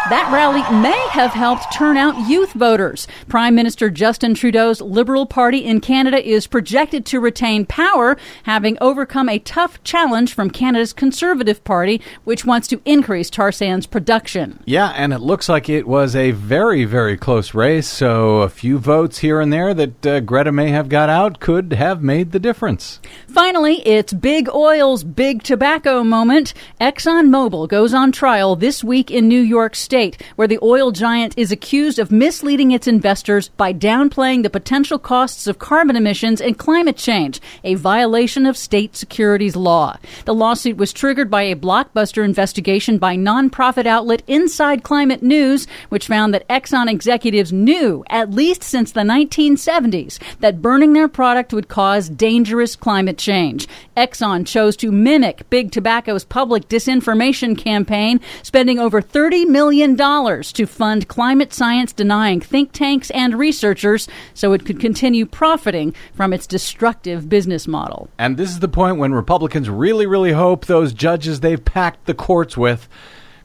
[0.09, 3.09] That rally may have helped turn out youth voters.
[3.27, 9.27] Prime Minister Justin Trudeau's Liberal Party in Canada is projected to retain power, having overcome
[9.27, 14.63] a tough challenge from Canada's Conservative Party, which wants to increase tar sands production.
[14.63, 18.77] Yeah, and it looks like it was a very, very close race, so a few
[18.77, 22.39] votes here and there that uh, Greta may have got out could have made the
[22.39, 23.01] difference.
[23.27, 26.53] Finally, it's Big Oil's big tobacco moment.
[26.79, 29.96] ExxonMobil goes on trial this week in New York State,
[30.35, 35.47] where the oil giant is accused of misleading its investors by downplaying the potential costs
[35.47, 39.97] of carbon emissions and climate change, a violation of state securities law.
[40.25, 46.07] The lawsuit was triggered by a blockbuster investigation by nonprofit outlet Inside Climate News, which
[46.07, 51.67] found that Exxon executives knew, at least since the 1970s, that burning their product would
[51.67, 53.67] cause dangerous climate change.
[53.95, 61.07] Exxon chose to mimic Big Tobacco's public disinformation campaign, spending over $30 million to fund
[61.07, 67.29] climate science denying think tanks and researchers so it could continue profiting from its destructive
[67.29, 68.09] business model.
[68.17, 72.13] And this is the point when Republicans really, really hope those judges they've packed the
[72.13, 72.89] courts with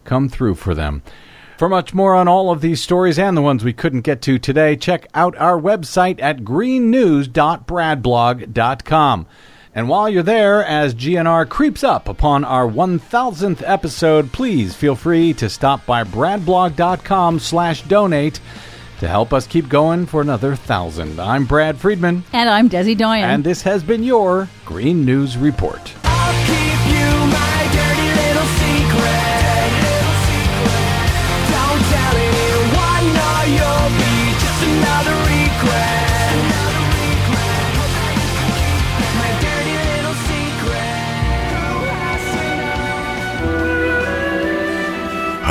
[0.05, 1.03] come through for them.
[1.59, 4.37] For much more on all of these stories and the ones we couldn't get to
[4.39, 9.27] today, check out our website at greennews.bradblog.com.
[9.75, 15.33] And while you're there, as GNR creeps up upon our 1000th episode, please feel free
[15.35, 18.39] to stop by bradblog.com slash donate
[19.01, 21.19] to help us keep going for another thousand.
[21.19, 22.23] I'm Brad Friedman.
[22.35, 23.25] And I'm Desi Doyen.
[23.25, 25.93] And this has been your Green News Report.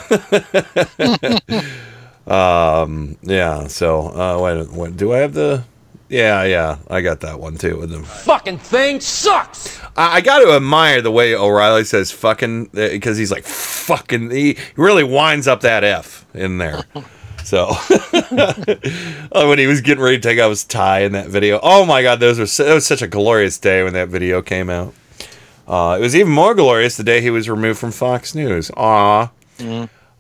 [2.86, 3.68] um, yeah.
[3.68, 5.64] So, uh, wait, wait, do I have the?
[6.10, 9.80] Yeah, yeah, I got that one too with the Fucking thing sucks.
[9.96, 14.58] I, I got to admire the way O'Reilly says "fucking" because he's like "fucking." He
[14.76, 16.84] really winds up that F in there.
[17.46, 21.60] So oh, when he was getting ready to take off his tie in that video,
[21.62, 24.42] oh my god, those were so, it was such a glorious day when that video
[24.42, 24.96] came out.
[25.68, 28.72] Uh, it was even more glorious the day he was removed from Fox News.
[28.76, 29.32] Aw.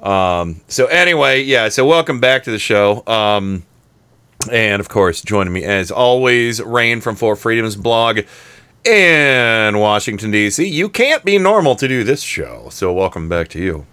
[0.01, 1.69] Um, so anyway, yeah.
[1.69, 3.03] So welcome back to the show.
[3.07, 3.63] Um,
[4.51, 8.19] and of course, joining me as always, Rain from Four Freedoms blog
[8.83, 10.67] in Washington D.C.
[10.67, 13.87] You can't be normal to do this show, so welcome back to you.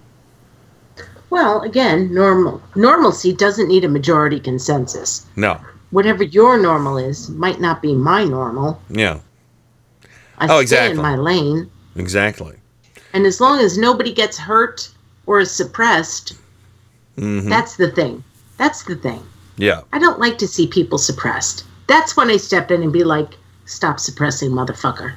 [1.32, 5.24] Well, again, normal normalcy doesn't need a majority consensus.
[5.34, 5.58] No.
[5.90, 8.78] Whatever your normal is might not be my normal.
[8.90, 9.20] Yeah.
[10.36, 10.96] I Oh, stay exactly.
[10.98, 11.70] in my lane.
[11.96, 12.56] Exactly.
[13.14, 14.90] And as long as nobody gets hurt
[15.24, 16.34] or is suppressed,
[17.16, 17.48] Mhm.
[17.48, 18.22] that's the thing.
[18.58, 19.22] That's the thing.
[19.56, 19.80] yeah.
[19.90, 21.64] I don't like to see people suppressed.
[21.86, 25.12] That's when I step in and be like, stop suppressing, motherfucker.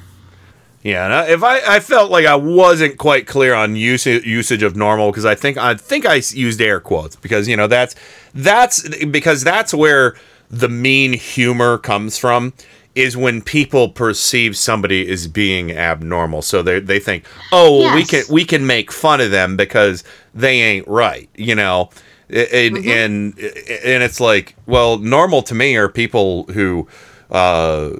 [0.86, 5.10] Yeah, if I, I felt like I wasn't quite clear on usage usage of normal
[5.10, 7.96] because I think I think I used air quotes because you know that's
[8.34, 10.14] that's because that's where
[10.48, 12.52] the mean humor comes from
[12.94, 16.40] is when people perceive somebody as being abnormal.
[16.42, 20.04] So they they think, "Oh, well, we can we can make fun of them because
[20.36, 21.90] they ain't right," you know.
[22.28, 26.86] And and and it's like, well, normal to me are people who
[27.32, 27.90] uh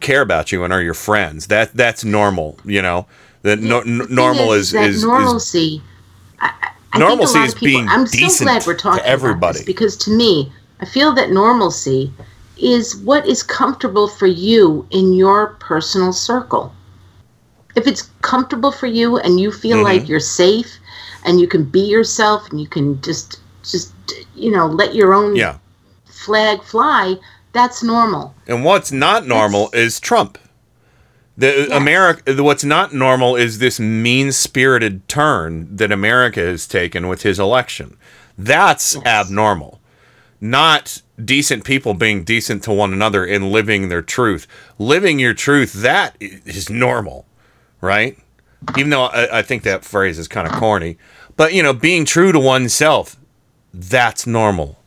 [0.00, 1.46] care about you and are your friends.
[1.48, 3.06] That that's normal, you know.
[3.42, 5.82] That no, n- normal is is, is normalcy.
[6.40, 9.60] I, I think a Normalcy is being I'm so decent glad we're talking to everybody.
[9.64, 12.12] because to me, I feel that normalcy
[12.56, 16.74] is what is comfortable for you in your personal circle.
[17.76, 19.84] If it's comfortable for you and you feel Mhm.
[19.84, 20.78] like you're safe
[21.24, 23.92] and you can be yourself and you can just just
[24.34, 25.56] you know let your own yeah.
[26.06, 27.16] flag fly,
[27.52, 28.34] that's normal.
[28.46, 30.38] And what's not normal is Trump.
[31.36, 37.38] The America what's not normal is this mean-spirited turn that America has taken with his
[37.38, 37.96] election.
[38.36, 39.80] That's abnormal.
[40.40, 44.46] Not decent people being decent to one another and living their truth.
[44.78, 47.26] Living your truth that is normal,
[47.80, 48.18] right?
[48.76, 50.98] Even though I, I think that phrase is kind of corny,
[51.36, 53.16] but you know, being true to oneself,
[53.72, 54.79] that's normal.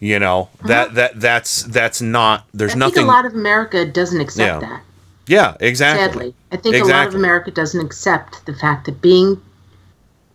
[0.00, 0.68] You know uh-huh.
[0.68, 2.46] that that that's that's not.
[2.52, 2.94] There's I nothing.
[2.94, 4.68] think a lot of America doesn't accept Yeah.
[4.68, 4.82] that.
[5.26, 6.04] Yeah, exactly.
[6.04, 9.40] Sadly, I think a lot of America doesn't accept the fact that being,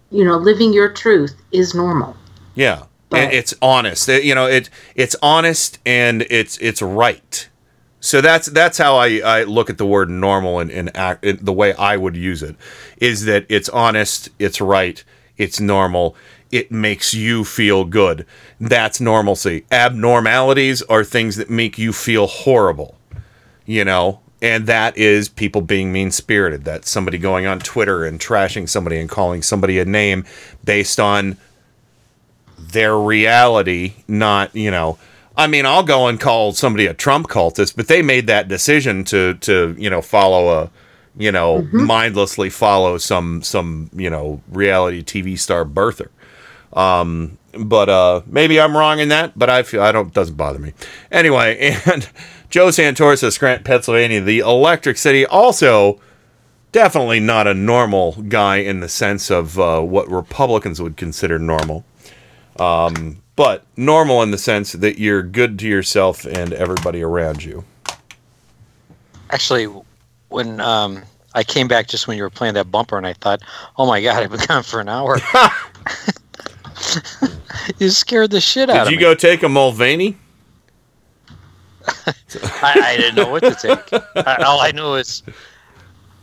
[0.10, 2.16] you know, living your truth is normal.
[2.54, 4.08] Yeah, and it's honest.
[4.08, 7.50] It- you know, it it's honest and it's it's right.
[8.00, 11.54] So that's that's how I, I look at the word normal and, and act the
[11.54, 12.56] way I would use it
[12.98, 15.04] is that it's honest, it's right,
[15.38, 16.16] it's normal,
[16.56, 18.26] it makes you feel good.
[18.62, 19.66] That's normalcy.
[19.72, 22.96] Abnormalities are things that make you feel horrible.
[23.66, 26.64] You know, and that is people being mean spirited.
[26.64, 30.24] That's somebody going on Twitter and trashing somebody and calling somebody a name
[30.64, 31.38] based on
[32.58, 34.98] their reality, not, you know,
[35.36, 39.04] I mean, I'll go and call somebody a Trump cultist, but they made that decision
[39.06, 40.72] to to, you know, follow a
[41.18, 41.86] you know, mm-hmm.
[41.86, 46.10] mindlessly follow some some, you know, reality TV star birther.
[46.76, 50.60] Um but uh maybe I'm wrong in that, but I feel I don't doesn't bother
[50.60, 50.74] me.
[51.12, 52.10] Anyway, and
[52.50, 56.00] Joe Santoris of Scranton, Pennsylvania, the Electric City also
[56.76, 61.86] definitely not a normal guy in the sense of uh, what Republicans would consider normal.
[62.60, 67.64] Um, but normal in the sense that you're good to yourself and everybody around you.
[69.30, 69.68] Actually,
[70.28, 71.04] when um,
[71.34, 73.42] I came back just when you were playing that bumper, and I thought,
[73.78, 75.18] "Oh my god, I've been gone for an hour."
[77.80, 78.92] you scared the shit out Did of me.
[78.96, 80.18] Did you go take a Mulvaney?
[81.88, 82.14] I,
[82.84, 83.94] I didn't know what to take.
[84.28, 85.22] I, all I knew is,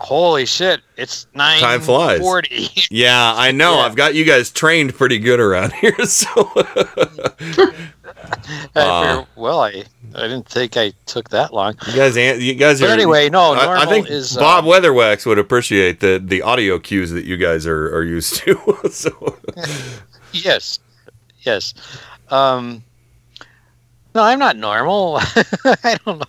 [0.01, 2.19] holy shit, it's nine Time flies.
[2.20, 2.69] forty.
[2.90, 3.74] Yeah, I know.
[3.78, 5.94] I've got you guys trained pretty good around here.
[6.05, 6.51] So,
[8.74, 9.85] Uh, well, I
[10.15, 11.74] I didn't think I took that long.
[11.89, 12.93] you guys, you guys But are.
[12.93, 17.11] anyway, no, I, I think is, uh, Bob Weatherwax would appreciate the the audio cues
[17.12, 18.55] that you guys are, are used to.
[18.90, 19.39] so,
[20.33, 20.79] Yes,
[21.41, 21.75] yes.
[22.31, 22.83] Um,
[24.15, 25.19] no, I'm not normal.
[25.85, 26.27] I don't know.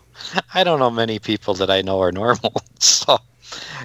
[0.54, 2.54] I don't know many people that I know are normal.
[2.80, 3.14] So,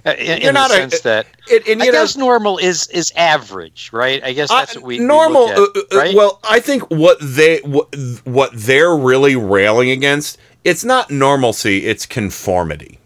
[0.05, 2.59] uh, in, You're in not the a- sense that and I you know- guess normal
[2.59, 4.23] is is average, right?
[4.25, 6.15] I guess that's what we we normal look at, uh, uh, right?
[6.17, 12.07] well i think what they what, what they're really railing against it's not normalcy it's
[12.07, 12.99] conformity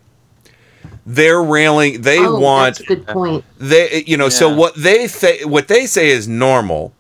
[1.04, 3.44] they're railing they oh, want that's a good point.
[3.58, 6.94] they you know so what they say what they say is normal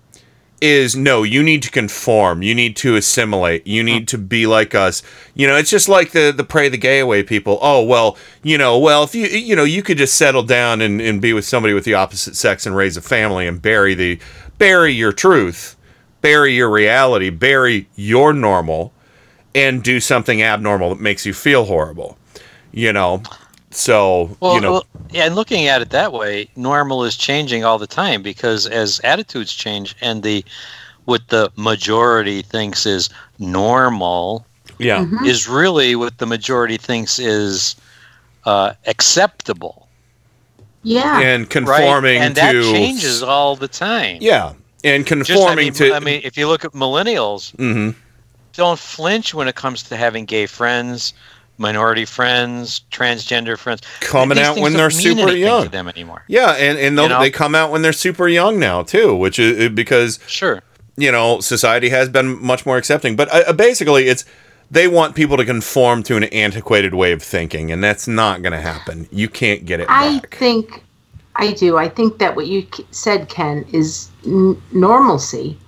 [0.62, 2.42] is no you need to conform.
[2.42, 3.66] You need to assimilate.
[3.66, 5.02] You need to be like us.
[5.34, 7.58] You know it's just like the the pray the gay away people.
[7.60, 11.00] Oh well you know well if you you know you could just settle down and,
[11.00, 14.18] and be with somebody with the opposite sex and raise a family and bury the
[14.58, 15.76] bury your truth
[16.20, 18.92] bury your reality bury your normal
[19.54, 22.16] and do something abnormal that makes you feel horrible
[22.70, 23.22] you know
[23.72, 27.64] so Well, you know well, yeah, and looking at it that way, normal is changing
[27.64, 30.44] all the time because as attitudes change and the
[31.04, 34.46] what the majority thinks is normal
[34.78, 37.76] yeah is really what the majority thinks is
[38.44, 39.88] uh, acceptable.
[40.82, 41.20] Yeah.
[41.20, 41.50] and right?
[41.50, 44.18] conforming and to that changes all the time.
[44.20, 45.94] Yeah, and Just, I conforming mean, to.
[45.94, 47.94] I mean, if you look at millennials, Mhm.
[48.52, 51.14] don't flinch when it comes to having gay friends.
[51.58, 55.64] Minority friends, transgender friends Coming out when they're super young.
[55.64, 56.24] to them anymore.
[56.28, 57.20] Yeah, and and they'll- You know?
[57.20, 60.62] they come out when they're super young now too, which is because sure,
[60.96, 63.16] you know, society has been much more accepting.
[63.16, 64.24] But uh, basically, it's
[64.70, 68.52] they want people to conform to an antiquated way of thinking, and that's not going
[68.54, 69.06] to happen.
[69.12, 70.34] You can't get it I back.
[70.36, 70.82] think
[71.36, 71.76] I do.
[71.76, 75.58] I think that what you said, Ken, is n- normalcy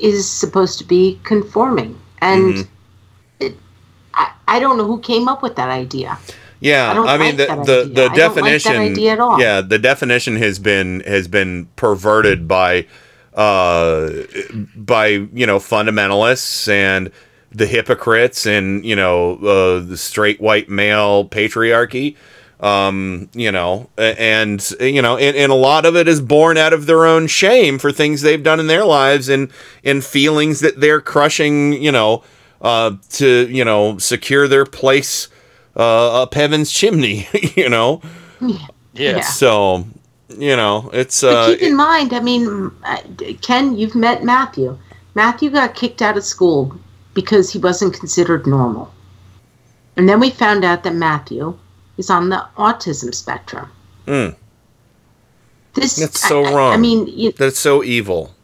[0.00, 2.68] is supposed to be conforming, and Mhm.
[4.18, 6.18] I, I don't know who came up with that idea.
[6.60, 8.76] Yeah, I I, mean like the the, the I don't like that definition.
[8.76, 9.40] idea at all.
[9.40, 12.86] Yeah, the definition has been has been perverted by
[13.34, 14.10] uh
[14.74, 17.12] by you know fundamentalists and
[17.52, 22.16] the hypocrites and you know uh, the straight white male patriarchy.
[22.60, 26.72] Um, you know, and you know, and, and a lot of it is born out
[26.72, 29.52] of their own shame for things they've done in their lives and
[29.84, 31.72] and feelings that they're crushing.
[31.74, 32.24] You know,
[32.62, 35.28] uh, to you know secure their place
[35.76, 37.26] uh, up heaven's chimney.
[37.56, 38.00] You know,
[38.94, 39.20] Yeah.
[39.20, 39.84] So
[40.28, 42.98] you know, it's But uh, keep in mind, I mean, uh,
[43.40, 44.78] Ken, you've met Matthew.
[45.14, 46.78] Matthew got kicked out of school
[47.14, 48.92] because he wasn't considered normal.
[49.96, 51.58] And then we found out that Matthew
[51.96, 53.68] is on the autism spectrum.
[54.06, 54.36] mm,
[55.74, 56.74] This that's so I- I- wrong.
[56.74, 58.34] I mean, you, that's so evil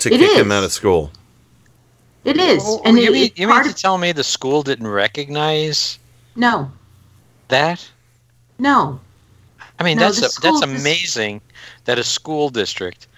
[0.00, 1.10] to It kick him out of school.
[2.24, 2.62] It oh, is.
[2.64, 5.98] Oh, and you it, mean, you mean to of, tell me the school didn't recognize
[6.36, 6.70] no,
[7.48, 7.88] that?
[8.58, 9.00] no.
[9.78, 11.40] I mean, No, that's a, that's amazing
[11.84, 13.08] that a school district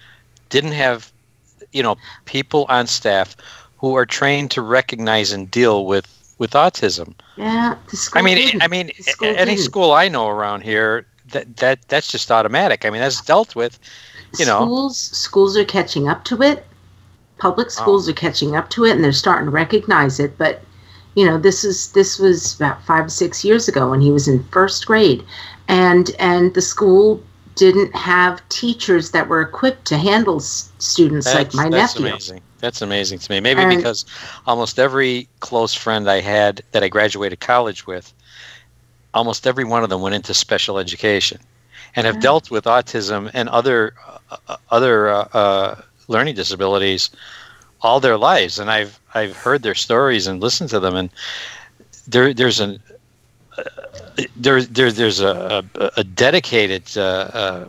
[0.49, 1.11] didn't have,
[1.71, 3.35] you know, people on staff
[3.77, 7.13] who are trained to recognize and deal with with autism.
[7.35, 8.61] Yeah, the school I mean, didn't.
[8.61, 9.59] I mean, school any didn't.
[9.59, 12.85] school I know around here, that that that's just automatic.
[12.85, 13.79] I mean, that's dealt with.
[14.39, 16.65] You know, schools schools are catching up to it.
[17.39, 17.69] Public Oh.
[17.69, 20.37] schools are catching up to it, and they're starting to recognize it.
[20.37, 20.61] But
[21.15, 24.27] you know, this is this was about five or six years ago when he was
[24.27, 25.23] in first grade,
[25.67, 27.21] and and the school
[27.55, 32.07] didn't have teachers that were equipped to handle s- students like That's, my that's nephew.
[32.11, 32.41] amazing.
[32.59, 33.39] That's amazing to me.
[33.39, 34.05] Maybe And- because
[34.45, 38.13] almost every close friend I had that I graduated college with,
[39.15, 41.39] almost every one of them went into special education,
[41.95, 42.21] and have Yeah.
[42.21, 43.93] dealt with autism and other
[44.49, 45.75] uh, other uh, uh,
[46.07, 47.09] learning disabilities
[47.81, 48.59] all their lives.
[48.59, 51.09] And I've I've heard their stories and listened to them, and
[52.07, 52.79] there there's an
[53.57, 53.63] uh,
[54.35, 57.01] there, there there's a, a, a dedicated uh,
[57.33, 57.67] uh,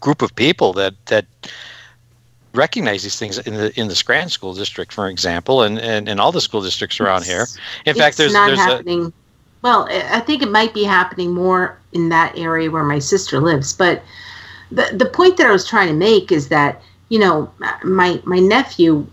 [0.00, 1.26] group of people that that
[2.54, 6.20] recognize these things in the in the Scranton School District, for example, and and, and
[6.20, 7.46] all the school districts around here.
[7.86, 9.12] In fact, it's there's not there's a happening.
[9.62, 13.40] well, I I think it might be happening more in that area where my sister
[13.40, 13.72] lives.
[13.72, 14.02] But
[14.70, 17.50] the the point that I was trying to make is that you know
[17.82, 19.06] my my nephew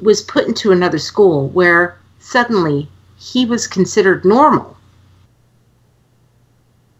[0.00, 4.76] was put into another school where suddenly he was considered normal.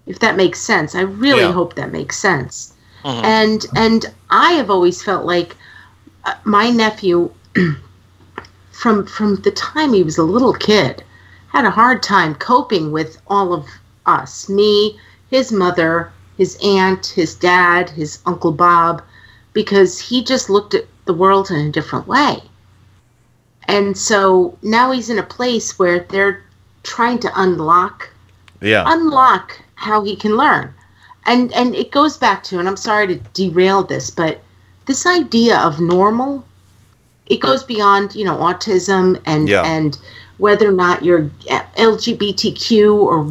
[0.06, 1.52] If that makes sense, I really Yeah.
[1.52, 2.74] hope that makes sense.
[3.05, 3.24] Mhm.
[3.24, 5.56] And and I have always felt like
[6.24, 7.31] uh, my nephew
[8.72, 11.05] from from the time he was a little kid
[11.48, 13.66] had a hard time coping with all of
[14.06, 14.98] us me
[15.31, 19.02] his mother his aunt his dad his uncle bob
[19.52, 22.43] because he just looked at the world in a different way
[23.69, 26.43] and so now he's in a place where they're
[26.82, 28.09] trying to unlock
[28.61, 28.85] Yeah.
[28.86, 30.73] unlock how he can learn
[31.27, 34.40] and and it goes back to and i'm sorry to derail this but
[34.86, 36.44] this idea of normal
[37.27, 39.62] it goes beyond you know autism and Yeah.
[39.65, 39.98] and
[40.39, 41.31] whether or not you're
[41.77, 43.24] lgbtq or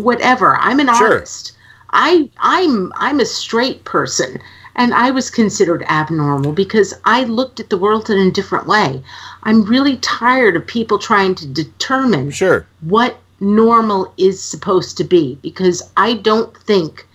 [0.00, 1.14] whatever i'm an Sure.
[1.14, 1.52] artist
[1.96, 4.38] i i'm i'm a straight person
[4.76, 9.02] and i was considered abnormal because i looked at the world in a different way
[9.44, 15.36] i'm really tired of people trying to determine sure what normal is supposed to be
[15.42, 17.06] because i don't think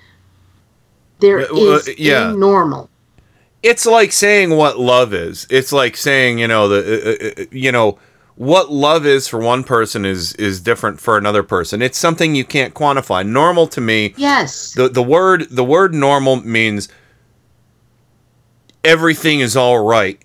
[1.20, 2.32] there Uh, well, is yeah.
[2.32, 2.90] a normal
[3.64, 5.46] it's like saying what love is.
[5.52, 8.00] It's like saying, you know, the uh, uh, you know,
[8.36, 11.82] what love is for one person is is different for another person.
[11.82, 13.28] It's something you can't quantify.
[13.28, 16.90] Normal to me, yes the the word the word normal means
[18.84, 20.22] everything is all right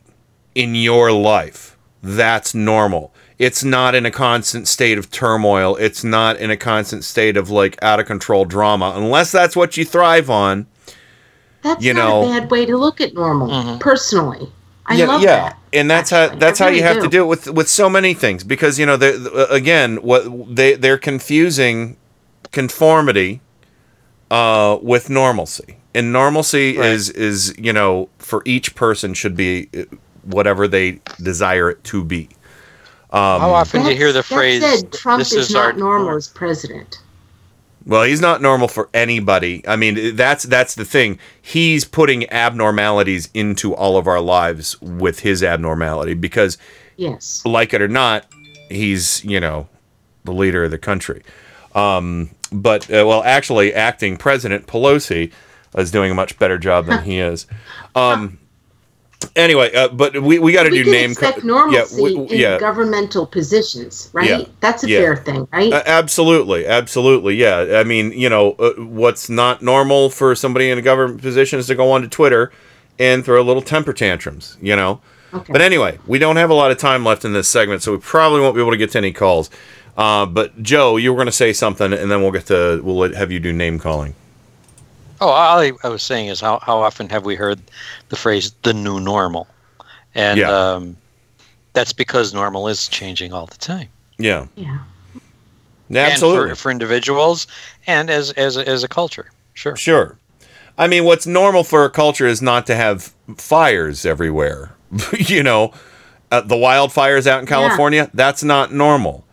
[0.55, 1.77] in your life.
[2.03, 3.13] That's normal.
[3.39, 5.77] It's not in a constant state of turmoil.
[5.77, 8.95] It's not in a constant state of like out of control drama.
[8.97, 10.67] Unless that's what you thrive on.
[11.63, 13.79] that's you not know- a bad way to look at normal mm-hmm.
[13.79, 14.51] personally
[14.87, 15.41] i yeah, love yeah.
[15.41, 17.09] that and that's how that's how really you have to do.
[17.09, 19.17] do it with with so many things because you know they
[19.51, 20.25] again what
[20.57, 21.97] they they're confusing
[22.53, 23.43] conformity
[24.31, 29.85] uh with normalcy and normalcy is is you know for each person should be uh,
[30.25, 32.29] whatever they desire it to be
[33.13, 35.77] Um, How often do you hear the phrase, said, Trump "This is, is our not
[35.77, 37.03] normal as president.
[37.87, 39.63] Well, he's not normal for anybody.
[39.67, 41.19] I mean, that's that's the thing.
[41.41, 46.59] He's putting abnormalities into all of our lives with his abnormality because,
[46.97, 47.43] Yes.
[47.45, 48.27] like it or not,
[48.69, 49.69] he's you know
[50.25, 51.23] the leader of the country.
[51.77, 55.31] Um, but uh, well, actually, acting President Pelosi
[55.77, 57.47] is doing a much better job than he is.
[57.95, 58.39] Um,
[59.35, 61.15] anyway, uh, but we, we got to do name.
[61.15, 62.59] co- expect normalcy yeah, we- in yeah.
[62.59, 64.29] governmental positions, right?
[64.29, 64.45] Yeah.
[64.61, 64.99] That's a Yeah.
[65.01, 65.73] fair thing, right?
[65.73, 67.79] Uh, absolutely, absolutely, yeah.
[67.79, 71.67] I mean, you know, uh, what's not normal for somebody in a government position is
[71.69, 72.53] to go onto Twitter
[72.99, 75.01] and throw little temper tantrums, you know.
[75.35, 75.53] Okay.
[75.53, 77.99] But anyway, we don't have a lot of time left in this segment, so we
[77.99, 79.51] probably won't be able to get to any calls.
[79.97, 83.13] Uh, but Joe, you were going to say something, and then we'll get to we'll
[83.15, 84.15] have you do name calling.
[85.21, 87.61] Oh, all I, I was saying is how, how often have we heard
[88.09, 89.47] the phrase "the new normal,"
[90.15, 90.51] and Yeah.
[90.51, 90.97] um,
[91.73, 93.89] that's because normal is changing all the time.
[94.19, 94.47] Yeah.
[94.57, 94.79] Yeah.
[95.89, 96.51] Yeah, And absolutely.
[96.51, 97.47] for, for individuals
[97.87, 99.31] and as as a, as a culture.
[99.55, 99.77] Sure.
[99.77, 100.17] Sure.
[100.79, 104.75] I mean, what's normal for a culture is not to have fires everywhere.
[105.19, 105.73] you know,
[106.33, 109.25] uh, the wildfires out in California, that's not normal.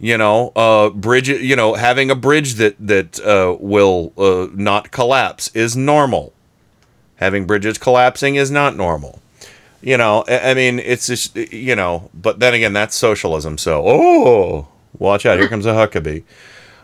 [0.00, 1.28] You know, uh, bridge.
[1.28, 6.32] You know, having a bridge that that uh, will uh, not collapse is normal.
[7.16, 9.20] Having bridges collapsing is not normal.
[9.80, 12.10] You know, I, I mean, it's just you know.
[12.14, 13.58] But then again, that's socialism.
[13.58, 14.68] So, oh,
[14.98, 15.38] watch out!
[15.38, 16.22] Here comes a Huckabee.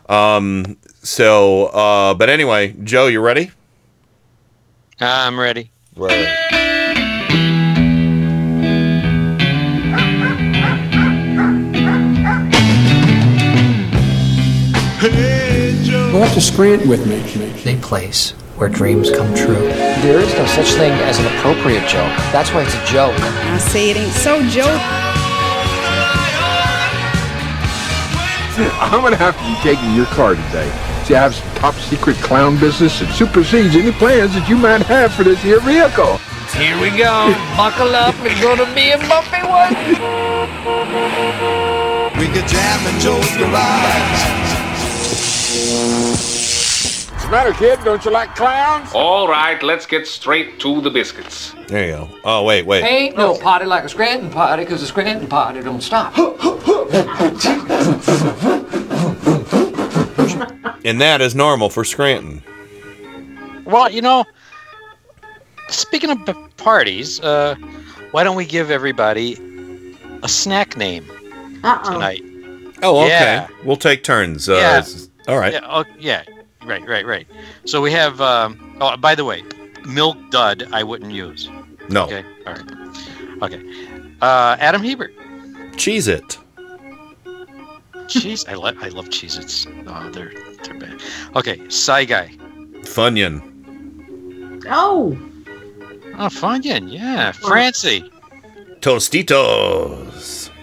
[0.09, 0.77] Um.
[1.03, 3.53] So, uh, but anyway, Joe, you ready?
[5.01, 5.71] I'm ready.
[5.97, 6.74] Right.
[16.15, 17.19] Go up to Scranton with me.
[17.73, 19.67] A place where dreams come true.
[20.07, 22.07] There is no such thing as an appropriate joke.
[22.31, 23.19] That's why it's a joke.
[23.19, 24.79] I say it ain't so, Joe.
[28.79, 30.71] I'm gonna have to be taking your car today.
[31.03, 34.83] See, I have some top secret clown business that supersedes any plans that you might
[34.83, 36.19] have for this here vehicle.
[36.55, 37.35] Here we go.
[37.59, 38.15] Buckle up.
[38.23, 39.75] It's gonna be a bumpy one.
[42.15, 44.54] We could jam in Joe's garage.
[45.55, 47.79] What's the matter, kid?
[47.85, 48.91] Don't you like clowns?
[48.93, 51.55] All right, let's get straight to the biscuits.
[51.69, 52.09] There you go.
[52.25, 52.83] Oh wait, wait.
[52.83, 56.13] Ain't no party like a Scranton party, because a Scranton party don't stop.
[60.87, 62.43] And that is normal for Scranton.
[63.65, 64.25] Well, you know,
[65.69, 67.55] speaking of b- parties, uh,
[68.11, 69.39] why don't we give everybody
[70.23, 71.07] a snack name
[71.65, 71.91] Uh-oh.
[71.93, 72.23] tonight?
[72.83, 73.09] Oh, okay.
[73.09, 73.49] Yeah.
[73.65, 74.47] We'll take turns.
[74.49, 74.77] Uh, Yeah.
[74.79, 75.53] s- All right.
[75.55, 76.23] Yeah, oh, yeah.
[76.65, 77.27] Right, right, right.
[77.65, 78.21] So we have.
[78.21, 79.43] Um, oh, by the way,
[79.87, 81.49] milk dud I wouldn't use.
[81.89, 82.05] No.
[82.05, 82.25] Okay.
[82.47, 83.43] All right.
[83.43, 83.63] Okay.
[84.23, 85.13] Uh, Adam Hebert.
[85.73, 86.39] Cheez-It.
[88.09, 88.45] Cheese.
[88.49, 89.67] I, lo- I love Cheez-Its.
[89.87, 90.33] Oh, they're
[90.63, 91.01] they're bad.
[91.37, 91.61] Okay.
[91.69, 92.29] Psy guy.
[92.83, 93.43] Funyun.
[94.69, 95.19] Oh.
[96.17, 96.91] Oh, Funyun.
[96.93, 97.33] Yeah.
[97.33, 98.11] Francie.
[98.81, 100.51] Tostitos.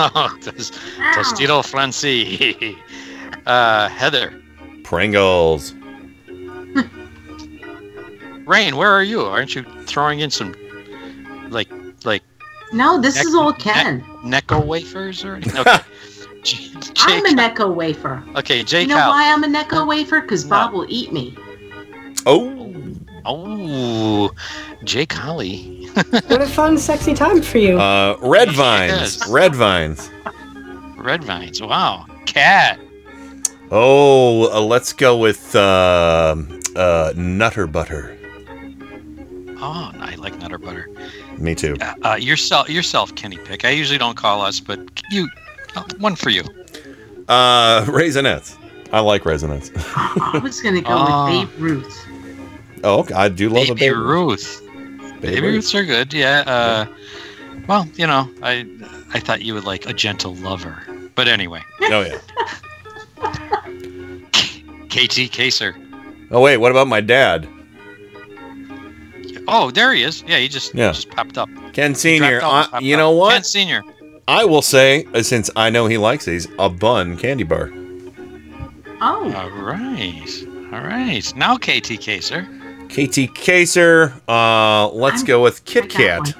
[0.00, 2.78] Oh, Tostito Francie.
[3.46, 4.32] uh, Heather.
[4.84, 5.74] Pringles.
[8.46, 9.20] Rain, where are you?
[9.22, 10.54] Aren't you throwing in some,
[11.50, 11.68] like,
[12.04, 12.22] like
[12.72, 14.00] No, this Neck- is all Ken.
[14.24, 15.58] Necco wafers or anything?
[15.58, 15.78] Okay.
[16.42, 18.22] J- I'm a Necco wafer.
[18.36, 18.88] okay, Jake.
[18.88, 19.10] You know Cal.
[19.10, 20.20] why I'm a Necco wafer?
[20.22, 21.36] Because Bob will eat me.
[22.24, 22.54] Oh.
[23.26, 24.30] Oh,
[24.84, 25.74] Jake Collie.
[26.10, 27.78] What a fun, sexy time for you.
[27.78, 28.92] Uh, red vines.
[28.92, 29.28] Yes.
[29.28, 30.10] Red vines.
[30.96, 31.60] Red vines.
[31.60, 32.06] Wow.
[32.24, 32.78] Cat.
[33.70, 36.36] Oh, uh, let's go with uh,
[36.74, 38.16] uh, Nutter Butter.
[39.60, 40.88] Oh, I like Nutter Butter.
[41.36, 41.76] Me too.
[42.02, 43.64] Uh, yourself, yourself, Kenny Pick.
[43.64, 44.80] I usually don't call us, but
[45.10, 45.28] you,
[45.76, 46.42] uh, one for you.
[47.28, 48.56] Uh, Raisinets.
[48.92, 49.70] I like Raisinets.
[50.34, 52.06] I was gonna go with Babe Ruth.
[52.84, 53.14] oh, okay.
[53.14, 53.94] I do love a Baby baby.
[53.94, 54.62] Ruth.
[55.20, 56.14] Baby Ruths are good.
[56.14, 56.44] Yeah.
[56.46, 56.86] Uh,
[57.66, 58.66] well, you know, I,
[59.12, 60.82] I thought you would like a gentle lover,
[61.14, 61.62] but anyway.
[61.82, 62.18] Oh yeah.
[64.88, 65.76] KT Kaser.
[66.30, 67.48] Oh wait, what about my dad?
[69.50, 70.22] Oh, there he is.
[70.26, 70.92] Yeah, he just Yeah.
[70.92, 71.48] just popped up.
[71.72, 72.40] Ken Senior.
[72.40, 72.98] Dropped off, I- you up.
[72.98, 73.32] know what?
[73.32, 73.82] Ken Senior.
[74.26, 77.70] I will say, uh, since I know he likes these, a bun candy bar.
[79.00, 79.32] Oh.
[79.32, 80.46] All right.
[80.72, 81.32] All right.
[81.34, 82.46] Now KT Kaser.
[82.90, 84.12] KT Kaser.
[84.28, 86.34] Uh, let's go with Kit Kat.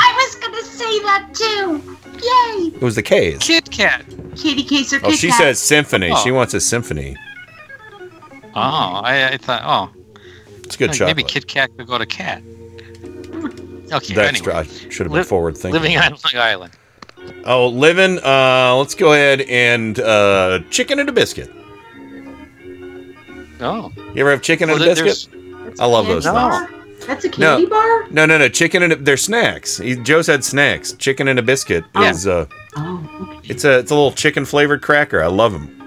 [0.00, 1.96] I was gonna say that too.
[2.14, 2.72] Yay!
[2.76, 3.38] It was the K's.
[3.40, 4.04] Kit Kat.
[4.36, 5.38] Katie Case or Oh, Kit she Kat.
[5.38, 6.10] says symphony.
[6.12, 6.16] Oh.
[6.24, 7.16] She wants a symphony.
[8.54, 9.62] Oh, I, I thought.
[9.64, 10.00] Oh,
[10.64, 11.16] It's good like chocolate.
[11.16, 12.42] maybe Kit Kat could go to Cat.
[13.92, 14.14] Okay.
[14.14, 14.52] That's anyway.
[14.54, 15.80] I should have been Li- forward thinking.
[15.80, 16.72] Living on Long Island.
[17.44, 18.18] Oh, living.
[18.24, 21.50] Uh, let's go ahead and uh, chicken and a biscuit.
[23.60, 23.92] Oh.
[24.14, 25.28] You ever have chicken and Well, a biscuit?
[25.80, 27.06] I love those Candy things.
[27.06, 27.68] That's a candy No.
[27.70, 28.06] bar?
[28.10, 28.48] No, no, no.
[28.48, 29.78] Chicken and a, they're snacks.
[29.78, 30.92] He, Joe said snacks.
[30.94, 32.10] Chicken and a biscuit Yeah.
[32.10, 32.46] is uh,
[32.76, 35.22] Oh, it's a it's a little chicken flavored cracker.
[35.22, 35.81] I love them.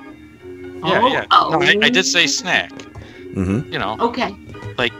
[0.88, 1.26] Yeah, yeah.
[1.32, 2.72] Oh, No, I, I did say snack.
[2.72, 3.72] Mm-hmm.
[3.74, 4.36] You know, Okay.
[4.78, 4.94] like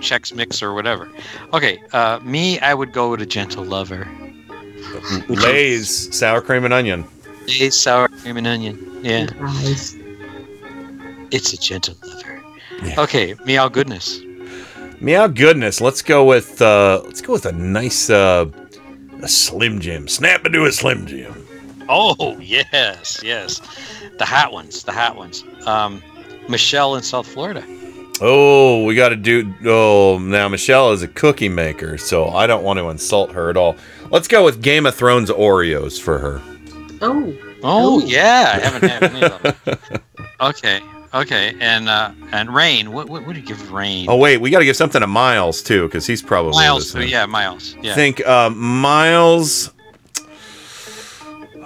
[0.00, 1.08] Chex Mix or whatever.
[1.52, 4.06] Okay, uh, me, I would go with a gentle lover.
[5.28, 7.04] Lay's sour cream and onion.
[7.48, 9.00] Lay's sour cream and onion.
[9.02, 9.96] Yeah, Surprise.
[11.30, 12.42] it's a gentle lover.
[12.98, 14.20] Okay, meow goodness.
[15.00, 15.80] Meow goodness.
[15.80, 18.46] Let's go with uh, let's go with a nice uh,
[19.22, 20.06] a Slim Jim.
[20.06, 21.43] Snap into a Slim Jim.
[21.88, 23.60] Oh yes, yes,
[24.18, 25.44] the hot ones, the hot ones.
[25.66, 26.02] Um,
[26.48, 27.64] Michelle in South Florida.
[28.20, 29.52] Oh, we got to do.
[29.64, 33.56] Oh, now Michelle is a cookie maker, so I don't want to insult her at
[33.56, 33.76] all.
[34.10, 36.40] Let's go with Game of Thrones Oreos for her.
[37.00, 37.34] Oh.
[37.66, 39.78] Oh yeah, I haven't had any of them.
[40.40, 40.80] Okay,
[41.14, 42.92] okay, and uh, and Rain.
[42.92, 44.06] What what would you give Rain?
[44.08, 46.80] Oh wait, we got to give something to Miles too, because he's probably Miles.
[46.94, 47.08] listening.
[47.08, 47.74] Yeah, Miles.
[47.80, 47.94] Yeah.
[47.94, 49.70] think uh, Miles.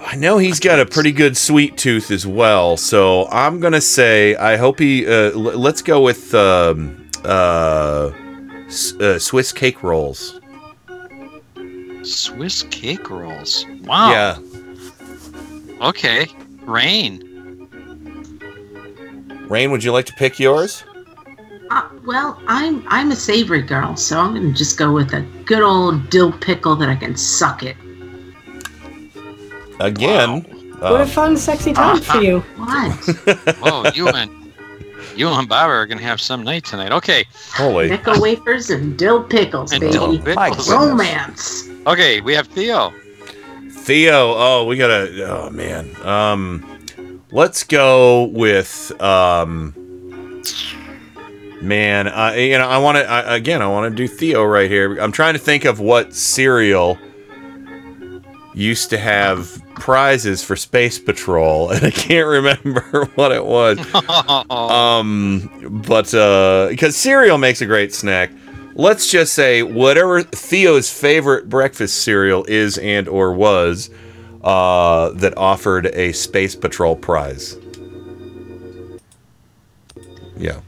[0.01, 4.35] I know he's got a pretty good sweet tooth as well, so I'm gonna say
[4.35, 5.05] I hope he.
[5.05, 8.11] Uh, l- let's go with um, uh,
[8.67, 10.39] s- uh, Swiss cake rolls.
[12.03, 13.65] Swiss cake rolls.
[13.83, 14.11] Wow.
[14.11, 14.37] Yeah,
[15.81, 16.27] Okay.
[16.63, 17.25] Rain.
[19.49, 20.83] Rain, would you like to pick yours?
[21.71, 25.61] Uh, well, I'm I'm a savory girl, so I'm gonna just go with a good
[25.61, 27.75] old dill pickle that I can suck it.
[29.79, 30.41] Again.
[30.79, 32.39] What a uh, fun, sexy time for you.
[32.57, 32.93] What?
[33.59, 34.31] Whoa, you and
[35.15, 36.91] you and Baba are gonna have some night tonight.
[36.91, 37.25] Okay.
[37.53, 37.89] Holy.
[37.89, 39.91] Nickel wafers and dill pickles, And baby.
[39.93, 40.71] dill pickles.
[40.71, 41.67] Romance.
[41.87, 42.93] Okay, we have Theo.
[43.71, 44.33] Theo.
[44.37, 45.25] Oh, we gotta.
[45.29, 45.93] Oh man.
[46.05, 49.73] Um, let's go with um.
[51.61, 53.61] Man, I you know I want to again.
[53.61, 54.97] I want to do Theo right here.
[54.97, 56.97] I'm trying to think of what cereal
[58.53, 63.79] used to have prizes for Space Patrol, and I can't remember what it was.
[64.49, 68.31] um, but uh, because cereal makes a great snack,
[68.75, 73.89] let's just say whatever Theo's favorite breakfast cereal is and or was
[74.43, 77.57] uh, that offered a Space Patrol prize.
[80.37, 80.61] Yeah.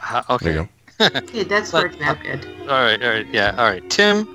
[0.00, 0.44] Uh, okay.
[0.44, 0.68] There you go.
[1.00, 2.46] Okay, that's working out good.
[2.62, 3.88] All right, all right, yeah, all right.
[3.90, 4.26] Tim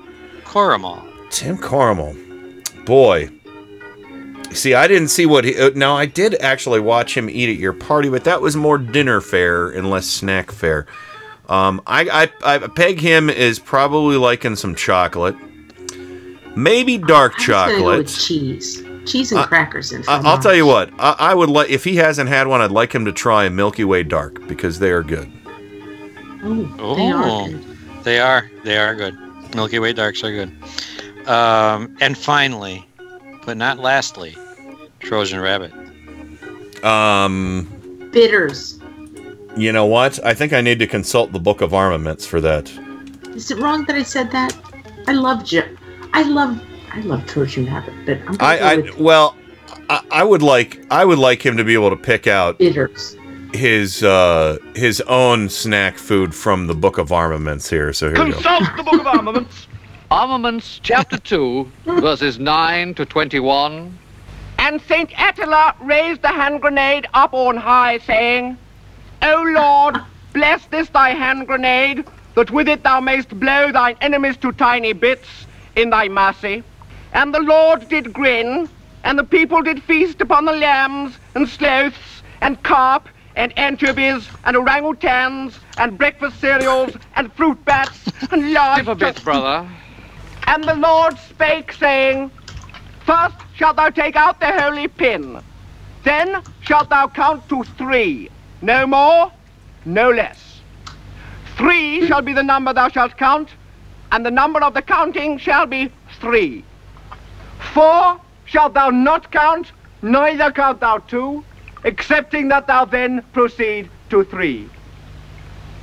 [0.44, 1.08] Coromal.
[1.30, 2.16] Tim Caramel.
[2.84, 3.30] Boy.
[4.52, 5.56] See, I didn't see what he.
[5.58, 8.78] Uh, now, I did actually watch him eat at your party, but that was more
[8.78, 10.86] dinner fare and less snack fare.
[11.48, 15.36] Um, I, I, I peg him as probably liking some chocolate.
[16.56, 17.98] Maybe dark I'm just go chocolate.
[17.98, 20.04] with cheese, cheese and Uh, crackers and.
[20.08, 20.90] I, I'll tell you what.
[20.98, 22.60] I, I would like if he hasn't had one.
[22.60, 25.30] I'd like him to try a Milky Way Dark because they are good.
[26.42, 27.64] Oh, they are Oh, good.
[28.04, 28.50] they are.
[28.64, 29.16] They are good.
[29.54, 31.28] Milky Way Darks are good.
[31.28, 32.84] Um, and finally,
[33.48, 34.36] but not lastly,
[35.00, 35.72] Trojan Rabbit.
[36.84, 38.78] Um, Bitters.
[39.56, 40.22] you know what?
[40.22, 42.70] I think I need to consult the Book of Armaments for that.
[43.34, 44.54] Is it wrong that I said that?
[45.06, 45.66] I love Joe.
[46.12, 46.62] I love.
[46.92, 49.34] I love Trojan Rabbit, but I'm gonna I, I with well,
[49.88, 53.16] I, I would like I would like him to be able to pick out bitters.
[53.54, 57.94] his uh his own snack food from the Book of Armaments here.
[57.94, 58.42] So here we go.
[58.42, 59.67] Consult the Book of Armaments.
[60.10, 63.98] Armaments, chapter 2, verses 9 to 21.
[64.58, 68.56] And Saint Attila raised the hand grenade up on high, saying,
[69.22, 69.98] O Lord,
[70.32, 72.06] bless this thy hand grenade,
[72.36, 75.28] that with it thou mayst blow thine enemies to tiny bits
[75.76, 76.62] in thy mercy.
[77.12, 78.68] And the Lord did grin,
[79.04, 84.56] and the people did feast upon the lambs, and sloths, and carp, and anchovies, and
[84.56, 88.78] orangutans, and breakfast cereals, and fruit bats, and large...
[88.78, 89.68] Give a bit, brother.
[90.48, 92.30] And the Lord spake, saying,
[93.04, 95.42] First shalt thou take out the holy pin,
[96.04, 98.30] then shalt thou count to three,
[98.62, 99.30] no more,
[99.84, 100.60] no less.
[101.58, 103.50] Three shall be the number thou shalt count,
[104.10, 106.64] and the number of the counting shall be three.
[107.74, 111.44] Four shalt thou not count, neither count thou two,
[111.84, 114.70] excepting that thou then proceed to three.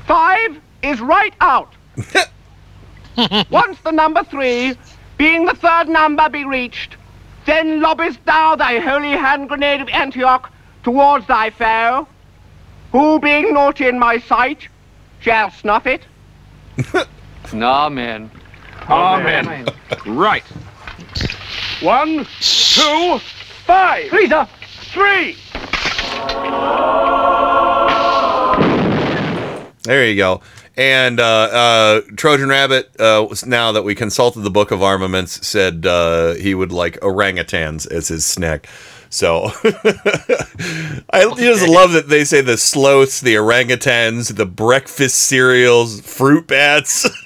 [0.07, 1.71] Five is right out.
[3.49, 4.75] Once the number three,
[5.17, 6.97] being the third number, be reached,
[7.45, 10.51] then lobbest thou thy holy hand grenade of Antioch
[10.83, 12.07] towards thy foe,
[12.91, 14.67] who, being not in my sight,
[15.19, 16.01] shall snuff it.
[17.53, 18.29] Amen.
[18.89, 19.67] Amen.
[20.05, 20.43] Right.
[21.81, 23.19] One, two,
[23.65, 24.11] five.
[24.11, 24.49] Lisa,
[24.91, 25.37] three.
[29.83, 30.41] There you go.
[30.77, 35.85] And uh, uh, Trojan Rabbit, uh, now that we consulted the Book of Armaments, said
[35.85, 38.67] uh, he would like orangutans as his snack.
[39.09, 39.45] So
[41.13, 47.09] I just love that they say the sloths, the orangutans, the breakfast cereals, fruit bats.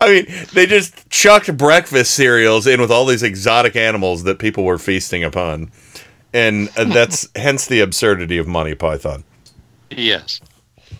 [0.00, 4.64] I mean, they just chucked breakfast cereals in with all these exotic animals that people
[4.64, 5.70] were feasting upon.
[6.32, 9.22] And uh, that's hence the absurdity of Monty Python.
[9.90, 10.40] Yes.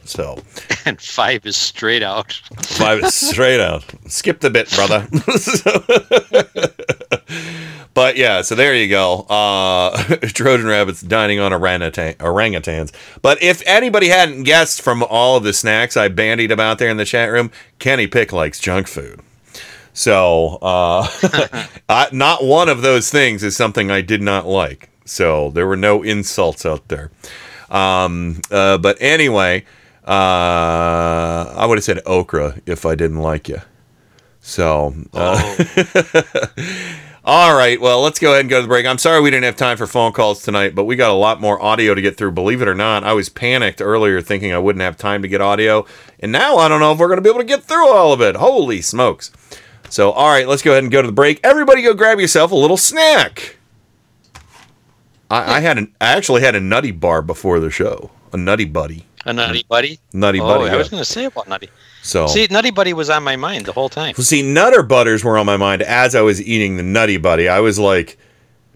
[0.05, 0.39] So
[0.85, 2.33] And five is straight out.
[2.63, 3.85] Five is straight out.
[4.09, 5.07] Skip the bit, brother.
[7.95, 9.21] but yeah, so there you go.
[9.23, 9.97] Uh,
[10.35, 12.93] Trojan rabbits dining on orangutan- orangutans.
[13.23, 16.97] But if anybody hadn't guessed from all of the snacks I bandied about there in
[16.97, 19.21] the chat room, Kenny Pick likes junk food.
[19.95, 21.07] So uh,
[21.89, 24.89] I, not one of those things is something I did not like.
[25.05, 27.11] So there were no insults out there.
[27.71, 29.65] Um, uh, but anyway,
[30.07, 33.61] uh, I would have said okra if I didn't like you.
[34.41, 35.57] So, uh,
[37.25, 37.81] all right.
[37.81, 38.85] Well, let's go ahead and go to the break.
[38.85, 41.41] I'm sorry we didn't have time for phone calls tonight, but we got a lot
[41.41, 42.33] more audio to get through.
[42.33, 45.41] Believe it or not, I was panicked earlier thinking I wouldn't have time to get
[45.41, 45.87] audio,
[46.19, 48.13] and now I don't know if we're going to be able to get through all
[48.13, 48.35] of it.
[48.35, 49.31] Holy smokes!
[49.89, 51.39] So, all right, let's go ahead and go to the break.
[51.45, 53.59] Everybody, go grab yourself a little snack.
[55.31, 58.65] I, I had an, I actually had a nutty bar before the show, a nutty
[58.65, 59.07] buddy.
[59.25, 59.99] A Nutty Buddy?
[60.13, 60.79] Nutty oh, Buddy, I yeah.
[60.79, 61.69] was going to say about Nutty.
[62.03, 64.15] So See, Nutty Buddy was on my mind the whole time.
[64.17, 67.49] Well, see, Nutter Butters were on my mind as I was eating the Nutty Buddy.
[67.49, 68.19] I was like,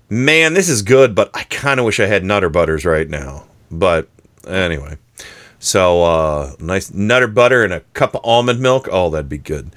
[0.08, 3.44] man, this is good, but I kind of wish I had Nutter Butters right now.
[3.70, 4.08] But
[4.46, 4.96] anyway,
[5.58, 8.88] so uh, nice Nutter Butter and a cup of almond milk.
[8.90, 9.72] Oh, that'd be good.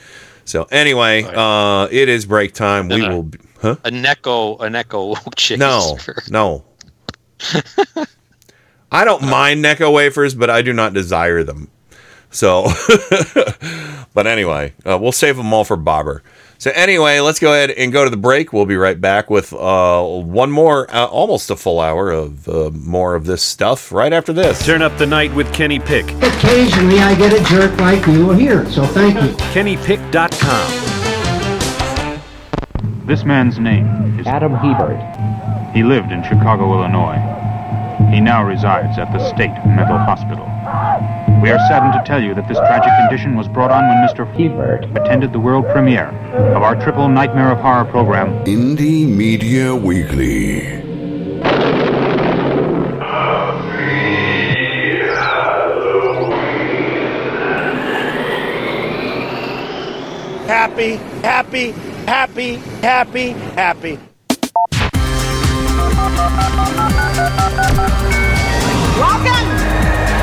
[0.45, 2.87] So anyway, uh, it is break time.
[2.87, 3.15] We No, no.
[3.15, 3.75] will, be, huh?
[3.83, 6.15] A Necco, a Necco chaser.
[6.29, 6.63] No,
[7.95, 8.05] no.
[8.91, 11.69] I don't mind Necco wafers, but I do not desire them.
[12.31, 12.67] So,
[14.13, 16.23] but anyway, uh, we'll save them all for Bobber.
[16.59, 18.51] So anyway, let's go ahead and go to the break.
[18.51, 22.69] We'll be right back with uh, one more, uh, almost a full hour of uh,
[22.71, 24.65] more of this stuff right after this.
[24.65, 26.11] Turn up the night with Kenny Pick.
[26.21, 29.29] Occasionally I get a jerk like you here, so thank you.
[29.53, 30.89] KennyPick.com.
[33.07, 34.99] This man's name is Adam Hebert.
[35.73, 37.38] He lived in Chicago, Illinois.
[38.11, 40.45] He now resides at the State Mental Hospital.
[41.43, 44.25] We are saddened to tell you that this tragic condition was brought on when Mr.
[44.33, 46.09] Hebert attended the world premiere
[46.55, 50.61] of our triple Nightmare of Horror program, Indie Media Weekly.
[60.47, 61.71] Happy, happy,
[62.07, 63.99] happy, happy, happy.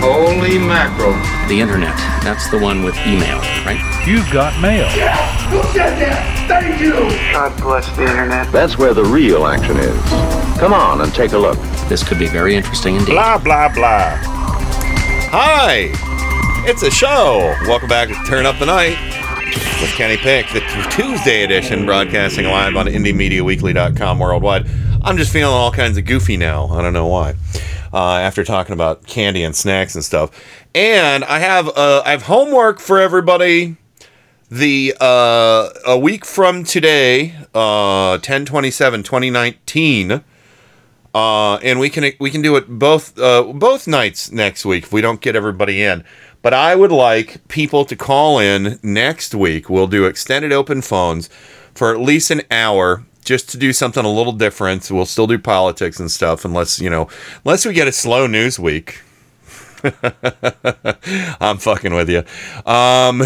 [0.00, 1.12] Holy mackerel.
[1.48, 1.96] The internet.
[2.22, 3.80] That's the one with email, right?
[4.06, 4.86] You've got mail.
[4.94, 5.18] Yes,
[5.50, 6.46] Who said that?
[6.48, 6.92] Thank you.
[7.32, 8.50] God bless the internet.
[8.52, 10.00] That's where the real action is.
[10.60, 11.58] Come on and take a look.
[11.88, 13.12] This could be very interesting indeed.
[13.12, 14.16] Blah, blah, blah.
[15.30, 15.90] Hi,
[16.66, 17.54] it's a show.
[17.66, 18.96] Welcome back to Turn Up the Night
[19.80, 24.66] with Kenny Pick, the t- Tuesday edition, broadcasting live on IndieMediaWeekly.com worldwide.
[25.02, 26.66] I'm just feeling all kinds of goofy now.
[26.68, 27.34] I don't know why.
[27.98, 30.30] Uh, after talking about candy and snacks and stuff,
[30.72, 33.76] and I have uh, I have homework for everybody.
[34.48, 40.22] The uh, a week from today, uh, 1027 2019
[41.14, 44.92] uh, and we can we can do it both uh, both nights next week if
[44.92, 46.04] we don't get everybody in.
[46.42, 49.68] But I would like people to call in next week.
[49.68, 51.28] We'll do extended open phones
[51.74, 54.90] for at least an hour just to do something a little different.
[54.90, 57.08] We'll still do politics and stuff unless, you know,
[57.44, 59.02] unless we get a slow news week.
[61.38, 62.24] I'm fucking with you.
[62.64, 63.20] Um,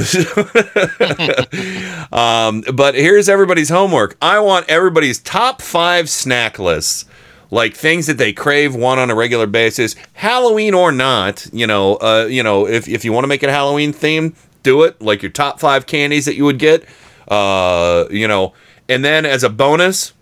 [2.12, 4.16] um, but here's everybody's homework.
[4.20, 7.04] I want everybody's top five snack lists
[7.52, 11.96] like things that they crave one on a regular basis halloween or not you know
[11.96, 15.20] uh, you know if, if you want to make it halloween theme do it like
[15.20, 16.82] your top five candies that you would get
[17.28, 18.54] uh, you know
[18.92, 20.12] and then as a bonus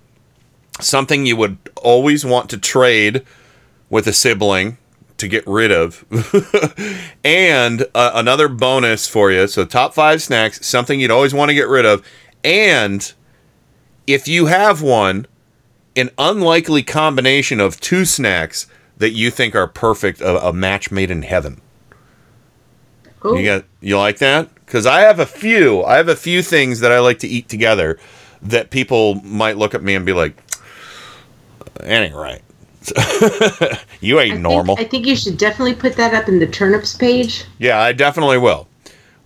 [0.81, 3.25] something you would always want to trade
[3.89, 4.79] with a sibling
[5.19, 6.05] to get rid of.
[7.25, 9.47] and uh, another bonus for you.
[9.47, 12.07] So, top five snacks, something you'd always want to get rid of.
[12.43, 13.13] And
[14.07, 15.27] if you have one,
[15.97, 18.67] an unlikely combination of two snacks
[18.97, 21.61] that you think are perfect, a, a match made in heaven.
[23.37, 24.55] You got you like that?
[24.55, 25.83] Because I have a few.
[25.83, 27.99] I have a few things that I like to eat together
[28.43, 30.37] that people might look at me and be like,
[31.75, 32.43] "That ain't right."
[34.01, 34.77] you ain't I think- normal.
[34.79, 37.45] I think you should definitely put that up in the turnips page.
[37.59, 38.67] Yeah, I definitely will.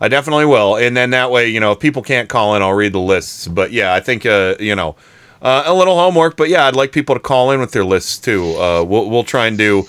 [0.00, 0.76] I definitely will.
[0.76, 3.46] And then that way, you know, if people can't call in, I'll read the lists.
[3.46, 4.96] But yeah, I think, uh, you know,
[5.40, 6.36] uh, a little homework.
[6.36, 8.54] But yeah, I'd like people to call in with their lists too.
[8.56, 9.84] Uh, we'll, we'll try and do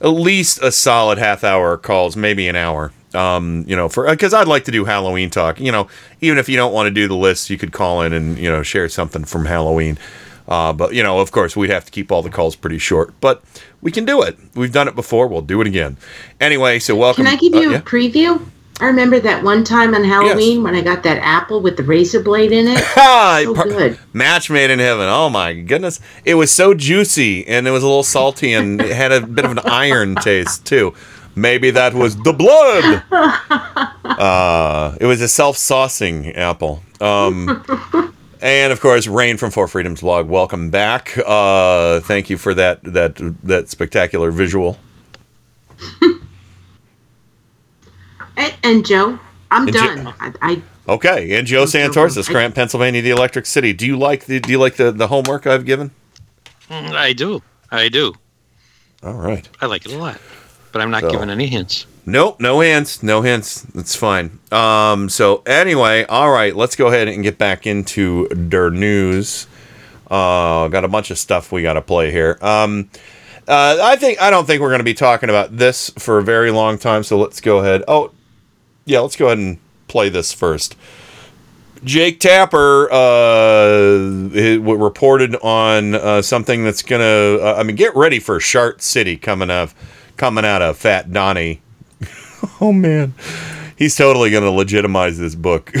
[0.00, 2.90] at least a solid half hour calls, maybe an hour.
[3.14, 5.58] Um, you know, for because I'd like to do Halloween talk.
[5.60, 5.88] You know,
[6.20, 8.48] even if you don't want to do the list, you could call in and you
[8.50, 9.98] know share something from Halloween.
[10.48, 13.12] Uh, but you know, of course, we'd have to keep all the calls pretty short.
[13.20, 13.42] But
[13.80, 14.36] we can do it.
[14.54, 15.26] We've done it before.
[15.26, 15.96] We'll do it again.
[16.40, 17.24] Anyway, so welcome.
[17.24, 18.44] Can I give you uh, a preview?
[18.80, 22.22] I remember that one time on Halloween when I got that apple with the razor
[22.22, 22.78] blade in it.
[23.44, 23.98] So par- good.
[24.12, 25.06] Match made in heaven.
[25.08, 26.00] Oh my goodness.
[26.24, 29.44] It was so juicy and it was a little salty and it had a bit
[29.44, 30.94] of an iron taste too.
[31.40, 33.02] Maybe that was the blood.
[34.20, 36.82] Uh, it was a self saucing apple.
[37.00, 37.64] Um,
[38.42, 40.28] and of course, Rain from Four Freedoms blog.
[40.28, 41.16] Welcome back.
[41.24, 44.78] Uh, thank you for that that that spectacular visual.
[48.36, 49.18] And, and Joe,
[49.50, 50.14] I'm And Jo- done.
[50.20, 53.72] I, I Okay, and Joe Santos, of Scranton, Pennsylvania, the Electric City.
[53.72, 55.90] Do you like the Do you like the the homework I've given?
[56.68, 57.42] Mm, I do.
[57.70, 58.14] I do.
[59.02, 59.48] All right.
[59.60, 60.18] I like it a lot.
[60.72, 61.86] But I'm not So- giving any hints.
[62.06, 63.60] Nope, no hints, no hints.
[63.74, 64.38] That's fine.
[64.50, 69.46] Um, so anyway, all right, let's go ahead and get back into der news.
[70.10, 72.36] Uh, got a bunch of stuff we got to play here.
[72.40, 72.88] Um,
[73.46, 76.22] uh, I think I don't think we're going to be talking about this for a
[76.22, 77.04] very long time.
[77.04, 77.84] So let's go ahead.
[77.86, 78.10] Oh,
[78.86, 80.74] yeah, let's go ahead and play this first.
[81.84, 84.28] Jake Tapper uh,
[84.58, 87.36] reported on uh, something that's gonna.
[87.40, 89.70] Uh, I mean, get ready for Shart City coming up,
[90.20, 91.62] coming out of Fat Donnie.
[92.60, 93.14] oh man,
[93.78, 95.70] he's totally gonna legitimize this book.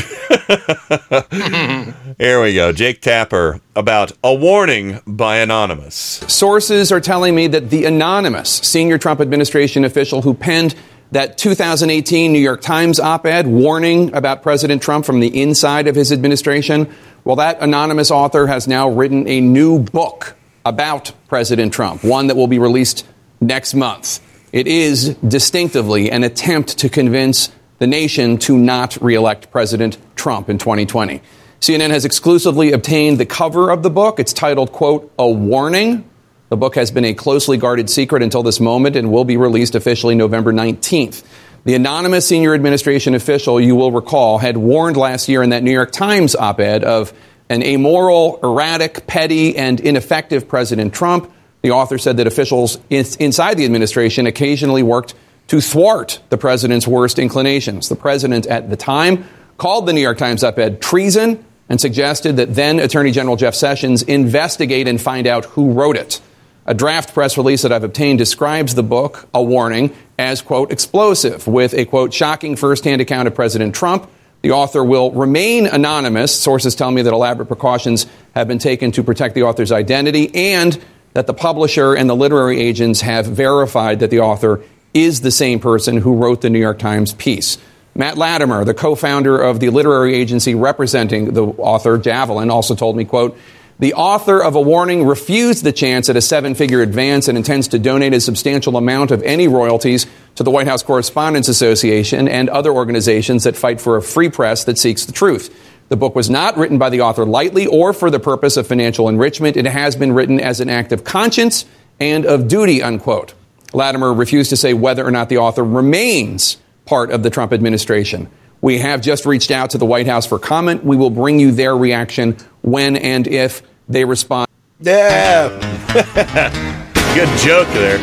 [2.18, 2.72] Here we go.
[2.72, 5.94] Jake Tapper about a warning by anonymous.
[5.94, 10.74] Sources are telling me that the anonymous senior Trump administration official who penned
[11.12, 15.94] that 2018 New York Times op ed warning about President Trump from the inside of
[15.94, 16.90] his administration,
[17.24, 20.34] well, that anonymous author has now written a new book
[20.64, 23.06] about President Trump, one that will be released
[23.40, 24.20] next month.
[24.52, 30.58] It is distinctively an attempt to convince the nation to not reelect President Trump in
[30.58, 31.22] 2020.
[31.60, 34.18] CNN has exclusively obtained the cover of the book.
[34.18, 36.08] It's titled, quote, A Warning.
[36.48, 39.76] The book has been a closely guarded secret until this moment and will be released
[39.76, 41.22] officially November 19th.
[41.64, 45.70] The anonymous senior administration official, you will recall, had warned last year in that New
[45.70, 47.12] York Times op ed of
[47.48, 51.32] an amoral, erratic, petty, and ineffective President Trump.
[51.62, 55.14] The author said that officials inside the administration occasionally worked
[55.48, 57.88] to thwart the president's worst inclinations.
[57.88, 59.24] The president at the time
[59.58, 63.54] called the New York Times op ed treason and suggested that then Attorney General Jeff
[63.54, 66.20] Sessions investigate and find out who wrote it.
[66.66, 71.46] A draft press release that I've obtained describes the book, A Warning, as, quote, explosive,
[71.46, 74.08] with a, quote, shocking firsthand account of President Trump.
[74.42, 76.38] The author will remain anonymous.
[76.38, 80.80] Sources tell me that elaborate precautions have been taken to protect the author's identity and
[81.14, 84.62] that the publisher and the literary agents have verified that the author
[84.94, 87.58] is the same person who wrote the New York Times piece.
[87.94, 93.04] Matt Latimer, the co-founder of the literary agency representing the author, Javelin, also told me,
[93.04, 93.36] quote,
[93.80, 97.68] the author of A Warning refused the chance at a seven figure advance and intends
[97.68, 102.50] to donate a substantial amount of any royalties to the White House Correspondents Association and
[102.50, 105.48] other organizations that fight for a free press that seeks the truth.
[105.90, 109.08] The book was not written by the author lightly or for the purpose of financial
[109.08, 109.56] enrichment.
[109.56, 111.64] It has been written as an act of conscience
[111.98, 113.34] and of duty, unquote.
[113.72, 118.30] Latimer refused to say whether or not the author remains part of the Trump administration.
[118.60, 120.84] We have just reached out to the White House for comment.
[120.84, 124.46] We will bring you their reaction when and if they respond.
[124.78, 125.48] Yeah.
[127.16, 127.98] Good joke there.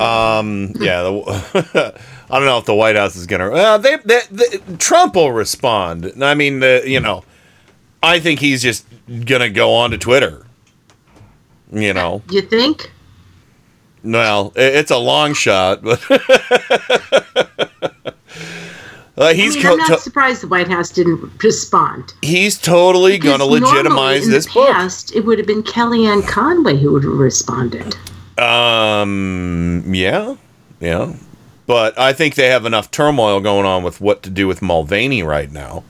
[0.00, 2.00] Um, yeah, the,
[2.32, 3.50] I don't know if the White House is gonna.
[3.50, 6.10] Well, they, they, they Trump will respond.
[6.22, 7.24] I mean, the you know,
[8.02, 8.86] I think he's just
[9.26, 10.46] gonna go on to Twitter.
[11.70, 12.90] You know, You think?
[14.02, 16.02] well, it, it's a long shot, but
[19.16, 22.14] uh, he's I mean, I'm not to- surprised the White House didn't respond.
[22.22, 24.70] he's totally gonna normally legitimize in this the book.
[24.72, 27.94] past, It would have been Kellyanne Conway who would have responded.
[28.38, 30.36] Um, yeah,
[30.80, 31.14] yeah.
[31.66, 35.22] But I think they have enough turmoil going on with what to do with Mulvaney
[35.22, 35.84] right now.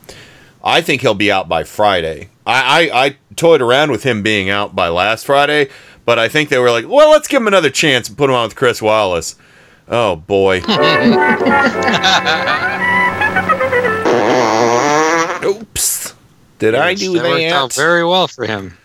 [0.63, 2.29] I think he'll be out by Friday.
[2.47, 5.71] I, I, I toyed around with him being out by last Friday,
[6.05, 8.37] but I think they were like, well, let's give him another chance and put him
[8.37, 9.37] on with Chris Wallace.
[9.89, 10.59] Oh, boy.
[15.45, 16.15] Oops.
[16.59, 17.25] Did I do that?
[17.25, 18.77] Worked out very well for him.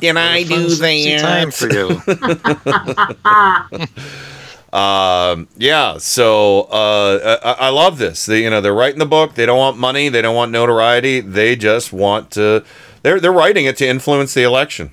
[0.00, 2.00] Can I do Sexy time for you.
[4.72, 8.24] Um, yeah, so uh, I, I love this.
[8.24, 9.34] They, you know, they're writing the book.
[9.34, 10.08] They don't want money.
[10.08, 11.20] They don't want notoriety.
[11.20, 12.64] They just want to.
[13.02, 14.90] They're they're writing it to influence the election.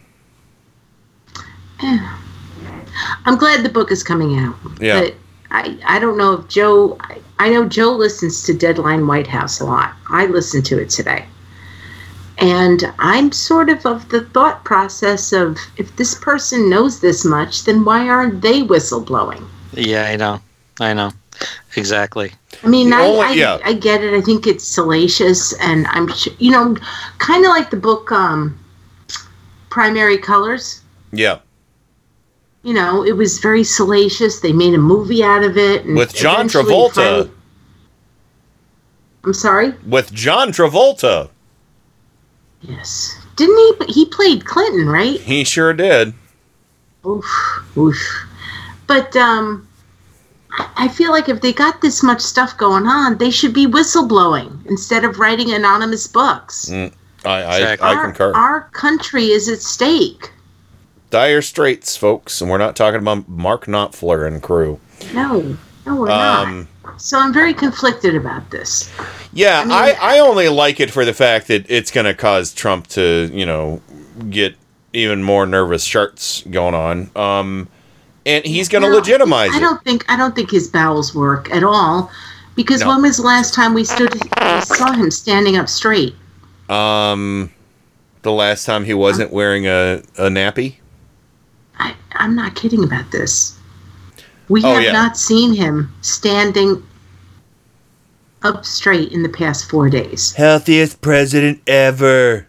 [1.82, 4.56] I'm glad the book is coming out.
[4.82, 5.00] Yeah.
[5.00, 5.16] But
[5.52, 9.62] I, I don't know if Joe, I, I know Joe listens to Deadline White House
[9.62, 9.94] a lot.
[10.10, 11.26] I listened to it today.
[12.38, 17.64] And I'm sort of of the thought process of if this person knows this much,
[17.64, 19.46] then why aren't they whistleblowing?
[19.74, 20.42] Yeah, I know.
[20.80, 21.12] I know.
[21.76, 22.32] Exactly.
[22.64, 23.60] I mean, I, only- I, yeah.
[23.64, 24.14] I get it.
[24.14, 26.76] I think it's salacious, and I'm sure, you know,
[27.20, 28.58] kind of like the book um,
[29.70, 30.82] Primary Colors.
[31.12, 31.40] Yeah,
[32.64, 34.42] You know, it was very salacious.
[34.42, 35.86] They made a movie out of it.
[35.86, 36.94] And with John eventually Travolta.
[36.94, 37.32] finally-
[39.24, 39.74] I'm sorry?
[39.86, 41.30] With John Travolta.
[42.62, 43.16] Yes.
[43.38, 43.94] Didn't he?
[43.94, 45.20] He played Clinton, right?
[45.20, 46.14] He sure did.
[47.06, 47.26] Oof,
[47.78, 47.98] oof.
[48.90, 49.68] But um,
[50.52, 53.68] I- I feel like if they got this much stuff going on, they should be
[53.68, 56.70] whistleblowing instead of writing anonymous books.
[56.70, 56.92] Mm,
[57.24, 58.34] I I, I our, concur.
[58.34, 60.32] Our country is at stake.
[61.12, 64.80] Dire straits, folks, and we're not talking about Mark Knopfler and crew.
[65.14, 65.56] No,
[65.86, 67.02] no, we're Um, not.
[67.02, 68.92] So I'm very conflicted about this.
[69.34, 72.88] Yeah, I, I, only like it for the fact that it's going to cause Trump
[72.88, 73.82] to, you know,
[74.32, 74.56] get
[74.94, 77.12] even more nervous charts going on.
[77.16, 77.68] Um,
[78.30, 81.50] and he's going to No, legitimize I don't think I don't think his bowels work
[81.52, 82.12] at all.
[82.56, 82.90] Because No.
[82.90, 86.14] when was the last time we stood we saw him standing up straight?
[86.70, 87.52] Um,
[88.22, 90.76] the last time he wasn't wearing a, a nappy.
[91.80, 93.58] I, I'm not kidding about this.
[94.50, 94.92] We Oh, have yeah.
[94.92, 96.84] not seen him standing
[98.44, 100.34] up straight in the past four days.
[100.34, 102.46] Healthiest president ever.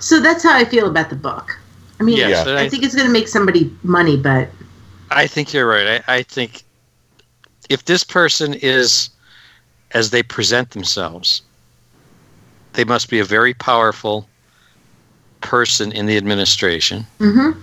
[0.00, 1.58] So that's how I feel about the book.
[2.00, 4.48] I mean, Yes, I, I- think it's going to make somebody money, but
[5.10, 6.02] I think you're right.
[6.08, 6.62] I, I think
[7.68, 9.10] if this person is
[9.92, 11.42] as they present themselves,
[12.72, 14.26] they must be a very powerful
[15.40, 17.06] person in the administration.
[17.18, 17.56] mhm.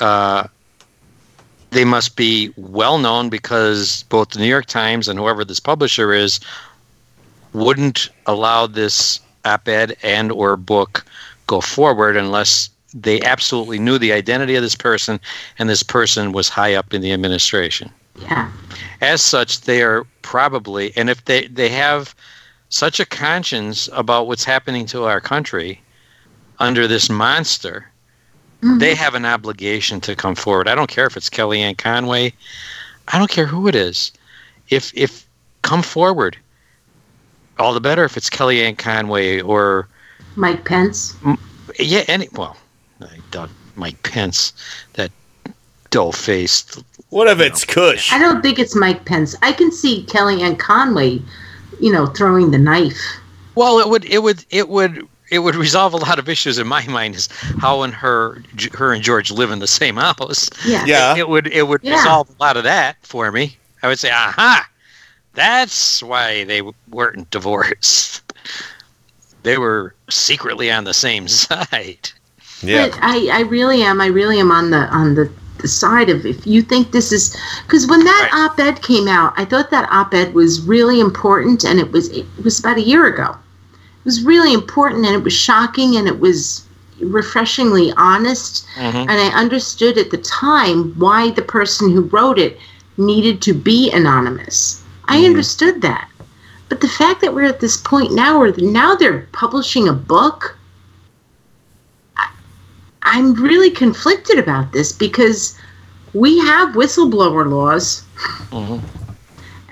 [0.00, 0.44] Uh,
[1.70, 6.12] they must be well known because both the New York Times and whoever this publisher
[6.12, 6.40] is
[7.52, 11.04] wouldn't allow this op-ed and or book
[11.46, 15.20] go forward unless they absolutely knew the identity of this person
[15.58, 17.90] and this person was high up in the administration.
[18.22, 18.50] yeah.
[19.00, 22.14] As such, they are probably, and if they, they have
[22.68, 25.80] such a conscience about what's happening to our country
[26.58, 27.90] under this monster,
[28.62, 28.78] mm-hmm.
[28.78, 30.68] they have an obligation to come forward.
[30.68, 32.32] I don't care if it's Kellyanne Conway.
[33.08, 34.12] I don't care who it is.
[34.68, 35.26] If if
[35.62, 36.36] come forward,
[37.58, 39.88] all the better if it's Kellyanne Conway or
[40.36, 41.16] Mike Pence.
[41.78, 42.56] yeah, any well,
[43.02, 44.52] I doubt Mike Pence,
[44.94, 45.10] that
[45.90, 46.82] dull faced.
[47.10, 48.12] What if it's Kush?
[48.12, 49.34] I don't think it's Mike Pence.
[49.42, 51.20] I can see Kellyanne Conway,
[51.80, 53.00] you know, throwing the knife.
[53.54, 56.66] Well, it would it would it would it would resolve a lot of issues in
[56.66, 57.14] my mind.
[57.16, 57.28] Is
[57.58, 58.42] how and her
[58.74, 60.48] her and George live in the same house.
[60.66, 60.84] Yeah.
[60.86, 61.12] Yeah.
[61.14, 61.96] It, it would it would Yeah.
[61.96, 63.56] resolve a lot of that for me.
[63.82, 64.68] I would say, aha,
[65.34, 68.22] that's why they weren't divorced.
[69.42, 72.10] They were secretly on the same side.
[72.90, 74.00] But I, I really am.
[74.00, 77.36] I really am on the on the, the side of if you think this is
[77.66, 81.90] because when that op-ed came out, I thought that op-ed was really important, and it
[81.90, 83.36] was it was about a year ago.
[83.72, 86.66] It was really important, and it was shocking, and it was
[87.00, 88.66] refreshingly honest.
[88.76, 88.96] Mm-hmm.
[88.96, 92.58] And I understood at the time why the person who wrote it
[92.96, 94.82] needed to be anonymous.
[95.06, 95.26] I mm-hmm.
[95.26, 96.08] understood that.
[96.68, 100.56] But the fact that we're at this point now where now they're publishing a book,
[103.02, 105.58] I'm really conflicted about this because
[106.12, 108.04] we have whistleblower laws,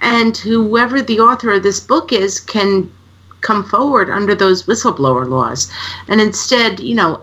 [0.00, 2.90] and whoever the author of this book is can
[3.40, 5.70] come forward under those whistleblower laws.
[6.08, 7.22] And instead, you know,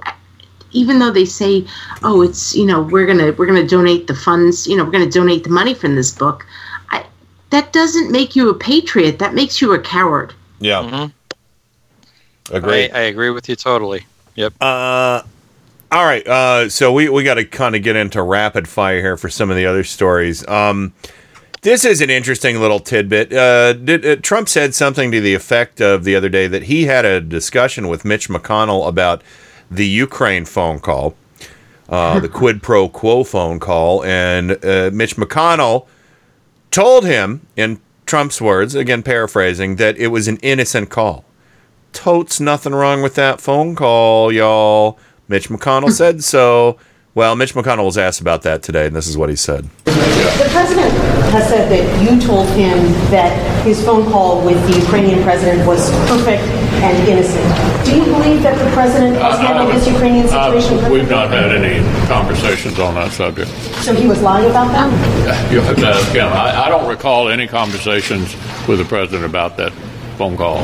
[0.72, 1.66] even though they say,
[2.04, 5.10] "Oh, it's you know we're gonna we're gonna donate the funds, you know we're gonna
[5.10, 6.46] donate the money from this book,"
[6.92, 7.06] I,
[7.50, 9.20] that doesn't make you a patriot.
[9.20, 10.34] That makes you a coward.
[10.60, 11.10] Yeah.
[12.52, 12.90] Agree.
[12.92, 14.06] I, I agree with you totally.
[14.36, 14.54] Yep.
[14.62, 15.24] Uh,
[15.92, 19.18] All right, uh, so we, we got to kind of get into rapid fire here
[19.18, 20.46] for some of the other stories.
[20.48, 20.94] Um,
[21.62, 23.32] this is an interesting little tidbit.
[23.32, 26.86] Uh, did, uh, Trump said something to the effect of the other day that he
[26.86, 29.24] had a discussion with Mitch McConnell about
[29.70, 31.16] the Ukraine phone call,
[31.88, 35.88] uh, the quid pro quo phone call, and uh, Mitch McConnell
[36.72, 41.26] told him, in Trump's words, again paraphrasing, that it was an innocent call.
[41.94, 45.00] Totes nothing wrong with that phone call, y'all.
[45.28, 46.78] Mitch McConnell said so.
[47.16, 49.64] Well, Mitch McConnell was asked about that today, and this is what he said.
[49.86, 50.92] The president
[51.32, 52.78] has said that you told him
[53.10, 53.32] that
[53.66, 56.44] his phone call with the Ukrainian president was perfect
[56.84, 57.86] and innocent.
[57.86, 60.90] Do you believe that the president uh, has handled uh, this Ukrainian uh, situation Uh,
[60.90, 63.50] we've not had any conversations on that subject.
[63.86, 65.52] So he was lying about that?
[65.52, 66.28] You have to ask him.
[66.28, 68.36] I, I don't recall any conversations
[68.68, 69.72] with the president about that
[70.18, 70.60] phone call.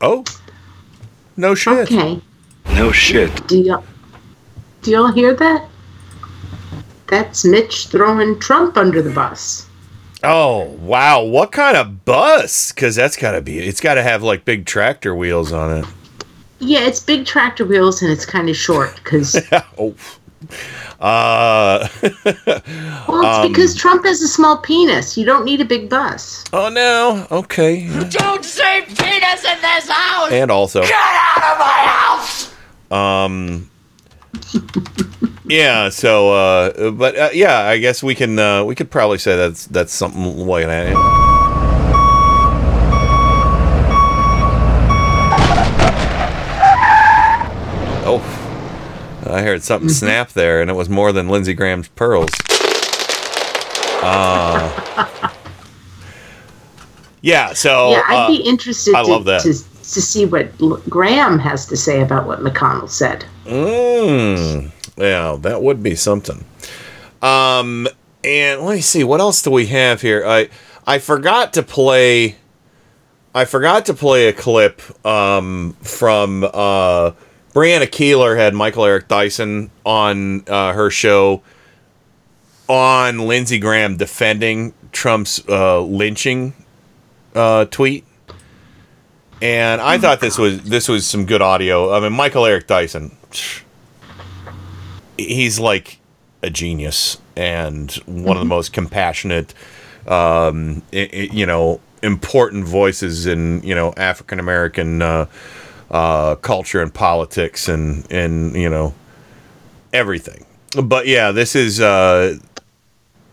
[0.00, 0.24] Oh,
[1.36, 1.92] no shit.
[1.92, 2.20] Okay.
[2.68, 3.46] No shit.
[3.46, 3.84] Do y'all,
[4.82, 5.68] do y'all hear that?
[7.06, 9.68] That's Mitch throwing Trump under the bus.
[10.22, 11.22] Oh wow!
[11.22, 12.72] What kind of bus?
[12.72, 13.58] Because that's got to be.
[13.58, 15.86] It's got to have like big tractor wheels on it.
[16.60, 19.36] Yeah, it's big tractor wheels and it's kind of short because
[19.78, 19.94] oh.
[21.00, 21.88] Uh.
[22.02, 25.18] well, it's um, because Trump has a small penis.
[25.18, 26.44] You don't need a big bus.
[26.52, 27.26] Oh no.
[27.30, 27.86] Okay.
[28.08, 30.32] Don't say penis in this house!
[30.32, 30.82] And also.
[30.82, 32.33] Get out of my house!
[32.90, 33.70] Um.
[35.46, 35.88] yeah.
[35.88, 36.32] So.
[36.32, 36.90] Uh.
[36.90, 37.60] But uh, yeah.
[37.60, 38.38] I guess we can.
[38.38, 38.64] Uh.
[38.64, 40.94] We could probably say that's that's something like that.
[48.06, 48.40] Oh.
[49.26, 52.30] I heard something snap there, and it was more than Lindsey Graham's pearls.
[54.06, 55.08] Uh,
[57.22, 59.40] yeah, so yeah, I'd uh, be interested I to, love that.
[59.44, 59.54] to
[59.92, 60.56] to see what
[60.88, 63.24] Graham has to say about what McConnell said.
[63.44, 66.44] Mm, yeah, that would be something.
[67.20, 67.88] Um,
[68.22, 70.24] and let me see, what else do we have here?
[70.26, 70.48] I
[70.86, 72.36] I forgot to play.
[73.34, 77.10] I forgot to play a clip um, from uh,
[77.52, 81.42] Brianna Keilar had Michael Eric Dyson on uh, her show
[82.68, 86.54] on Lindsey Graham defending Trump's uh, lynching
[87.34, 88.04] uh, tweet.
[89.44, 91.92] And I thought this was this was some good audio.
[91.94, 93.14] I mean, Michael Eric Dyson,
[95.18, 95.98] he's like
[96.42, 99.52] a genius and one of the most compassionate,
[100.06, 105.26] um, i- i- you know, important voices in you know African American uh,
[105.90, 108.94] uh, culture and politics and and you know
[109.92, 110.46] everything.
[110.82, 112.38] But yeah, this is uh,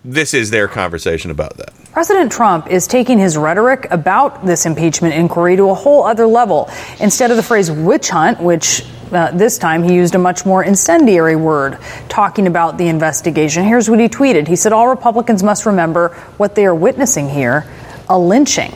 [0.03, 1.73] this is their conversation about that.
[1.91, 6.69] President Trump is taking his rhetoric about this impeachment inquiry to a whole other level.
[6.99, 10.63] Instead of the phrase witch hunt, which uh, this time he used a much more
[10.63, 13.65] incendiary word talking about the investigation.
[13.65, 14.47] Here's what he tweeted.
[14.47, 17.65] He said, All Republicans must remember what they are witnessing here
[18.09, 18.73] a lynching.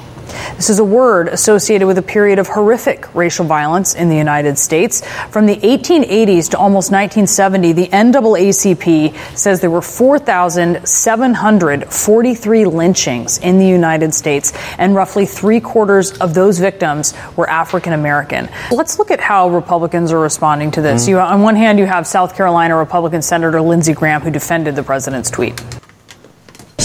[0.55, 4.57] This is a word associated with a period of horrific racial violence in the United
[4.57, 5.05] States.
[5.29, 13.67] From the 1880s to almost 1970, the NAACP says there were 4,743 lynchings in the
[13.67, 18.47] United States, and roughly three quarters of those victims were African American.
[18.71, 21.05] Let's look at how Republicans are responding to this.
[21.05, 21.09] Mm.
[21.09, 24.83] You, on one hand, you have South Carolina Republican Senator Lindsey Graham, who defended the
[24.83, 25.61] president's tweet.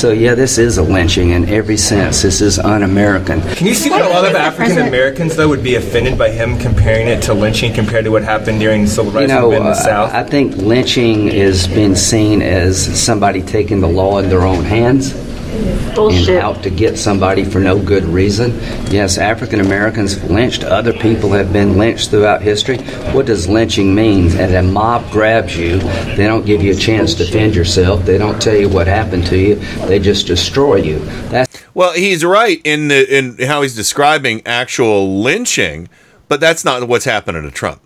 [0.01, 2.23] So yeah, this is a lynching in every sense.
[2.23, 3.43] This is un-American.
[3.43, 6.59] Can you see that a lot of African Americans, though, would be offended by him
[6.59, 9.67] comparing it to lynching compared to what happened during the civil You rights know, movement
[9.67, 10.15] in the uh, South?
[10.15, 15.13] I think lynching is being seen as somebody taking the law in their own hands
[15.51, 18.53] and out to get somebody for no good reason.
[18.91, 20.65] Yes, African Americans lynched.
[20.65, 22.79] Other people have been lynched throughout history.
[23.13, 24.31] What does lynching mean?
[24.39, 25.79] And a mob grabs you.
[26.17, 28.05] They don't give you a chance to defend yourself.
[28.05, 29.57] They don't tell you what happened to you.
[29.87, 30.99] They just destroy you.
[31.29, 35.89] That's Well, he's right in the in how he's describing actual lynching,
[36.29, 37.83] but that's not what's happening to Trump.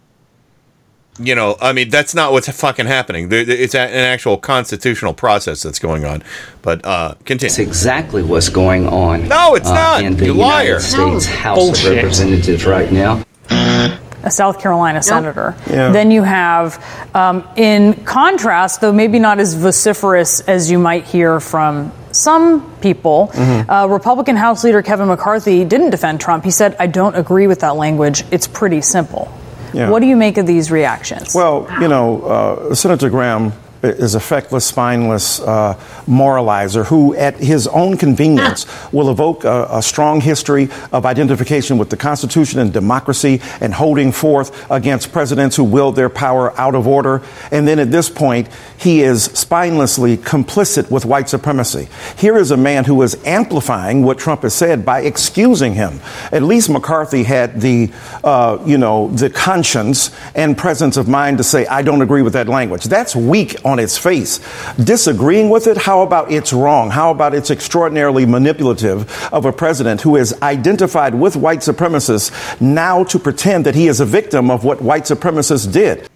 [1.19, 3.29] You know, I mean, that's not what's fucking happening.
[3.31, 6.25] It's an actual constitutional process that's going on.
[6.63, 7.51] But uh, continue.
[7.51, 9.29] That's exactly what's going on.
[9.29, 10.03] No, it's uh, not.
[10.03, 10.81] in the You United liar.
[10.81, 11.33] States No.
[11.37, 11.91] House Bullshit.
[11.91, 13.23] of Representatives right now.
[13.51, 15.55] a South Carolina senator.
[15.71, 15.93] Yeah.
[15.93, 16.83] Then you have,
[17.15, 23.31] um, in contrast, though maybe not as vociferous as you might hear from some people,
[23.35, 23.71] Mm-hmm.
[23.71, 26.43] uh, Republican House Leader Kevin McCarthy didn't defend Trump.
[26.45, 28.25] He said, I don't agree with that language.
[28.33, 29.31] It's pretty simple.
[29.75, 29.91] Yeah.
[29.91, 31.35] What do you make of these reactions?
[31.35, 33.53] Well, you know, uh, Senator Graham
[33.85, 35.75] is a feckless, spineless uh,
[36.07, 41.91] moralizer who, at his own convenience, will evoke a, a strong history of identification with
[41.91, 46.87] the Constitution and democracy and holding forth against presidents who wield their power out of
[46.87, 47.23] order.
[47.51, 48.49] And then at this point,
[48.79, 51.89] he is spinelessly complicit with white supremacy.
[52.17, 56.01] Here is a man who is amplifying what Trump has said by excusing him.
[56.33, 57.91] At least McCarthy had the,
[58.23, 62.33] uh, you know, the conscience and presence of mind to say, I don't agree with
[62.35, 62.85] that language.
[62.85, 64.41] That's weak on its face.
[64.83, 66.91] Disagreeing with it, how about it's wrong?
[66.91, 73.05] How about it's extraordinarily manipulative of a president who is identified with white supremacists now
[73.05, 76.09] to pretend that he is a victim of what white supremacists did?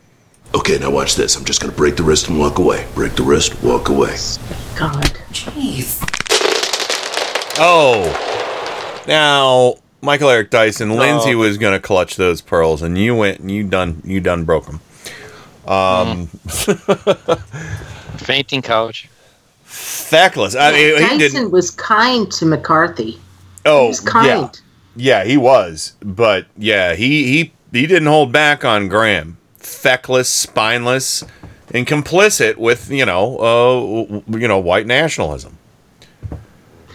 [0.54, 1.36] Okay, now watch this.
[1.36, 2.86] I'm just going to break the wrist and walk away.
[2.94, 4.16] Break the wrist, walk away.
[4.76, 5.04] God.
[5.32, 6.02] Jeez.
[7.60, 11.38] Oh, now Michael Eric Dyson, Lindsey Oh.
[11.38, 14.80] was gonna clutch those pearls, and you went and you done you done broke them.
[15.68, 16.26] Um,
[18.18, 19.08] Fainting couch.
[19.64, 20.56] feckless.
[20.56, 21.50] I mean, he Dyson didn't.
[21.50, 23.20] was kind to McCarthy.
[23.66, 24.26] Oh, was kind.
[24.96, 29.36] yeah, yeah, he was, but yeah, he he he didn't hold back on Graham.
[29.58, 31.22] Feckless, spineless,
[31.74, 35.58] and complicit with you know uh you know white nationalism.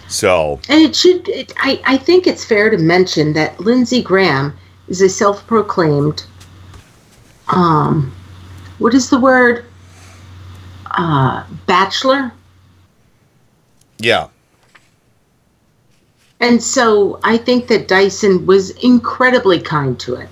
[0.07, 4.53] So And it should, it, I, I think it's fair to mention that Lindsey Graham
[4.87, 6.23] is a self proclaimed,
[7.47, 8.13] um,
[8.79, 9.65] what is the word?
[10.91, 12.31] Uh, bachelor.
[13.99, 14.27] yeah,
[16.39, 20.29] And so I think that Dyson was incredibly kind to it.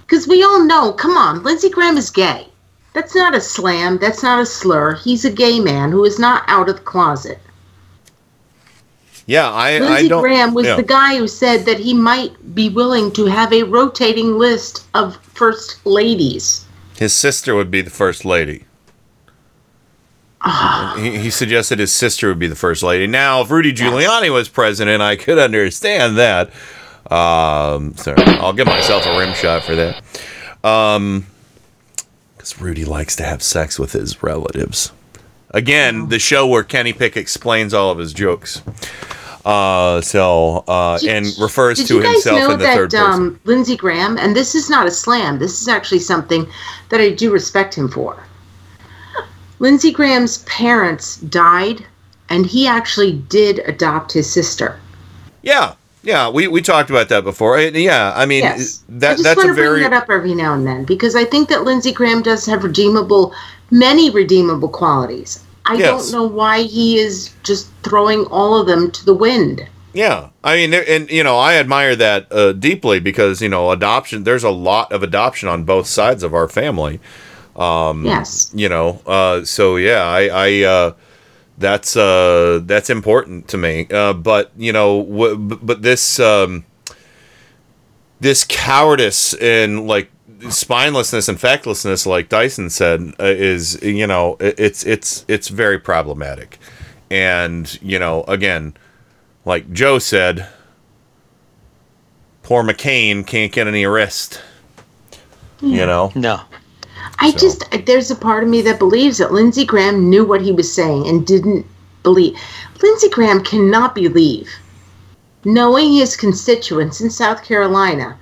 [0.00, 2.48] Because we all know, come on, Lindsey Graham is gay.
[2.94, 3.98] That's not a slam.
[3.98, 4.94] That's not a slur.
[4.94, 7.38] He's a gay man who is not out of the closet.
[9.26, 10.22] Yeah, I I Lindsey don't.
[10.22, 10.76] Graham was yeah.
[10.76, 15.16] the guy who said that he might be willing to have a rotating list of
[15.16, 16.66] first ladies.
[16.96, 18.64] His sister would be the first lady.
[20.46, 20.94] Ah.
[20.98, 23.06] he, he suggested his sister would be the first lady.
[23.06, 26.50] Now, if Rudy Giuliani was president, I could understand that.
[27.10, 30.02] Um, sorry, I'll give myself a rim shot for that.
[30.62, 31.26] Um,
[32.36, 34.92] because Rudy likes to have sex with his relatives.
[35.54, 38.60] Again, the show where Kenny Pick explains all of his jokes.
[39.44, 43.22] Uh, so uh, and refers to himself in the third that person.
[43.22, 46.46] um, Lindsey Graham, and this is not a slam, this is actually something
[46.88, 48.20] that I do respect him for.
[49.60, 51.86] Lindsey Graham's parents died,
[52.30, 54.80] and he actually did adopt his sister.
[55.42, 55.74] Yeah,
[56.04, 57.58] yeah, we, we talked about that before.
[57.58, 58.84] And yeah, I mean yes.
[58.88, 60.84] that I just that's want a to bring very that up every now and then
[60.84, 63.34] because I think that Lindsey Graham does have redeemable,
[63.70, 65.42] many redeemable qualities.
[65.66, 66.10] I Yes.
[66.10, 69.66] don't know why he is just throwing all of them to the wind.
[69.94, 74.24] Yeah, I mean, and you know, I admire that uh, deeply because you know, adoption.
[74.24, 77.00] There's a lot of adoption on both sides of our family.
[77.56, 78.50] Um, Yes.
[78.52, 80.92] You know, uh, so yeah, I, I uh,
[81.58, 83.86] that's uh, that's important to me.
[83.90, 86.64] Uh, but you know, w- b- but this um,
[88.20, 90.10] this cowardice and like
[90.40, 96.58] spinelessness and fecklessness, like Dyson said, uh, is you know, it's it's it's very problematic.
[97.10, 98.74] And you know, again,
[99.44, 100.48] like Joe said,
[102.42, 104.40] poor McCain can't get any arrest.
[105.60, 106.12] You know?
[106.14, 106.40] No.
[107.18, 110.52] I just there's a part of me that believes that Lindsey Graham knew what he
[110.52, 111.66] was saying and didn't
[112.02, 112.38] believe.
[112.82, 114.50] Lindsey Graham cannot believe,
[115.44, 118.18] knowing his constituents in South Carolina,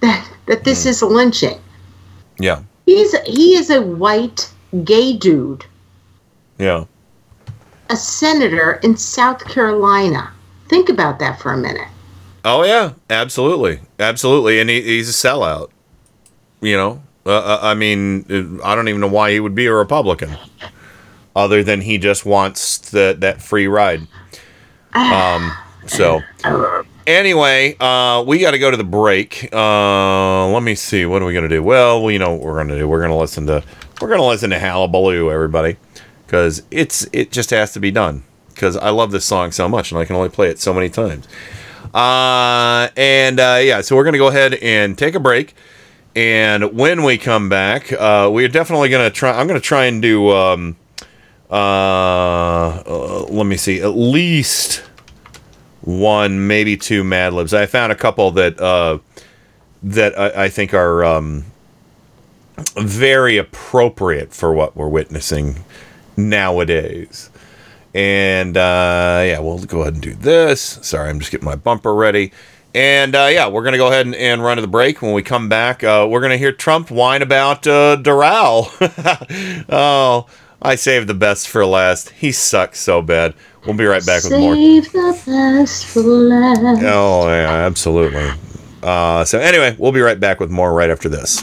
[0.00, 0.90] that that this hmm.
[0.90, 1.60] is a lynching.
[2.38, 2.62] Yeah.
[2.86, 4.50] He's he is a white
[4.84, 5.64] gay dude,
[6.58, 6.84] Yeah.
[7.90, 10.32] a senator in South Carolina.
[10.68, 11.88] Think about that for a minute.
[12.44, 15.70] Oh yeah, absolutely, absolutely, and he, he's a sellout.
[16.60, 19.66] You know, uh, uh, I mean, uh, I don't even know why he would be
[19.66, 20.36] a Republican,
[21.36, 24.06] other than he just wants the, that free ride.
[24.94, 25.52] Um.
[25.86, 26.20] So,
[27.06, 29.48] anyway, uh, we got to go to the break.
[29.52, 31.06] Uh, let me see.
[31.06, 31.62] What are we gonna do?
[31.62, 32.88] Well, you know what we're gonna do.
[32.88, 33.64] We're gonna listen to
[34.00, 35.76] we're gonna listen to Hullabaloo, everybody,
[36.26, 38.24] because it's it just has to be done.
[38.48, 40.88] Because I love this song so much, and I can only play it so many
[40.88, 41.26] times.
[41.94, 45.54] Uh, and uh, yeah, so we're gonna go ahead and take a break.
[46.14, 49.32] And when we come back, uh, we're definitely gonna try.
[49.38, 50.30] I'm gonna try and do.
[50.30, 50.76] Um,
[51.50, 54.82] uh, uh, let me see, at least
[55.82, 57.54] one, maybe two Mad Libs.
[57.54, 58.98] I found a couple that uh,
[59.82, 61.44] that I, I think are um,
[62.76, 65.64] very appropriate for what we're witnessing
[66.16, 67.30] nowadays.
[67.94, 70.78] And uh, yeah, we'll go ahead and do this.
[70.82, 72.32] Sorry, I'm just getting my bumper ready.
[72.74, 75.02] And uh, yeah, we're going to go ahead and, and run to the break.
[75.02, 78.70] When we come back, uh, we're going to hear Trump whine about uh, Doral.
[79.68, 80.26] oh,
[80.62, 82.10] I saved the best for last.
[82.10, 83.34] He sucks so bad.
[83.66, 84.54] We'll be right back with more.
[84.54, 86.82] Save the best for last.
[86.82, 88.30] Oh, yeah, absolutely.
[88.82, 91.40] Uh, so, anyway, we'll be right back with more right after this.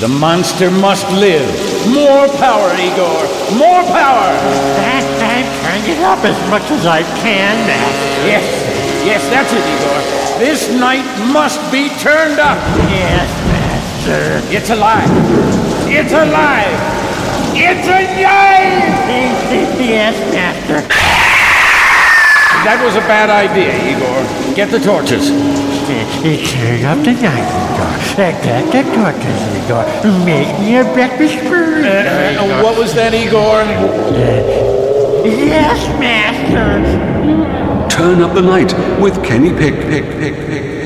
[0.00, 1.48] The monster must live.
[1.88, 3.56] More power, Igor.
[3.56, 4.95] More power.
[5.86, 8.26] It up as much as I can, Master.
[8.26, 8.42] Yes,
[9.06, 10.02] yes, that's it, Igor.
[10.42, 12.58] This night must be turned up.
[12.90, 14.42] Yes, Master.
[14.50, 15.06] It's alive.
[15.86, 16.74] It's alive.
[17.54, 18.82] It's alive.
[19.78, 20.82] Yes, Master.
[22.66, 24.26] That was a bad idea, Igor.
[24.56, 25.30] Get the torches.
[25.30, 27.94] Turn up the night, Igor.
[28.18, 29.86] I got the torches, Igor.
[30.26, 31.86] Make me a breakfast burger.
[31.86, 33.62] Uh, what was that, Igor?
[35.24, 36.76] Yes, Master.
[37.88, 39.74] Turn up the night with Kenny Pick.
[39.74, 40.76] Pick, pick, pick.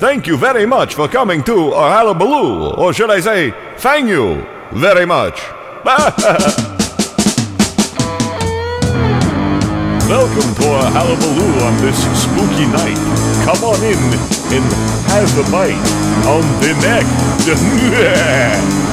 [0.00, 4.46] Thank you very much for coming to our Hullabaloo, or should I say, thank you
[4.72, 5.40] very much.
[10.08, 12.98] Welcome to our Hullabaloo on this spooky night.
[13.44, 13.98] Come on in
[14.52, 14.64] and
[15.08, 15.88] have a bite
[16.26, 17.06] on the neck.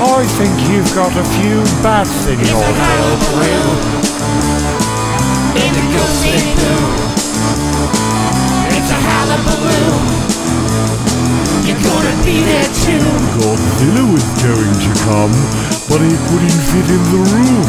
[0.00, 4.00] I think you've got a few bats in your tail, friend.
[5.60, 6.56] Indigo St.
[8.72, 9.92] It's a hullabaloo.
[11.68, 13.04] You're gonna be there too.
[13.44, 15.36] Godzilla was going to come,
[15.92, 17.60] but he couldn't fit in the room.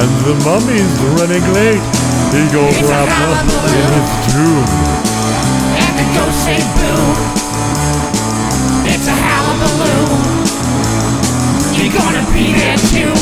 [0.00, 1.84] And the mummy's running late.
[2.32, 4.64] He got wrapped up in his tomb.
[5.76, 7.39] And the ghosts say boo.
[11.92, 13.12] Gonna be there too.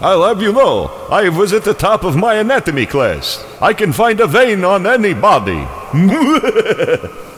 [0.00, 3.44] I'll have you know, I was at the top of my anatomy class.
[3.60, 5.66] I can find a vein on anybody.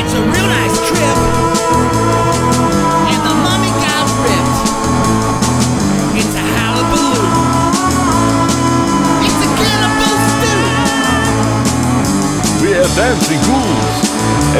[0.00, 1.16] It's a real nice trip.
[3.12, 4.58] And the mummy got ripped.
[6.20, 7.26] It's a hullabaloo.
[9.26, 10.62] It's a cannibal stew.
[12.62, 13.39] we have dancing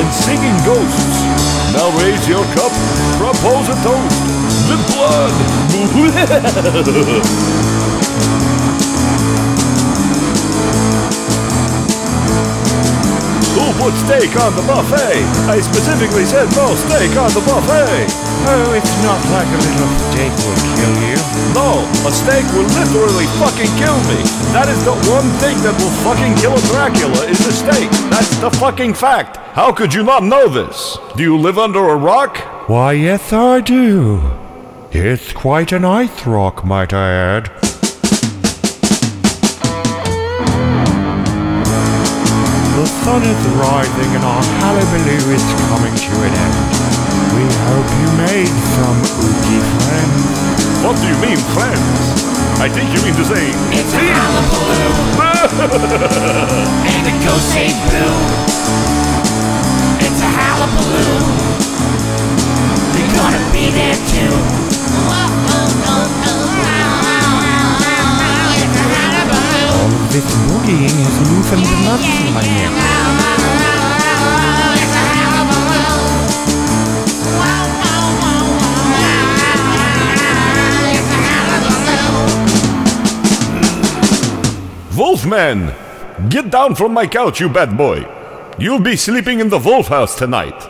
[0.00, 1.20] and singing ghosts.
[1.76, 2.72] Now raise your cup,
[3.20, 4.24] propose a toast.
[4.64, 5.28] The blood.
[13.60, 15.20] Who put steak on the buffet?
[15.52, 18.08] I specifically said no steak on the buffet.
[18.48, 21.20] Oh, it's not like a little steak will kill you.
[21.52, 24.24] No, a steak will literally fucking kill me.
[24.56, 27.92] That is the one thing that will fucking kill a Dracula is a steak.
[28.08, 29.39] That's the fucking fact.
[29.52, 30.96] How could you not know this?
[31.16, 32.38] Do you live under a rock?
[32.68, 34.22] Why, yes, I do.
[34.92, 37.46] It's quite an ice rock, might I add.
[42.78, 46.70] The sun is rising and our hullabaloo is coming to an end.
[47.34, 50.30] We hope you made some oogie friends.
[50.86, 52.22] What do you mean, friends?
[52.62, 53.50] I think you mean to say.
[53.74, 55.10] It's a hullabaloo.
[56.86, 59.19] and the ghosts say boo.
[60.20, 61.16] It's a hullabaloo.
[62.92, 64.28] You're gonna be there too.
[65.08, 65.48] It's.
[69.72, 72.68] All of this boogieing has loosened the nuts in my neck.
[84.94, 85.72] Wolfman!
[86.28, 88.19] Get down from my couch, you bad boy.
[88.60, 90.69] You'll be sleeping in the Wolf House tonight.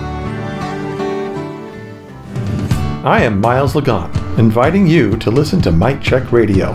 [3.03, 6.73] I am Miles Lagan, inviting you to listen to Mic Check Radio,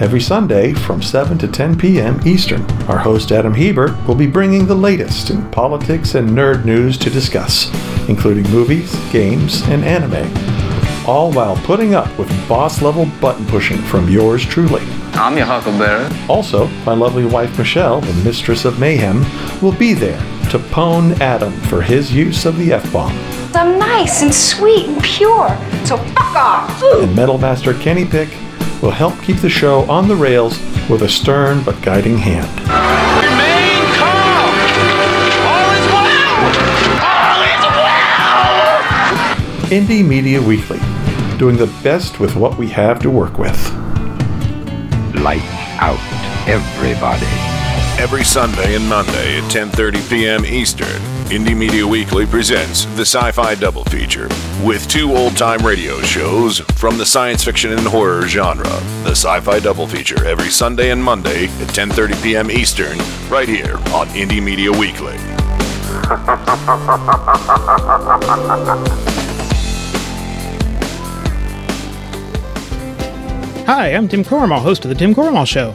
[0.00, 2.20] every Sunday from 7 to 10 p.m.
[2.26, 2.68] Eastern.
[2.88, 7.10] Our host Adam Hebert will be bringing the latest in politics and nerd news to
[7.10, 7.70] discuss,
[8.08, 10.26] including movies, games, and anime,
[11.06, 14.82] all while putting up with boss level button pushing from yours truly.
[15.12, 16.12] I'm your Huckleberry.
[16.28, 19.24] Also, my lovely wife Michelle, the mistress of mayhem,
[19.62, 20.20] will be there
[20.50, 23.12] to pwn Adam for his use of the F bomb.
[23.54, 25.48] I'm nice and sweet and pure,
[25.84, 26.82] so fuck off.
[26.82, 28.28] And Metal Master Kenny Pick
[28.82, 32.48] will help keep the show on the rails with a stern but guiding hand.
[32.60, 34.54] Remain calm.
[35.48, 36.44] All is well.
[37.04, 39.70] All is well.
[39.70, 40.80] Indie Media Weekly,
[41.38, 43.58] doing the best with what we have to work with.
[45.14, 45.42] Light
[45.80, 45.98] out,
[46.48, 47.47] everybody.
[47.98, 50.46] Every Sunday and Monday at 10:30 p.m.
[50.46, 54.28] Eastern, Indie Media Weekly presents the Sci-Fi Double Feature
[54.62, 58.70] with two old-time radio shows from the science fiction and horror genre.
[59.02, 62.50] The Sci-Fi Double Feature every Sunday and Monday at 10:30 p.m.
[62.52, 62.96] Eastern,
[63.28, 65.16] right here on Indie Media Weekly.
[73.66, 75.74] Hi, I'm Tim Cormall, host of The Tim Cormall Show.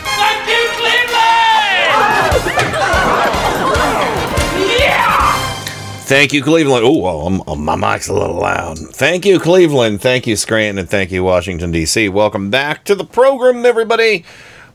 [6.11, 6.83] Thank you, Cleveland.
[6.85, 8.77] Oh, oh, my mic's a little loud.
[8.77, 10.01] Thank you, Cleveland.
[10.01, 10.77] Thank you, Scranton.
[10.77, 12.09] And thank you, Washington, D.C.
[12.09, 14.25] Welcome back to the program, everybody.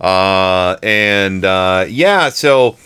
[0.01, 2.79] Uh, and uh, yeah, so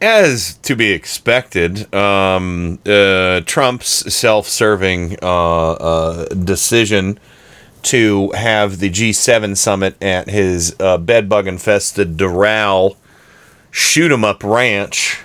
[0.00, 7.18] as to be expected, um, uh, Trump's self serving uh, uh, decision
[7.82, 12.94] to have the G7 summit at his uh, bedbug infested Doral
[13.72, 15.22] shoot 'em up ranch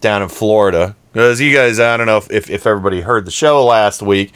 [0.00, 0.96] down in Florida.
[1.12, 4.32] Because you guys, I don't know if, if, if everybody heard the show last week,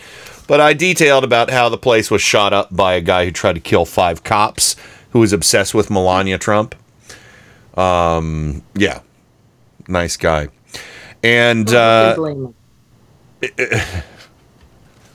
[0.47, 3.53] but I detailed about how the place was shot up by a guy who tried
[3.53, 4.77] to kill five cops
[5.11, 6.75] who was obsessed with Melania Trump.
[7.77, 9.01] Um, yeah,
[9.89, 10.49] nice guy.
[11.23, 12.17] And, uh,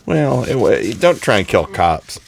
[0.05, 2.19] well, it, don't try and kill cops.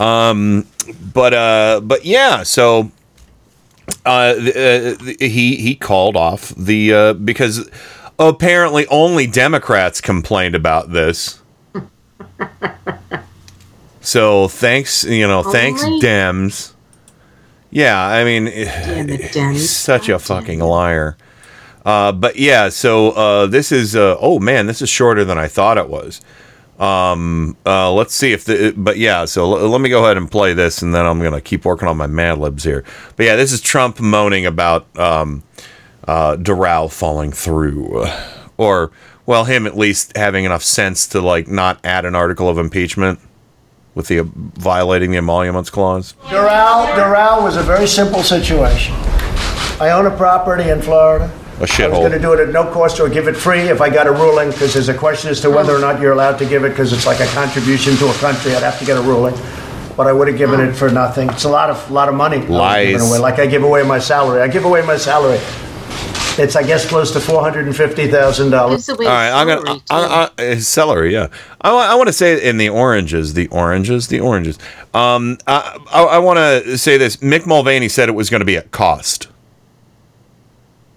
[0.00, 0.66] Um,
[1.12, 2.90] but, uh, but yeah, so
[4.04, 7.70] uh, uh, he he called off the uh, because
[8.18, 11.40] apparently only Democrats complained about this.
[14.00, 16.72] so thanks, you know, thanks Dems.
[17.70, 19.58] Yeah, I mean, Dems.
[19.66, 21.16] such a fucking liar.
[21.84, 25.48] Uh, but yeah, so uh, this is uh, oh man, this is shorter than I
[25.48, 26.20] thought it was.
[26.82, 30.28] Um, uh, let's see if the but yeah, so l- let me go ahead and
[30.28, 32.82] play this, and then I'm gonna keep working on my Mad Libs here.
[33.14, 35.44] But yeah, this is Trump moaning about um,
[36.08, 38.06] uh, Doral falling through,
[38.56, 38.90] or
[39.26, 43.20] well, him at least having enough sense to like not add an article of impeachment
[43.94, 46.14] with the uh, violating the emoluments clause.
[46.22, 48.96] Doral, Doral was a very simple situation.
[49.80, 51.30] I own a property in Florida.
[51.62, 53.80] A I was going to do it at no cost or give it free if
[53.80, 56.38] I got a ruling, because there's a question as to whether or not you're allowed
[56.38, 58.54] to give it, because it's like a contribution to a country.
[58.54, 59.34] I'd have to get a ruling.
[59.96, 61.28] But I would have given it for nothing.
[61.30, 62.38] It's a lot of lot of money.
[62.38, 63.10] I was Lies.
[63.10, 63.18] away.
[63.18, 64.40] Like I give away my salary.
[64.40, 65.38] I give away my salary.
[66.38, 68.88] It's I guess close to four hundred and fifty thousand dollars.
[68.88, 71.12] All right, I'm gonna I, I, uh, celery.
[71.12, 71.28] Yeah,
[71.60, 74.58] I, wa- I want to say in the oranges, the oranges, the oranges.
[74.94, 77.18] Um, I, I, I want to say this.
[77.18, 79.28] Mick Mulvaney said it was going to be at cost.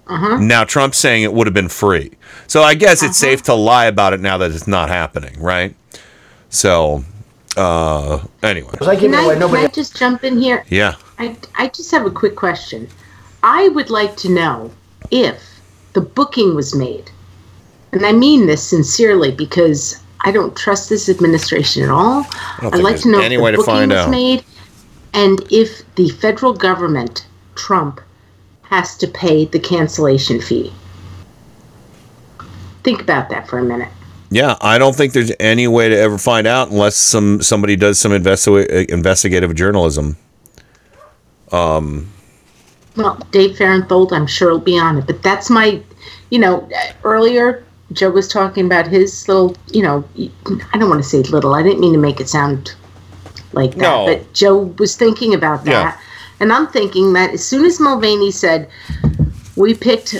[0.08, 0.38] Uh-huh.
[0.38, 2.11] Now Trump's saying it would have been free.
[2.48, 5.75] So I guess it's safe to lie about it now that it's not happening, right?
[6.50, 7.03] So
[7.58, 8.69] Uh, anyway.
[8.72, 9.35] Because I Can I, away.
[9.40, 10.66] can I just jump in here?
[10.69, 10.95] Yeah.
[11.17, 12.88] I, I just have a quick question.
[13.43, 14.72] I would like to know
[15.09, 15.42] if
[15.93, 17.09] the booking was made.
[17.93, 22.25] And I mean this sincerely because I don't trust this administration at all.
[22.30, 24.09] I don't I'd like to know any if way the to booking find was out.
[24.09, 24.43] made
[25.14, 27.25] and if the federal government,
[27.56, 28.01] Trump,
[28.69, 30.73] has to pay the cancellation fee.
[32.83, 33.89] Think about that for a minute.
[34.29, 37.99] Yeah, I don't think there's any way to ever find out unless some somebody does
[37.99, 40.17] some investi- investigative journalism.
[41.51, 42.11] Um,
[42.97, 45.81] Well, Dave Fahrenthold, I'm sure will be on it, but that's my,
[46.31, 46.67] you know,
[47.03, 47.63] earlier
[47.93, 50.03] Joe was talking about his little, you know,
[50.73, 51.53] I don't want to say little.
[51.53, 52.73] I didn't mean to make it sound
[53.53, 54.05] like that, No.
[54.07, 55.97] but Joe was thinking about that, Yeah.
[56.39, 58.69] And I'm thinking that as soon as Mulvaney said
[59.55, 60.14] we picked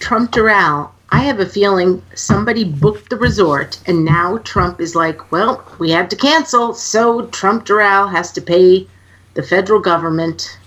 [0.00, 5.30] Trump Doral, I have a feeling somebody booked the resort, and now Trump is like,
[5.30, 8.88] well, we had to cancel, so Trump Doral has to pay
[9.34, 10.58] the federal government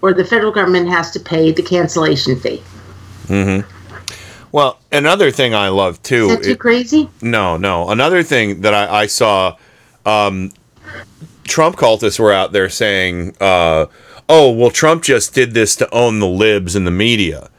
[0.00, 2.62] or the federal government has to pay the cancellation fee.
[3.26, 3.60] hmm
[4.52, 6.30] Well, another thing I love too.
[6.30, 7.08] Is that too it- crazy?
[7.20, 7.90] No, no.
[7.90, 9.56] Another thing that I, I saw,
[10.06, 10.52] um,
[11.48, 13.86] Trump cultists were out there saying, uh,
[14.28, 17.50] "Oh, well, Trump just did this to own the libs and the media."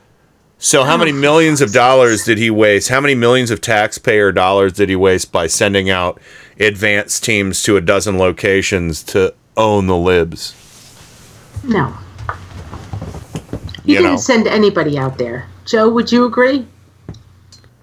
[0.61, 2.89] So, how many millions of dollars did he waste?
[2.89, 6.19] How many millions of taxpayer dollars did he waste by sending out
[6.59, 10.53] advance teams to a dozen locations to own the libs?
[11.63, 11.93] No.
[13.85, 14.17] He You didn't know.
[14.17, 15.47] send anybody out there.
[15.65, 16.65] Joe, would you agree?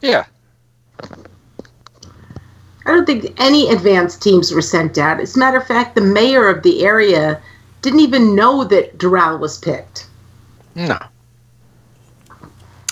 [0.03, 0.27] Yeah.
[2.87, 5.21] I don't think any advance teams were sent out.
[5.21, 7.43] As a matter of fact, the mayor of the area
[7.83, 10.07] didn't even know that Doral was picked.
[10.77, 10.99] No.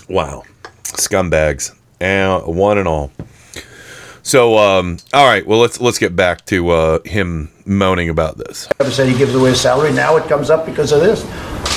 [0.08, 0.42] Wow,
[0.82, 3.12] scumbags, and one and all.
[4.22, 5.46] So, um, all right.
[5.46, 8.68] Well, let's let's get back to uh, him moaning about this.
[8.78, 9.92] Never said he gives away his salary.
[9.92, 11.22] Now it comes up because of this.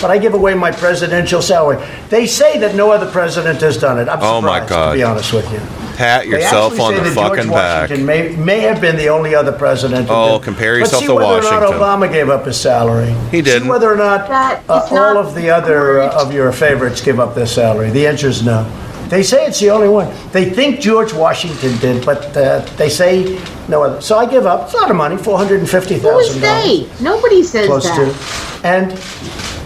[0.01, 1.83] But I give away my presidential salary.
[2.09, 4.07] They say that no other president has done it.
[4.07, 4.91] I'm Oh, my surprised, God.
[4.91, 5.59] to be honest with you.
[5.95, 7.89] Pat yourself on the that George fucking back.
[7.89, 10.07] Washington may, may have been the only other president.
[10.11, 10.43] Oh, did.
[10.45, 11.57] compare But yourself see to whether Washington.
[11.63, 13.11] Or not Obama gave up his salary.
[13.31, 13.63] He didn't.
[13.63, 17.33] See whether or not uh, all of the other uh, of your favorites give up
[17.33, 17.89] their salary.
[17.89, 18.63] The answer is no.
[19.09, 20.13] They say it's the only one.
[20.31, 24.01] They think George Washington did, but uh, they say no other.
[24.01, 24.65] So I give up.
[24.65, 27.03] It's a lot of money, four hundred and fifty Who is thousand dollars they?
[27.03, 28.61] Nobody says close that.
[28.61, 28.67] to.
[28.67, 28.91] And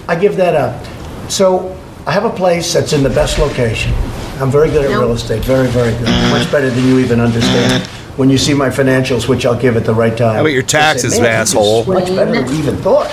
[0.07, 0.85] I give that up.
[1.31, 3.93] So I have a place that's in the best location.
[4.39, 6.09] I'm very good at real estate, very, very good.
[6.31, 7.87] Much better than you even understand.
[8.17, 10.35] When you see my financials, which I'll give at the right time.
[10.35, 13.07] How about your you'll say, taxes, "Man, asshole?" Much better than we even thought.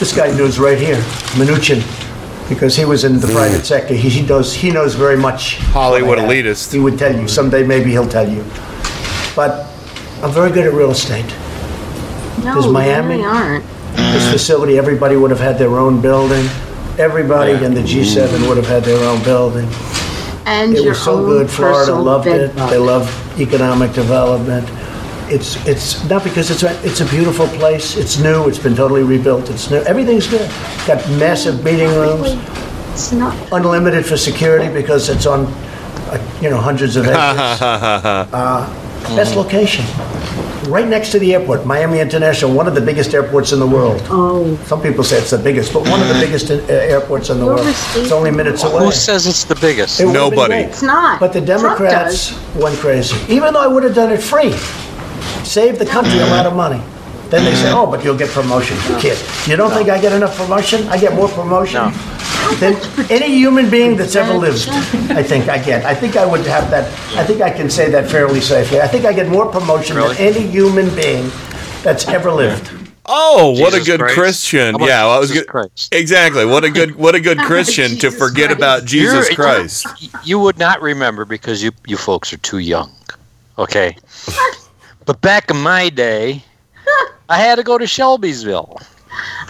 [0.00, 0.96] This guy knows right here,
[1.36, 1.82] Mnuchin,
[2.48, 3.34] because he was in the hmm.
[3.34, 3.94] private sector.
[3.94, 5.58] He, he knows he knows very much.
[5.58, 6.72] Hollywood what I elitist.
[6.72, 7.64] He would tell you someday.
[7.66, 8.44] Maybe he'll tell you.
[9.36, 9.66] But
[10.22, 11.26] I'm very good at real estate.
[12.44, 13.64] No, Does Miami- really aren't.
[13.94, 14.32] This hmm.
[14.32, 16.46] facility, everybody would have had their own building.
[16.98, 19.68] Everybody in the G7 would have had their own building.
[20.46, 21.50] And It your was so own good.
[21.50, 22.56] Florida personal loved bed it.
[22.56, 22.70] bug.
[22.70, 24.68] They love economic development.
[25.30, 27.96] It's it's not because it's a it's a beautiful place.
[27.96, 28.48] It's new.
[28.48, 29.50] It's been totally rebuilt.
[29.50, 29.78] It's new.
[29.82, 30.48] Everything's good.
[30.86, 32.28] Got massive meeting rooms.
[32.92, 37.14] It's not Unlimited for security because it's on, uh, you know, hundreds of acres.
[38.34, 39.84] Uh, best location.
[40.68, 44.02] Right next to the airport, Miami International, one of the biggest airports in the world.
[44.10, 44.56] Oh.
[44.66, 47.46] Some people say it's the biggest, but one of the biggest uh, airports in the
[47.46, 47.60] world.
[47.64, 48.84] It's only minutes away.
[48.84, 50.00] Who says it's the biggest?
[50.00, 50.66] It would've been great.
[50.66, 51.20] It's not.
[51.20, 52.56] But the Trump Democrats does.
[52.56, 53.16] went crazy.
[53.32, 54.52] Even though I would have done it free,
[55.58, 56.80] saved the country a lot of money.
[57.30, 58.76] Then they say, oh, but you'll get promotion.
[58.88, 59.18] You kid.
[59.48, 60.86] You don't think I get enough promotion?
[60.88, 61.82] I get more promotion
[62.60, 62.72] than
[63.10, 64.68] any human being that's ever lived.
[65.20, 65.84] I think I get.
[65.84, 66.84] I think I would have that.
[67.18, 68.80] I think I can say that fairly safely.
[68.80, 70.14] I think I get more promotion Really?
[70.14, 71.28] than any human being
[71.82, 72.70] that's ever lived.
[73.04, 74.14] Oh, what a good Christ.
[74.14, 74.70] Christian!
[74.72, 75.50] How about Yeah, well, I was Jesus good.
[75.50, 75.94] Christ?
[75.94, 76.44] Exactly.
[76.46, 78.58] What a good what a good Christian to Jesus forget Christ.
[78.60, 79.86] about Jesus You're- Christ.
[80.24, 82.90] You would not remember because you you folks are too young.
[83.58, 83.96] Okay.
[85.08, 86.44] but back in my day,
[87.30, 88.78] I had to go to Shelbyville.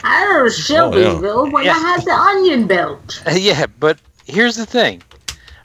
[0.05, 1.81] I don't know Shelbyville when I Yeah.
[1.81, 3.21] had the onion belt.
[3.33, 5.03] yeah, but here's the thing.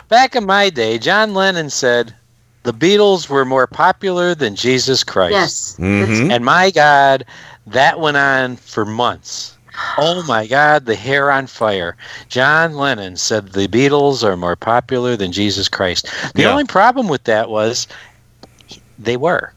[0.09, 2.15] Back in my day, John Lennon said
[2.63, 5.31] the Beatles were more popular than Jesus Christ.
[5.31, 5.75] Yes.
[5.79, 6.31] Mhm.
[6.31, 7.23] And my God,
[7.67, 9.55] that went on for months.
[9.99, 11.95] Oh my God, the hair on fire.
[12.29, 16.07] John Lennon said the Beatles are more popular than Jesus Christ.
[16.33, 16.51] The Yeah.
[16.51, 17.85] only problem with that was
[18.97, 19.53] they were.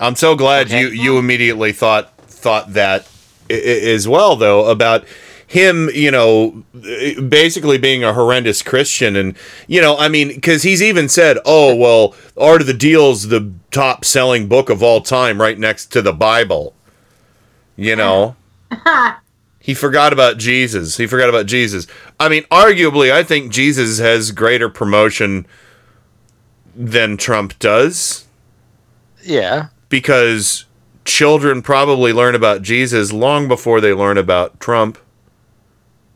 [0.00, 3.06] I'm so glad you you immediately thought thought that
[3.50, 3.56] i- i-
[3.94, 5.04] as well though about
[5.46, 6.62] him, you know,
[7.28, 9.16] basically being a horrendous Christian.
[9.16, 9.34] And,
[9.66, 13.50] you know, I mean, because he's even said, oh, well, Art of the Deal's the
[13.72, 16.74] top selling book of all time right next to the Bible.
[17.76, 18.36] You know?
[19.62, 20.96] He forgot about Jesus.
[20.96, 21.86] He forgot about Jesus.
[22.18, 25.46] I mean, arguably, I think Jesus has greater promotion
[26.74, 28.24] than Trump does
[29.22, 29.66] Yeah.
[29.90, 30.64] Because
[31.04, 34.96] children probably learn about Jesus long before they learn about Trump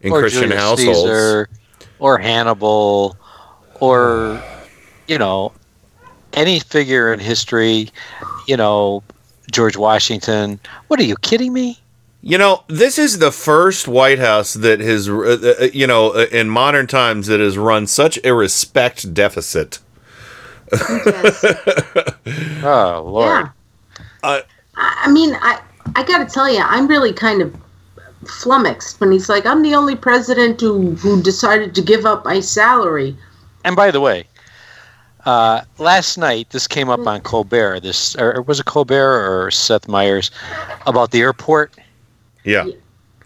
[0.00, 1.00] in or Christian Julius households.
[1.00, 1.48] Caesar,
[1.98, 3.16] or Hannibal,
[3.80, 4.42] or
[5.06, 5.52] you know,
[6.32, 7.90] any figure in history.
[8.46, 9.02] You know,
[9.52, 10.58] George Washington.
[10.88, 11.78] What are you kidding me?
[12.22, 16.24] You know, this is the first White House that has, uh, uh, you know, uh,
[16.32, 19.80] in modern times that has run such a respect deficit.
[22.66, 23.50] Oh Lord.
[24.24, 24.42] I,
[24.76, 25.60] I mean, I
[25.94, 27.54] I got to tell you, I'm really kind of
[28.26, 32.40] flummoxed when he's like, "I'm the only president who who decided to give up my
[32.40, 33.16] salary."
[33.64, 34.24] And by the way,
[35.26, 37.80] uh, last night this came up on Colbert.
[37.80, 40.30] This or was it Colbert or Seth Meyers
[40.86, 41.74] about the airport?
[42.44, 42.66] Yeah.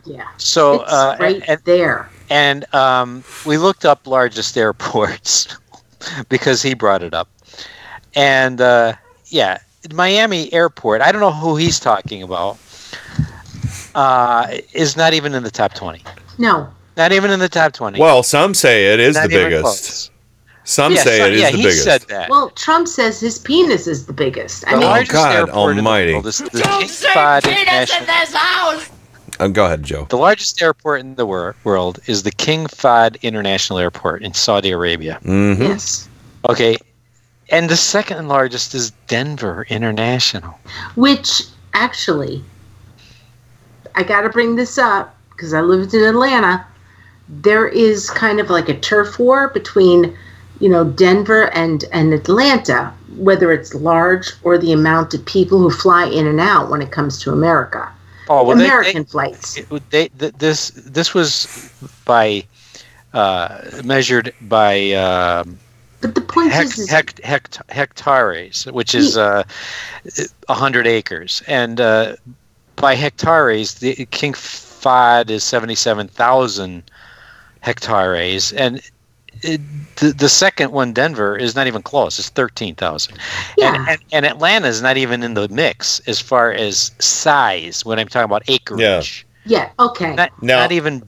[0.05, 0.27] Yeah.
[0.37, 2.09] So It's uh, right and, there.
[2.31, 5.57] And um, we looked up largest airports
[6.29, 7.29] because he brought it up.
[8.15, 8.95] And uh,
[9.27, 9.59] yeah,
[9.93, 11.01] Miami Airport.
[11.03, 12.59] I don't know who he's talking about.
[13.95, 16.03] Uh, is not even in the top twenty.
[16.39, 16.69] No.
[16.97, 17.99] Not even in the top twenty.
[18.01, 19.63] Well, some say it is Not the biggest.
[19.63, 20.11] close.
[20.65, 21.85] Some Yeah, say so- it is yeah, the he biggest.
[21.85, 22.29] said that.
[22.29, 24.67] Well, Trump says his penis is the biggest.
[24.67, 26.13] I The mean, largest God airport in the almighty.
[26.13, 28.07] world is the King Fahd International.
[28.07, 28.91] this house.
[29.41, 30.07] Uh, go ahead, Joe.
[30.11, 34.71] The largest airport in the wor- world is the King Fahd International Airport in Saudi
[34.73, 35.19] Arabia.
[35.25, 35.63] Mm-hmm.
[35.63, 36.09] yes.
[36.51, 36.77] Okay.
[37.51, 40.59] And the second largest is Denver International.
[40.97, 42.45] Which actually,
[43.95, 46.67] I got to bring this up because I lived in Atlanta.
[47.29, 50.17] There is kind of like a turf war between,
[50.61, 55.71] you know, Denver and and Atlanta, whether it's large or the amount of people who
[55.71, 57.91] fly in and out when it comes to America.
[58.31, 59.57] Oh, well, American they- flights.
[59.57, 61.73] It- they, th- this this was
[62.05, 62.45] by
[63.15, 65.59] uh, measured by um,
[66.01, 69.43] but the point hec- is, is hect- hect- hectares, which is uh,
[70.49, 72.17] a hundred acres, and uh,
[72.77, 76.85] by hectares, the King Fahd is seventy-seven thousand
[77.61, 78.81] hectares, and
[79.43, 79.61] it,
[79.97, 82.19] the the second one, Denver, is not even close.
[82.19, 83.19] It's thirteen thousand,
[83.61, 87.85] and, and and Atlanta is not even in the mix as far as size.
[87.85, 90.15] When I'm talking about acreage, yeah, okay.
[90.15, 91.03] not, Now- not even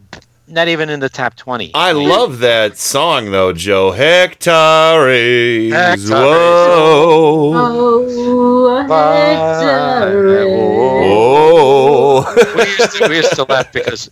[0.51, 1.71] not even in the top twenty.
[1.75, 3.93] I love that song though, Joe.
[3.93, 5.73] Hectares.
[5.73, 6.11] Hectares.
[6.11, 7.53] Whoa.
[7.55, 10.47] Oh, Hector.
[10.49, 12.35] Oh.
[12.57, 14.11] we, used to, we used to laugh because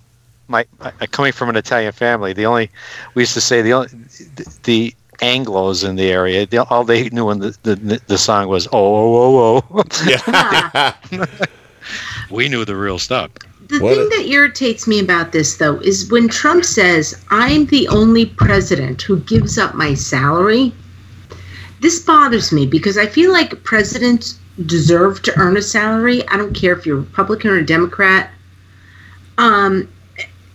[0.48, 2.70] my, my coming from an Italian family, the only
[3.14, 7.08] we used to say the only the, the Anglo's in the area, the, all they
[7.10, 10.94] knew when the, the the song was oh oh oh oh.
[11.10, 11.26] Yeah.
[12.30, 13.30] we knew the real stuff.
[13.68, 18.24] The thing that irritates me about this, though, is when Trump says, I'm the only
[18.26, 20.72] president who gives up my salary.
[21.80, 26.26] This bothers me because I feel like presidents deserve to earn a salary.
[26.28, 28.30] I don't care if you're Republican or Democrat.
[29.36, 29.88] Um,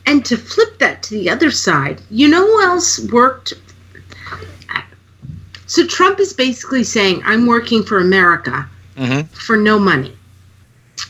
[0.06, 3.53] and to flip that to the other side, you know who else worked?
[5.67, 9.27] So Trump is basically saying, I'm working for America Mm-hmm.
[9.33, 10.16] for no money.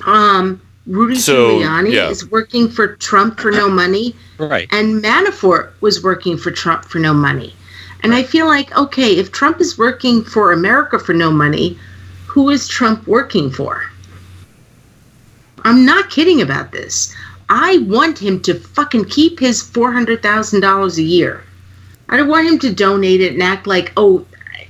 [0.05, 2.09] Um, Rudy So, Giuliani yeah.
[2.09, 4.67] is working for Trump for no money, Right.
[4.71, 7.55] and Manafort was working for Trump for no money.
[8.01, 11.79] And I feel like, okay, if Trump is working for America for no money,
[12.27, 13.83] who is Trump working for?
[15.63, 17.15] I'm not kidding about this.
[17.49, 21.43] I want him to fucking keep his $400,000 a year.
[22.09, 24.25] I don't want him to donate it and act like, oh,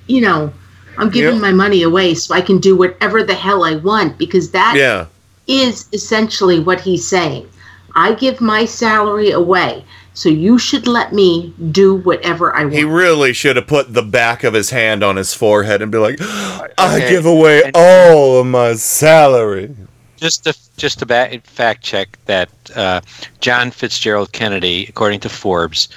[0.06, 0.54] you know,
[1.00, 1.42] I'm giving Yeah.
[1.42, 5.06] my money away so I can do whatever the hell I want because that Yeah.
[5.48, 7.50] Is essentially what he's saying.
[7.96, 9.84] I give my salary away,
[10.16, 12.74] so you should let me do whatever I want.
[12.74, 15.98] He really should have put the back of his hand on his forehead and be
[16.00, 17.10] like, I Okay.
[17.10, 19.76] give away all of my salary.
[20.18, 23.02] Just to just to ba- fact check that uh,
[23.42, 25.90] John Fitzgerald Kennedy, according to Forbes,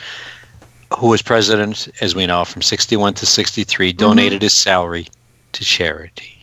[0.98, 3.96] who was president, as we know, from 61 to 63, Mm-hmm.
[3.98, 5.06] donated his salary
[5.52, 6.35] to charity.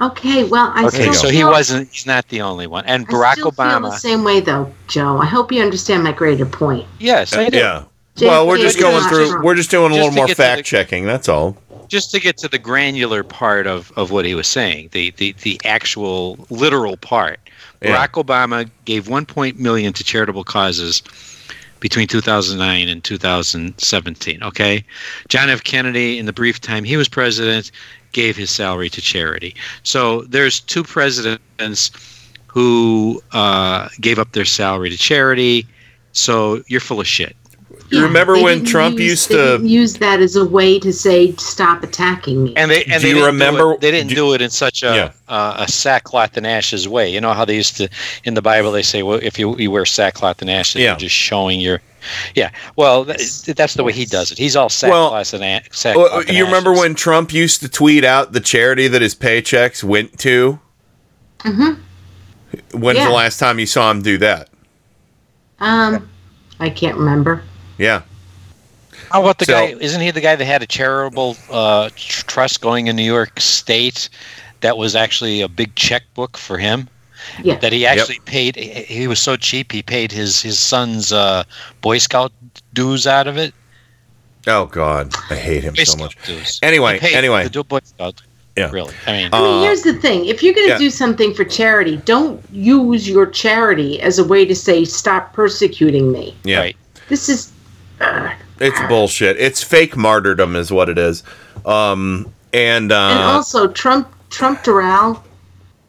[0.00, 1.90] Okay, well, I Okay, still so he feel- wasn't.
[1.92, 2.84] He's not the only one.
[2.86, 3.90] And I Barack still feel Obama.
[3.90, 5.18] the same way, though, Joe.
[5.18, 6.86] I hope you understand my greater point.
[6.98, 7.56] Yes, I do.
[7.58, 7.82] Yeah.
[8.16, 9.42] Jay- Well, we're Jay- just Jay- going Jay- through.
[9.42, 11.04] We're just doing a Just little more get to the- fact checking.
[11.06, 11.56] That's all.
[11.88, 15.34] Just to get to the granular part of, of what he was saying, the, the,
[15.42, 17.40] the actual literal part.
[17.82, 17.96] Yeah.
[18.06, 21.02] Barack Obama gave 1 point million to charitable causes
[21.80, 24.42] between 2009 and 2017.
[24.42, 24.84] Okay,
[25.28, 25.64] John F.
[25.64, 27.70] Kennedy, in the brief time he was president,
[28.12, 29.54] gave his salary to charity.
[29.82, 31.90] So there's two presidents
[32.46, 35.66] who uh, gave up their salary to charity.
[36.12, 37.36] So you're full of shit.
[37.90, 39.42] You remember when Trump use- used they to?
[39.58, 42.52] didn't use that as a way to say stop attacking me.
[42.56, 44.50] And they and Do they you didn't remember- Do it, they didn't do, it in
[44.50, 47.12] such a uh, a sackcloth and ashes way.
[47.12, 47.88] You know how they used to
[48.24, 50.90] in the Bible they say, well, if you, you wear sackcloth and ashes, Yeah.
[50.90, 51.80] you're just showing your.
[52.34, 53.18] Yeah, well, that,
[53.56, 54.38] that's the way he does it.
[54.38, 56.10] He's all Well, sackcloth and a- sackcloth.
[56.12, 56.80] Well, you remember ashes.
[56.80, 60.58] when Trump used to tweet out the charity that his paychecks went to?
[61.40, 62.78] Mm-hmm.
[62.78, 63.04] When's Yeah.
[63.08, 64.48] the last time you saw him do that?
[65.60, 66.08] Um,
[66.58, 67.42] I can't remember.
[67.80, 68.02] Yeah.
[69.10, 69.74] How about the So- guy?
[69.80, 74.08] Isn't he the guy that had a charitable uh, trust going in New York State?
[74.60, 76.88] That was actually a big checkbook for him.
[77.42, 77.56] Yeah.
[77.58, 78.56] That he actually paid.
[78.56, 79.72] He he was so cheap.
[79.72, 81.44] He paid his his son's uh,
[81.80, 82.32] Boy Scout
[82.74, 83.54] dues out of it.
[84.46, 86.26] Oh God, I hate him Boy so Scout much.
[86.26, 86.60] dues.
[86.62, 87.48] Anyway, He paid anyway.
[87.48, 88.20] the Boy Scout.
[88.56, 88.70] Yeah.
[88.70, 88.94] Really.
[89.06, 90.78] I mean, I mean, here's the thing: if you're going to yeah.
[90.78, 96.12] do something for charity, don't use your charity as a way to say stop persecuting
[96.12, 96.34] me.
[96.44, 96.70] Yeah.
[97.08, 97.52] This is
[98.00, 99.38] It's bullshit.
[99.38, 101.22] It's fake martyrdom, is what it is.
[101.64, 105.22] Um, and uh, and also Trump Trump Doral,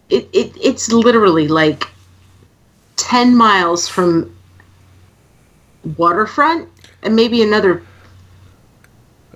[0.10, 1.88] it, it it's literally like
[2.96, 4.36] ten miles from
[5.98, 6.70] waterfront
[7.04, 7.84] and maybe another.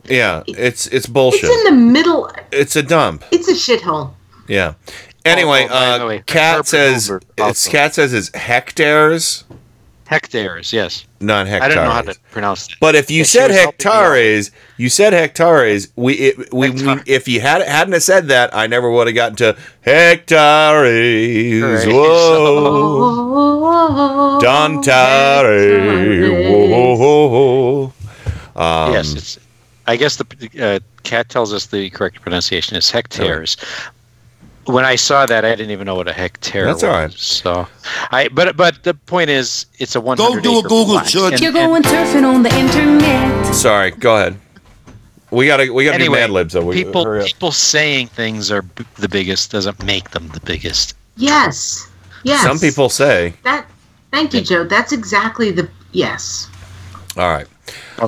[0.05, 1.45] yeah, it's it's bullshit.
[1.45, 2.29] It's in the middle.
[2.51, 3.23] It's a dump.
[3.31, 4.13] It's a shithole.
[4.47, 4.75] Yeah.
[5.25, 7.71] Anyway, Oh, by the uh, way, Cat says Hoover it's also.
[7.71, 9.43] Cat says it's hectares,
[10.07, 10.71] hectares.
[10.73, 11.05] Yes.
[11.19, 11.71] not hectares.
[11.71, 12.75] I don't know how to pronounce that.
[12.79, 14.03] But if you Yeah, said was helping me out.
[14.03, 15.87] hectares, you said hectares.
[15.95, 19.15] We, it, we, we if you had hadn't have said that, I never would have
[19.15, 21.85] gotten to hectares.
[21.85, 21.87] Right.
[21.93, 23.19] Whoa,
[24.41, 25.77] Dantare.
[26.97, 27.93] Whoa.
[28.55, 29.39] Um, yes, it's.
[29.87, 30.25] I guess the
[30.59, 33.55] uh, cat tells us the correct pronunciation is hectares.
[34.65, 37.11] When I saw that, I didn't even know what a hectare That's was.
[37.11, 37.67] That's all right.
[37.67, 37.67] So,
[38.11, 41.39] I but but the point is, it's a one Go do a Google search.
[41.41, 43.53] You're going surfing on the internet.
[43.53, 44.39] Sorry, go ahead.
[45.31, 46.65] We gotta we gotta Anyway, do Mad Libs though.
[46.65, 50.95] We, people people saying things are b- the biggest doesn't make them the biggest.
[51.17, 51.89] Yes.
[52.23, 52.43] Yes.
[52.43, 53.33] Some people say.
[53.43, 53.67] that.
[54.11, 54.63] Thank you, Joe.
[54.63, 56.49] That's exactly the yes.
[57.17, 57.47] All right.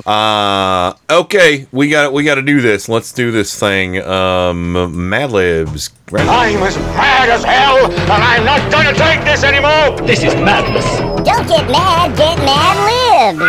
[0.06, 2.88] Uh, okay, we got we got to do this.
[2.88, 3.98] Let's do this thing.
[4.02, 5.90] Um, Mad Libs.
[6.12, 9.98] I'm as mad as hell, and I'm not gonna take this anymore!
[10.06, 10.86] This is madness.
[11.24, 13.42] Don't get mad, get mad libs.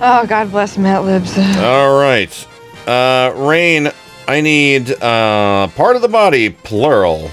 [0.00, 1.36] Oh, God bless Matt Libs.
[1.58, 2.46] All right.
[2.86, 3.90] Uh, Rain,
[4.28, 7.30] I need uh part of the body, plural.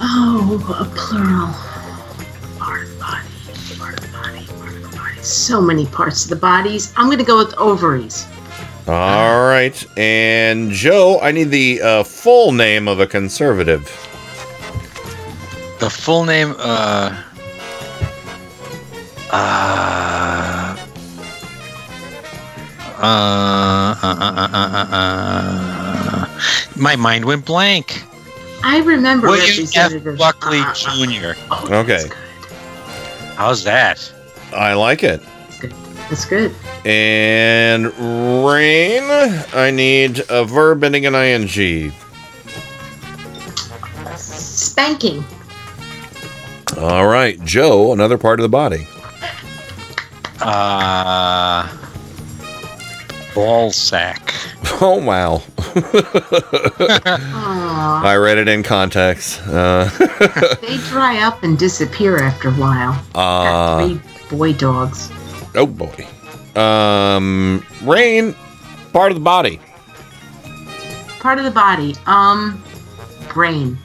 [0.00, 1.65] Oh, a plural.
[5.26, 6.92] So many parts of the bodies.
[6.96, 8.26] I'm gonna go with ovaries.
[8.86, 13.82] All right, and Joe, I need the uh, full name of a conservative.
[15.80, 17.24] The full name, uh,
[19.32, 20.76] uh,
[22.98, 26.40] uh, uh, uh, uh, uh, uh,
[26.76, 28.04] my mind went blank.
[28.62, 29.92] I remember William F.
[29.92, 30.18] Representative.
[30.18, 31.72] Buckley uh, Jr.
[31.74, 32.08] Okay,
[33.34, 34.12] How's that?
[34.52, 35.20] I like it.
[36.08, 36.54] That's good.
[36.84, 37.86] And
[38.46, 39.02] Rain,
[39.52, 41.92] I need a verb ending in ing.
[44.16, 45.24] Spanking.
[46.78, 48.86] All right, Joe, another part of the body.
[50.40, 51.68] Uh,
[53.34, 54.32] ball sack.
[54.78, 55.42] Oh wow.
[58.04, 59.40] I read it in context.
[59.46, 59.88] Uh,
[60.60, 63.02] They dry up and disappear after a while.
[63.14, 65.10] uh, Three boy dogs.
[65.54, 66.06] oh boy.
[66.60, 68.34] Um, Rain,
[68.92, 69.60] part of the body.
[71.20, 71.94] Part of the body.
[72.06, 72.62] Um,
[73.28, 73.78] brain.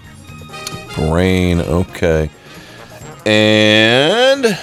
[0.95, 2.29] Brain, okay.
[3.25, 4.57] And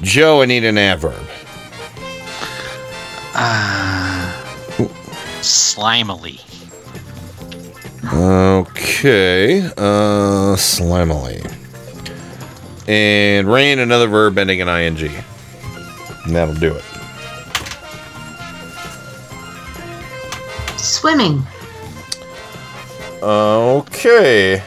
[0.00, 1.14] Joe, I need an adverb.
[3.34, 4.32] Uh,
[5.40, 6.40] slimily.
[8.12, 11.57] Okay, uh, slimily.
[12.88, 15.12] And Rain, another verb ending in ing.
[16.24, 16.84] And that'll do it.
[20.78, 21.42] Swimming.
[23.22, 24.62] Okay.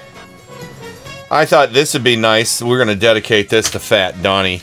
[1.32, 2.61] I thought this would be nice.
[2.61, 4.61] We're going to dedicate this to Fat Donnie.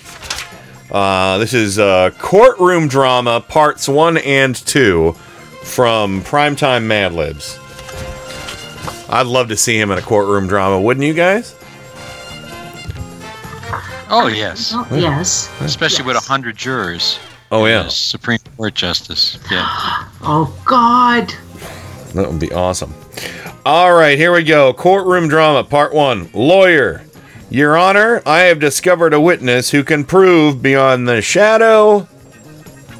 [0.88, 5.12] Uh, this is uh, Courtroom Drama Parts 1 and 2
[5.64, 7.58] from Primetime Mad Libs.
[9.08, 11.57] I'd love to see him in a courtroom drama, wouldn't you guys?
[14.10, 14.72] Oh yes.
[14.74, 15.50] Oh, yes.
[15.60, 17.18] Especially with a hundred jurors.
[17.50, 17.88] Oh yeah.
[17.88, 19.38] Supreme Court Justice.
[19.50, 19.66] Yeah.
[20.20, 21.32] Oh God.
[22.14, 22.92] That would be awesome.
[23.64, 24.72] All right, here we go.
[24.72, 26.28] Courtroom drama, part one.
[26.34, 27.02] Lawyer.
[27.50, 32.06] Your Honor, I have discovered a witness who can prove beyond the shadow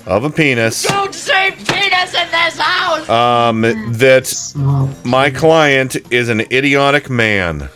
[0.07, 3.09] of a penis Don't say penis in this house!
[3.11, 7.69] um, that my client is an idiotic man.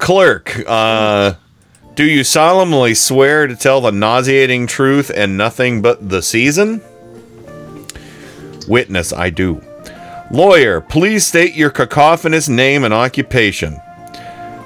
[0.00, 1.34] Clerk, uh,
[1.94, 6.82] do you solemnly swear to tell the nauseating truth and nothing but the season?
[8.66, 9.62] Witness, I do.
[10.30, 13.78] Lawyer, please state your cacophonous name and occupation.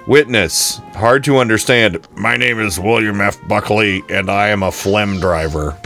[0.06, 2.06] Witness, hard to understand.
[2.14, 3.36] My name is William F.
[3.48, 5.76] Buckley, and I am a phlegm driver.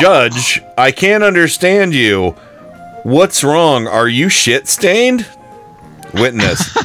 [0.00, 2.34] Judge, I can't understand you.
[3.02, 3.86] What's wrong?
[3.86, 5.26] Are you shit stained?
[6.14, 6.76] Witness.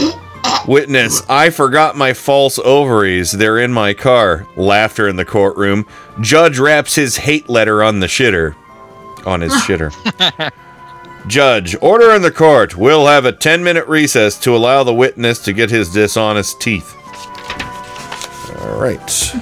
[0.66, 3.32] Witness, I forgot my false ovaries.
[3.32, 4.46] They're in my car.
[4.56, 5.86] Laughter in the courtroom.
[6.20, 8.54] Judge wraps his hate letter on the shitter.
[9.26, 9.92] On his shitter.
[11.26, 12.76] Judge, order in the court.
[12.76, 16.94] We'll have a 10 minute recess to allow the witness to get his dishonest teeth.
[18.60, 19.34] All right.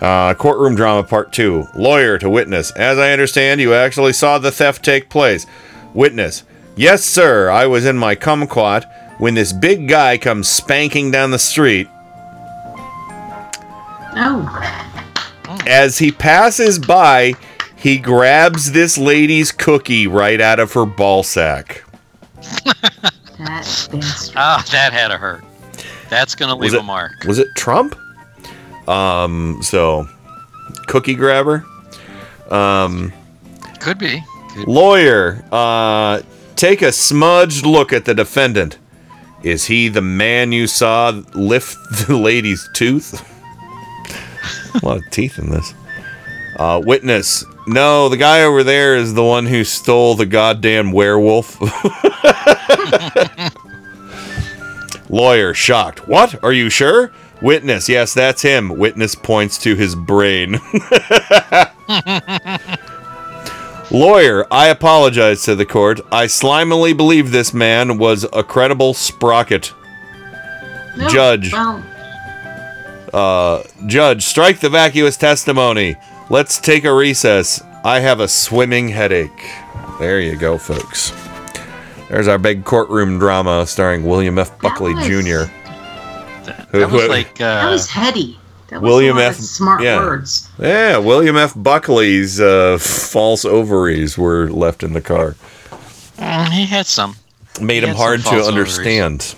[0.00, 1.66] Uh, courtroom drama part two.
[1.74, 2.70] Lawyer to witness.
[2.72, 5.46] As I understand, you actually saw the theft take place.
[5.94, 6.44] Witness.
[6.76, 7.50] Yes, sir.
[7.50, 8.84] I was in my kumquat
[9.18, 11.88] when this big guy comes spanking down the street.
[14.20, 14.84] Oh.
[15.66, 17.34] As he passes by,
[17.76, 21.84] he grabs this lady's cookie right out of her ball sack.
[22.64, 24.04] That bastard.
[24.36, 25.44] Ah, that had a hurt.
[26.08, 27.24] That's gonna leave Was a mark.
[27.26, 27.96] Was it Trump?
[28.88, 30.06] Um, so
[30.86, 31.64] cookie grabber.
[32.50, 33.12] Um,
[33.80, 34.22] Could be.
[34.66, 36.22] lawyer, uh,
[36.56, 38.78] take a smudged look at the defendant.
[39.42, 41.76] Is he the man you saw lift
[42.06, 43.22] the lady's tooth?
[44.82, 45.74] a lot of teeth in this.
[46.56, 47.44] Uh, witness.
[47.66, 51.56] No, the guy over there is the one who stole the goddamn werewolf.
[55.10, 56.08] Lawyer, shocked.
[56.08, 56.42] What?
[56.42, 57.12] Are you sure?
[57.40, 58.68] Witness, yes, that's him.
[58.76, 60.58] Witness points to his brain.
[63.90, 66.00] Lawyer, I apologize to the court.
[66.12, 69.72] I slimily believe this man was a credible sprocket.
[70.96, 71.52] No, Judge.
[71.52, 71.82] Well,
[73.14, 75.96] Uh, judge, strike the vacuous testimony.
[76.28, 77.62] Let's take a recess.
[77.82, 79.48] I have a swimming headache.
[79.98, 81.12] There you go, folks.
[82.10, 84.58] There's our big courtroom drama starring William F.
[84.60, 85.50] Buckley was- Jr.
[86.72, 88.38] That was like that uh, was heady.
[88.68, 89.38] That was William a lot F.
[89.38, 89.96] of smart yeah.
[89.98, 90.48] words.
[90.58, 91.54] Yeah, William F.
[91.56, 95.36] Buckley's uh, false ovaries were left in the car.
[96.16, 97.16] mm, he had some.
[97.60, 98.78] Made He him hard to false ovaries.
[98.78, 99.34] understand.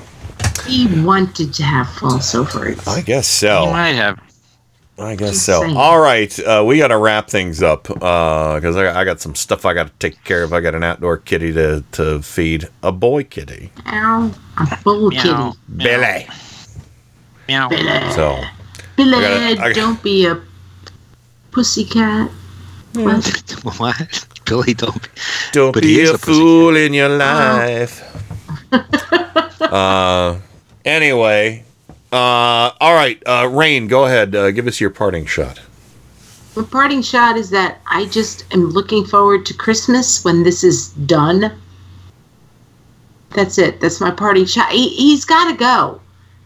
[0.66, 2.86] He wanted to have false ovaries.
[2.86, 3.66] I guess so.
[3.66, 4.18] He might have.
[4.98, 5.62] I guess Just so.
[5.62, 5.76] saying.
[5.78, 9.64] All right, uh, we got to wrap things up because I, I got some stuff
[9.64, 10.52] I got to take care of.
[10.52, 14.30] I got an outdoor kitty to, to feed, a boy kitty, Ow.
[14.58, 15.52] A bull kitty.
[15.74, 16.26] Billy.
[17.50, 17.68] Meow.
[18.14, 18.40] So
[18.96, 20.40] Billy, I gotta- I- don't be a
[21.50, 22.30] pussycat.
[22.94, 23.54] What?
[23.78, 24.26] what?
[24.46, 25.02] Billy, don't.
[25.02, 25.08] Be,
[25.52, 28.02] don't But he be is a a fool in your life.
[29.62, 30.38] uh,
[30.84, 31.64] anyway,
[32.12, 34.34] uh, all right, uh, Rain, go ahead.
[34.34, 35.60] Uh, give us your parting shot.
[36.56, 40.88] My parting shot is that I just am looking forward to Christmas when this is
[41.06, 41.52] done.
[43.30, 43.80] That's it.
[43.80, 44.70] That's my parting shot.
[44.70, 46.00] He, he's got to go.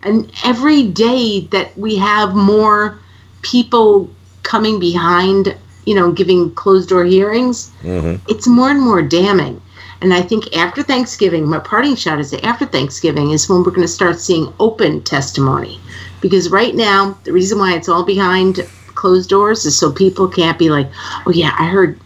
[0.04, 2.98] And every day that we have more
[3.42, 4.10] people
[4.42, 8.22] coming behind, you know, giving closed door hearings, Mm-hmm.
[8.28, 9.60] it's more and more damning.
[10.00, 13.70] And I think after Thanksgiving, my parting shot is that after Thanksgiving is when we're
[13.70, 15.80] going to start seeing open testimony.
[16.20, 20.58] Because right now, the reason why it's all behind closed doors is so people can't
[20.58, 20.88] be like,
[21.26, 21.98] oh, yeah, I heard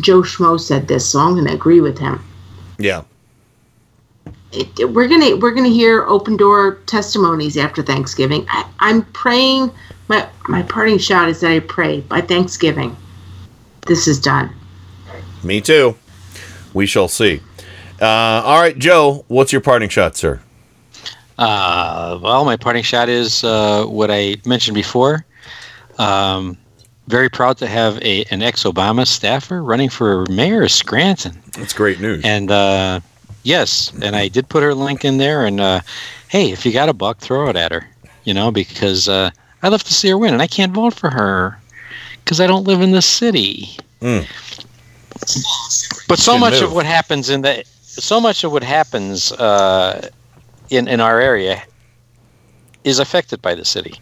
[0.00, 2.24] Joe Schmo said this, so I'm going to agree with him.
[2.78, 3.02] Yeah.
[4.52, 8.46] It, we're gonna we're gonna hear open door testimonies after Thanksgiving.
[8.48, 9.70] I, I'm praying.
[10.08, 12.96] My my parting shot is that I pray by Thanksgiving,
[13.86, 14.54] this is done.
[15.42, 15.96] Me too.
[16.74, 17.40] We shall see.
[18.00, 20.40] Uh, all right, Joe, what's your parting shot, sir?
[21.38, 25.24] Uh, well, my parting shot is uh, what I mentioned before.
[25.98, 26.58] Um,
[27.08, 31.40] very proud to have a an ex Obama staffer running for mayor of Scranton.
[31.52, 32.24] That's great news.
[32.24, 33.00] And uh,
[33.42, 35.46] yes, and I did put her link in there.
[35.46, 35.80] And uh,
[36.28, 37.86] hey, if you got a buck, throw it at her.
[38.24, 39.30] You know, because uh,
[39.62, 41.58] I love to see her win, and I can't vote for her
[42.24, 43.70] because I don't live in the city.
[44.00, 44.26] Mm.
[46.08, 46.62] But so Good much move.
[46.64, 50.08] of what happens in the so much of what happens uh,
[50.70, 51.62] in in our area
[52.84, 53.94] is affected by the city.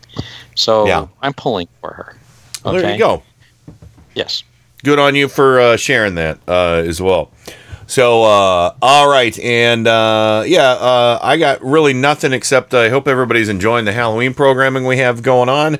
[0.54, 1.06] So Yeah.
[1.22, 2.16] I'm pulling for her.
[2.64, 3.22] Well, there you go.
[4.14, 4.42] Yes.
[4.82, 7.30] Good on you for uh, sharing that uh, as well.
[7.90, 13.08] So, uh, all right, and uh, yeah, uh, I got really nothing except I hope
[13.08, 15.74] everybody's enjoying the Halloween programming we have going on.
[15.74, 15.78] Uh,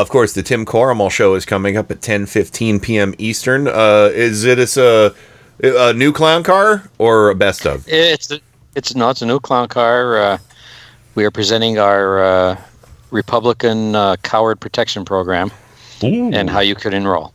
[0.00, 3.14] of course, the Tim Corrimal show is coming up at 10:15 p.m.
[3.18, 3.68] Eastern.
[3.68, 5.14] Uh, is it it's a,
[5.62, 7.84] a new clown car or a best of?
[7.86, 8.32] It's
[8.74, 10.16] it's no, it's a new clown car.
[10.16, 10.38] Uh,
[11.14, 12.60] we are presenting our uh,
[13.10, 15.50] Republican uh, Coward Protection Program
[16.34, 17.34] and how you could enroll.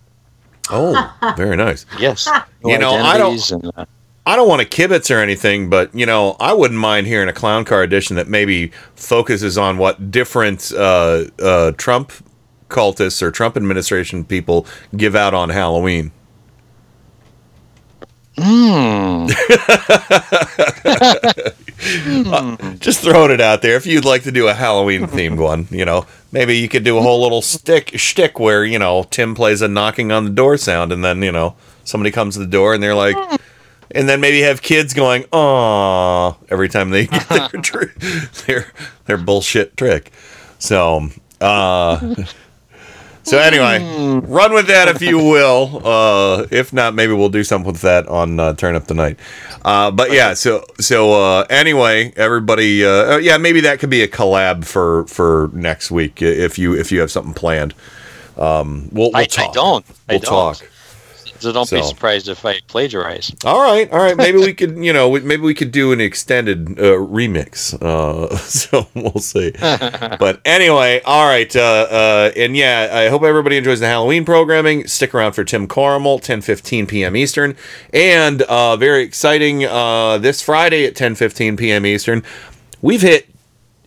[0.71, 1.85] Oh, very nice.
[1.99, 2.27] Yes,
[2.63, 3.87] You know, I don't- And,
[4.27, 7.33] I don't want to kibitz or anything, but you know, I wouldn't mind hearing a
[7.33, 12.11] clown car edition that maybe focuses on what different uh, uh, Trump
[12.67, 16.11] cultists or Trump administration people give out on Halloween.
[18.37, 19.27] Hmm.
[21.87, 23.75] Uh, just throwing it out there.
[23.75, 26.97] If you'd like to do a Halloween themed one, you know, maybe you could do
[26.97, 30.57] a whole little stick shtick where you know Tim plays a knocking on the door
[30.57, 33.15] sound, and then you know somebody comes to the door and they're like,
[33.91, 37.99] and then maybe have kids going "Aw" every time they get their tr-
[38.45, 38.71] their
[39.05, 40.11] their bullshit trick.
[40.59, 41.09] So,
[41.41, 42.15] uh,
[43.23, 43.79] so anyway,
[44.23, 45.81] run with that if you will.
[45.85, 49.19] Uh, if not, maybe we'll do something with that on uh, Turn Up the Night.
[49.63, 54.01] Uh, but yeah, so so uh, anyway, everybody, uh, uh, yeah, maybe that could be
[54.01, 57.73] a collab for for next week if you if you have something planned.
[58.37, 59.49] Um, we'll, we'll I, talk.
[59.49, 59.85] I don't.
[60.09, 60.29] We'll don't.
[60.29, 60.69] talk.
[61.39, 63.33] So don't be surprised if I plagiarize.
[63.43, 64.15] All right, all right.
[64.15, 67.73] Maybe we could, you know, maybe we could do an extended uh, remix.
[67.81, 69.51] Uh, so we'll see.
[69.59, 71.53] but anyway, all right.
[71.55, 74.87] Uh, uh, and yeah, I hope everybody enjoys the Halloween programming.
[74.87, 77.15] Stick around for Tim Carmel, 10 15 p.m.
[77.15, 77.55] Eastern.
[77.93, 81.85] And uh, very exciting uh, this Friday at 10 15 p.m.
[81.85, 82.23] Eastern,
[82.81, 83.27] we've hit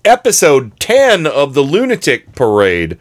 [0.04, 2.98] episode 10 of the Lunatic Parade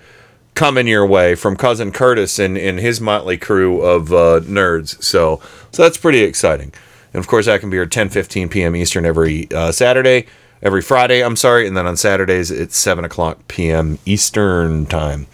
[0.57, 5.01] coming your way from cousin Curtis and, and his motley crew of uh, nerds.
[5.03, 5.39] So
[5.71, 6.73] so that's pretty exciting.
[7.13, 8.75] And of course, that can be heard 10 15 p.m.
[8.75, 10.25] Eastern every uh, Saturday,
[10.63, 11.67] every Friday, I'm sorry.
[11.67, 13.99] And then on Saturdays, it's 7 o'clock p.m.
[14.05, 15.27] Eastern time.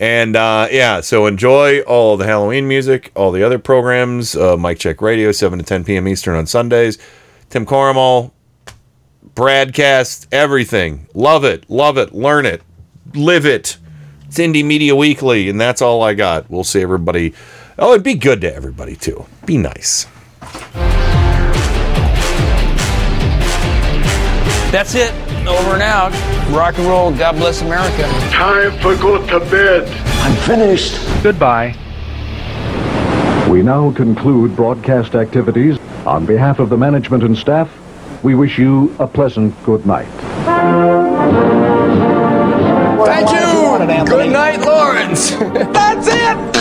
[0.00, 4.34] And uh, yeah, so enjoy all the Halloween music, all the other programs.
[4.34, 6.08] Uh, Mike Check Radio, 7 to 10 p.m.
[6.08, 6.96] Eastern on Sundays.
[7.50, 8.32] Tim Corrimal,
[9.34, 11.08] broadcast, everything.
[11.12, 12.62] Love it, love it, learn it,
[13.14, 13.76] live it.
[14.32, 16.48] It's Indie Media Weekly, and that's all I got.
[16.48, 17.34] We'll see everybody.
[17.78, 19.26] Oh, and be good to everybody too.
[19.44, 20.06] Be nice.
[24.72, 25.12] That's it.
[25.46, 26.12] Over and out.
[26.50, 27.12] Rock and roll.
[27.12, 28.04] God bless America.
[28.30, 29.86] Time for go to bed.
[30.22, 30.98] I'm finished.
[31.22, 31.76] Goodbye.
[33.50, 35.78] We now conclude broadcast activities.
[36.06, 37.70] On behalf of the management and staff,
[38.22, 40.08] we wish you a pleasant good night.
[43.04, 43.41] Thank you.
[44.00, 45.30] Good night, Lawrence.
[45.72, 46.51] That's it.